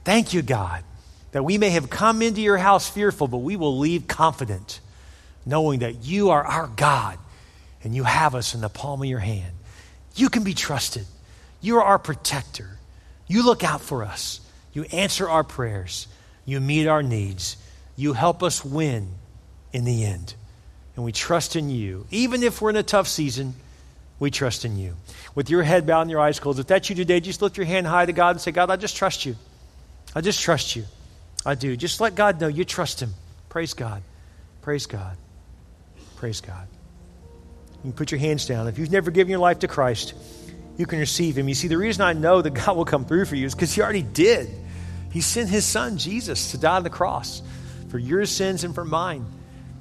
Thank 0.03 0.33
you, 0.33 0.41
God. 0.41 0.83
That 1.31 1.43
we 1.43 1.57
may 1.57 1.69
have 1.69 1.89
come 1.89 2.21
into 2.21 2.41
your 2.41 2.57
house 2.57 2.89
fearful, 2.89 3.27
but 3.27 3.37
we 3.37 3.55
will 3.55 3.77
leave 3.77 4.07
confident, 4.07 4.79
knowing 5.45 5.79
that 5.79 6.03
you 6.03 6.31
are 6.31 6.43
our 6.43 6.67
God 6.67 7.17
and 7.83 7.95
you 7.95 8.03
have 8.03 8.35
us 8.35 8.55
in 8.55 8.61
the 8.61 8.69
palm 8.69 9.01
of 9.01 9.07
your 9.07 9.19
hand. 9.19 9.53
You 10.15 10.29
can 10.29 10.43
be 10.43 10.53
trusted. 10.53 11.05
You 11.61 11.77
are 11.77 11.83
our 11.83 11.99
protector. 11.99 12.69
You 13.27 13.45
look 13.45 13.63
out 13.63 13.81
for 13.81 14.03
us. 14.03 14.41
You 14.73 14.83
answer 14.85 15.29
our 15.29 15.43
prayers. 15.43 16.07
You 16.45 16.59
meet 16.59 16.87
our 16.87 17.03
needs. 17.03 17.57
You 17.95 18.13
help 18.13 18.43
us 18.43 18.65
win 18.65 19.09
in 19.71 19.85
the 19.85 20.05
end. 20.05 20.33
And 20.95 21.05
we 21.05 21.11
trust 21.11 21.55
in 21.55 21.69
you. 21.69 22.05
Even 22.11 22.43
if 22.43 22.61
we're 22.61 22.71
in 22.71 22.75
a 22.75 22.83
tough 22.83 23.07
season, 23.07 23.53
we 24.19 24.31
trust 24.31 24.65
in 24.65 24.77
you. 24.77 24.95
With 25.35 25.49
your 25.49 25.63
head 25.63 25.87
bowed 25.87 26.01
and 26.01 26.11
your 26.11 26.19
eyes 26.19 26.39
closed, 26.39 26.59
if 26.59 26.67
that's 26.67 26.89
you 26.89 26.95
today, 26.95 27.19
just 27.19 27.41
lift 27.41 27.55
your 27.55 27.65
hand 27.65 27.87
high 27.87 28.05
to 28.05 28.13
God 28.13 28.31
and 28.31 28.41
say, 28.41 28.51
God, 28.51 28.69
I 28.69 28.75
just 28.75 28.97
trust 28.97 29.25
you. 29.25 29.35
I 30.15 30.21
just 30.21 30.41
trust 30.41 30.75
you. 30.75 30.83
I 31.45 31.55
do. 31.55 31.75
Just 31.75 32.01
let 32.01 32.15
God 32.15 32.41
know 32.41 32.47
you 32.47 32.65
trust 32.65 33.01
Him. 33.01 33.13
Praise 33.47 33.73
God. 33.73 34.03
Praise 34.61 34.85
God. 34.85 35.17
Praise 36.17 36.41
God. 36.41 36.67
You 37.77 37.91
can 37.91 37.93
put 37.93 38.11
your 38.11 38.19
hands 38.19 38.45
down. 38.45 38.67
If 38.67 38.77
you've 38.77 38.91
never 38.91 39.09
given 39.09 39.31
your 39.31 39.39
life 39.39 39.59
to 39.59 39.67
Christ, 39.67 40.13
you 40.77 40.85
can 40.85 40.99
receive 40.99 41.37
Him. 41.37 41.47
You 41.47 41.55
see, 41.55 41.67
the 41.67 41.77
reason 41.77 42.01
I 42.01 42.13
know 42.13 42.41
that 42.41 42.49
God 42.65 42.75
will 42.75 42.85
come 42.85 43.05
through 43.05 43.25
for 43.25 43.35
you 43.35 43.45
is 43.45 43.55
because 43.55 43.73
He 43.73 43.81
already 43.81 44.01
did. 44.01 44.49
He 45.11 45.21
sent 45.21 45.49
His 45.49 45.65
Son, 45.65 45.97
Jesus, 45.97 46.51
to 46.51 46.57
die 46.57 46.75
on 46.75 46.83
the 46.83 46.89
cross 46.89 47.41
for 47.89 47.97
your 47.97 48.25
sins 48.25 48.63
and 48.63 48.75
for 48.75 48.85
mine. 48.85 49.25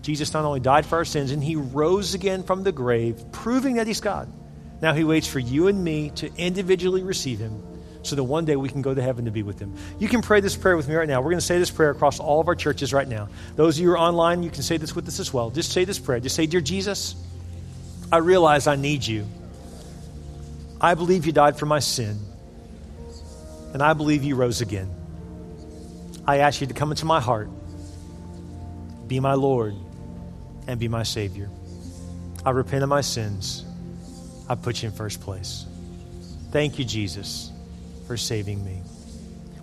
Jesus 0.01 0.33
not 0.33 0.45
only 0.45 0.61
died 0.61 0.87
for 0.87 0.97
our 0.97 1.05
sins, 1.05 1.33
and 1.33 1.43
He 1.43 1.57
rose 1.57 2.15
again 2.15 2.45
from 2.45 2.63
the 2.63 2.73
grave, 2.73 3.23
proving 3.33 3.75
that 3.75 3.87
He's 3.87 4.01
God. 4.01 4.33
Now 4.81 4.95
He 4.95 5.05
waits 5.05 5.27
for 5.27 5.41
you 5.41 5.67
and 5.67 5.83
me 5.83 6.11
to 6.17 6.31
individually 6.37 7.03
receive 7.03 7.41
Him 7.41 7.63
so 8.03 8.17
that 8.17 8.25
one 8.25 8.45
day 8.45 8.57
we 8.57 8.69
can 8.69 8.83
go 8.83 8.95
to 8.95 9.03
heaven 9.03 9.25
to 9.25 9.31
be 9.31 9.43
with 9.43 9.59
Him. 9.59 9.75
You 9.99 10.09
can 10.09 10.23
pray 10.23 10.41
this 10.41 10.57
prayer 10.57 10.77
with 10.77 10.89
me 10.89 10.95
right 10.95 11.09
now. 11.09 11.21
We're 11.21 11.31
going 11.31 11.41
to 11.41 11.45
say 11.45 11.59
this 11.59 11.71
prayer 11.71 11.91
across 11.91 12.21
all 12.21 12.41
of 12.41 12.49
our 12.49 12.55
churches 12.55 12.93
right 12.93 13.09
now. 13.09 13.29
Those 13.57 13.77
of 13.77 13.83
you 13.83 13.89
who 13.89 13.95
are 13.95 13.99
online, 13.99 14.43
you 14.43 14.51
can 14.51 14.63
say 14.63 14.77
this 14.77 14.95
with 14.95 15.07
us 15.09 15.21
as 15.21 15.33
well. 15.33 15.51
Just 15.51 15.73
say 15.73 15.85
this 15.85 15.99
prayer. 15.99 16.21
Just 16.21 16.37
say, 16.37 16.47
Dear 16.47 16.61
Jesus, 16.61 17.17
I 18.13 18.19
realize 18.19 18.67
I 18.67 18.77
need 18.77 19.07
you. 19.07 19.27
I 20.81 20.95
believe 20.95 21.27
you 21.27 21.33
died 21.33 21.59
for 21.59 21.67
my 21.67 21.81
sin, 21.81 22.19
and 23.73 23.83
I 23.83 23.95
believe 23.95 24.23
you 24.23 24.37
rose 24.37 24.61
again. 24.61 24.89
I 26.27 26.39
ask 26.39 26.61
you 26.61 26.67
to 26.67 26.75
come 26.75 26.91
into 26.91 27.05
my 27.05 27.21
heart, 27.21 27.49
be 29.09 29.19
my 29.19 29.35
Lord, 29.35 29.75
and 30.67 30.79
be 30.79 30.87
my 30.87 31.03
Savior. 31.03 31.51
I 32.45 32.51
repent 32.51 32.85
of 32.85 32.89
my 32.89 33.01
sins. 33.01 33.65
I 34.49 34.55
put 34.55 34.83
you 34.83 34.89
in 34.89 34.95
first 34.95 35.21
place. 35.21 35.67
Thank 36.53 36.79
you, 36.79 36.85
Jesus 36.85 37.51
for 38.09 38.17
saving 38.17 38.65
me. 38.65 38.83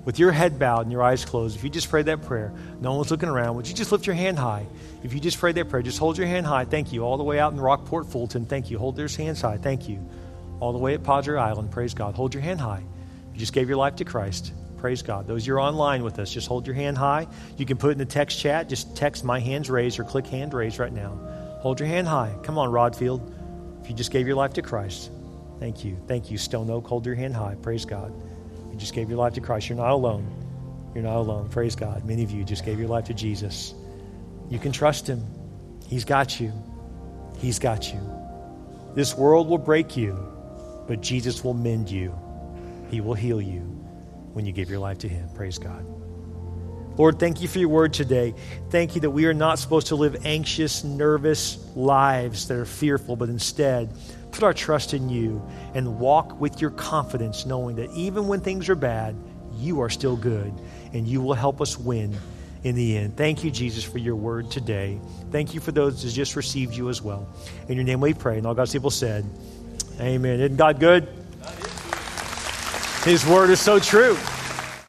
With 0.05 0.19
your 0.19 0.31
head 0.31 0.59
bowed 0.59 0.81
and 0.81 0.91
your 0.91 1.01
eyes 1.01 1.25
closed, 1.25 1.57
if 1.57 1.63
you 1.63 1.69
just 1.69 1.89
prayed 1.89 2.05
that 2.05 2.21
prayer, 2.21 2.53
no 2.79 2.93
one's 2.93 3.09
looking 3.09 3.27
around, 3.27 3.55
would 3.55 3.67
you 3.67 3.73
just 3.73 3.91
lift 3.91 4.05
your 4.05 4.15
hand 4.15 4.37
high? 4.37 4.67
If 5.03 5.13
you 5.13 5.19
just 5.19 5.39
prayed 5.39 5.55
that 5.55 5.67
prayer, 5.67 5.81
just 5.81 5.97
hold 5.97 6.17
your 6.17 6.27
hand 6.27 6.45
high. 6.45 6.63
Thank 6.63 6.93
you. 6.93 7.01
All 7.01 7.17
the 7.17 7.23
way 7.23 7.39
out 7.39 7.53
in 7.53 7.59
Rockport, 7.59 8.05
Fulton, 8.05 8.45
thank 8.45 8.69
you. 8.69 8.77
Hold 8.77 8.95
those 8.95 9.15
hands 9.15 9.41
high. 9.41 9.57
Thank 9.57 9.89
you. 9.89 10.07
All 10.59 10.71
the 10.71 10.77
way 10.77 10.93
at 10.93 11.03
Padre 11.03 11.39
Island, 11.39 11.71
praise 11.71 11.95
God. 11.95 12.13
Hold 12.13 12.35
your 12.35 12.43
hand 12.43 12.61
high. 12.61 12.83
You 13.33 13.39
just 13.39 13.51
gave 13.51 13.67
your 13.67 13.77
life 13.77 13.95
to 13.97 14.05
Christ. 14.05 14.53
Praise 14.77 15.01
God. 15.01 15.25
Those 15.25 15.45
you're 15.47 15.59
online 15.59 16.03
with 16.03 16.19
us, 16.19 16.31
just 16.31 16.47
hold 16.47 16.67
your 16.67 16.75
hand 16.75 16.99
high. 16.99 17.27
You 17.57 17.65
can 17.65 17.77
put 17.77 17.91
in 17.91 17.97
the 17.97 18.05
text 18.05 18.39
chat. 18.39 18.69
Just 18.69 18.95
text 18.95 19.23
my 19.23 19.39
hands 19.39 19.71
raised 19.71 19.99
or 19.99 20.03
click 20.03 20.27
hand 20.27 20.53
raised 20.53 20.77
right 20.77 20.93
now. 20.93 21.17
Hold 21.61 21.79
your 21.79 21.87
hand 21.87 22.07
high. 22.07 22.35
Come 22.43 22.59
on, 22.59 22.69
Rodfield. 22.69 23.31
If 23.81 23.89
you 23.89 23.95
just 23.95 24.11
gave 24.11 24.27
your 24.27 24.35
life 24.35 24.53
to 24.53 24.61
Christ. 24.61 25.09
Thank 25.59 25.83
you. 25.83 25.97
Thank 26.07 26.29
you, 26.29 26.37
Stone 26.37 26.69
Oak. 26.69 26.87
Hold 26.87 27.07
your 27.07 27.15
hand 27.15 27.35
high. 27.35 27.55
Praise 27.55 27.85
God. 27.85 28.13
You 28.75 28.81
just 28.81 28.93
gave 28.93 29.07
your 29.07 29.17
life 29.17 29.35
to 29.35 29.39
Christ. 29.39 29.69
You're 29.69 29.77
not 29.77 29.91
alone. 29.91 30.27
You're 30.93 31.05
not 31.05 31.15
alone. 31.15 31.47
Praise 31.47 31.77
God. 31.77 32.03
Many 32.03 32.23
of 32.23 32.31
you 32.31 32.43
just 32.43 32.65
gave 32.65 32.77
your 32.77 32.89
life 32.89 33.05
to 33.05 33.13
Jesus. 33.13 33.73
You 34.49 34.59
can 34.59 34.73
trust 34.73 35.07
Him. 35.07 35.23
He's 35.87 36.03
got 36.03 36.41
you. 36.41 36.51
He's 37.37 37.57
got 37.57 37.93
you. 37.93 38.01
This 38.93 39.15
world 39.15 39.47
will 39.47 39.59
break 39.59 39.95
you, 39.95 40.19
but 40.89 40.99
Jesus 40.99 41.41
will 41.41 41.53
mend 41.53 41.89
you. 41.89 42.13
He 42.91 42.99
will 42.99 43.13
heal 43.13 43.41
you 43.41 43.61
when 44.33 44.45
you 44.45 44.51
give 44.51 44.69
your 44.69 44.79
life 44.79 44.97
to 44.99 45.07
Him. 45.07 45.29
Praise 45.35 45.57
God. 45.57 45.85
Lord, 46.97 47.17
thank 47.17 47.41
you 47.41 47.47
for 47.47 47.59
your 47.59 47.69
word 47.69 47.93
today. 47.93 48.35
Thank 48.71 48.95
you 48.95 49.01
that 49.01 49.11
we 49.11 49.25
are 49.25 49.33
not 49.33 49.57
supposed 49.57 49.87
to 49.87 49.95
live 49.95 50.25
anxious, 50.25 50.83
nervous 50.83 51.65
lives 51.77 52.49
that 52.49 52.57
are 52.57 52.65
fearful, 52.65 53.15
but 53.15 53.29
instead, 53.29 53.93
put 54.35 54.43
our 54.43 54.53
trust 54.53 54.93
in 54.93 55.07
you 55.09 55.41
and 55.73 55.97
walk 55.97 56.39
with 56.39 56.59
your 56.59 56.71
confidence, 56.71 57.45
knowing 57.45 57.77
that 57.77 57.89
even 57.91 58.27
when 58.27 58.41
things 58.41 58.67
are 58.67 58.75
bad, 58.75 59.15
you 59.53 59.79
are 59.79 59.89
still 59.89 60.17
good 60.17 60.53
and 60.93 61.07
you 61.07 61.21
will 61.21 61.33
help 61.33 61.61
us 61.61 61.79
win 61.79 62.15
in 62.63 62.75
the 62.75 62.97
end. 62.97 63.15
Thank 63.15 63.45
you, 63.45 63.51
Jesus, 63.51 63.83
for 63.83 63.97
your 63.97 64.17
word 64.17 64.51
today. 64.51 64.99
Thank 65.31 65.53
you 65.53 65.61
for 65.61 65.71
those 65.71 66.03
who 66.03 66.09
just 66.09 66.35
received 66.35 66.75
you 66.75 66.89
as 66.89 67.01
well. 67.01 67.29
In 67.69 67.75
your 67.75 67.85
name 67.85 68.01
we 68.01 68.13
pray. 68.13 68.37
And 68.37 68.45
all 68.45 68.53
God's 68.53 68.73
people 68.73 68.91
said, 68.91 69.25
Amen. 70.01 70.41
Isn't 70.41 70.57
God 70.57 70.81
good? 70.81 71.07
His 73.05 73.25
word 73.25 73.49
is 73.51 73.61
so 73.61 73.79
true. 73.79 74.17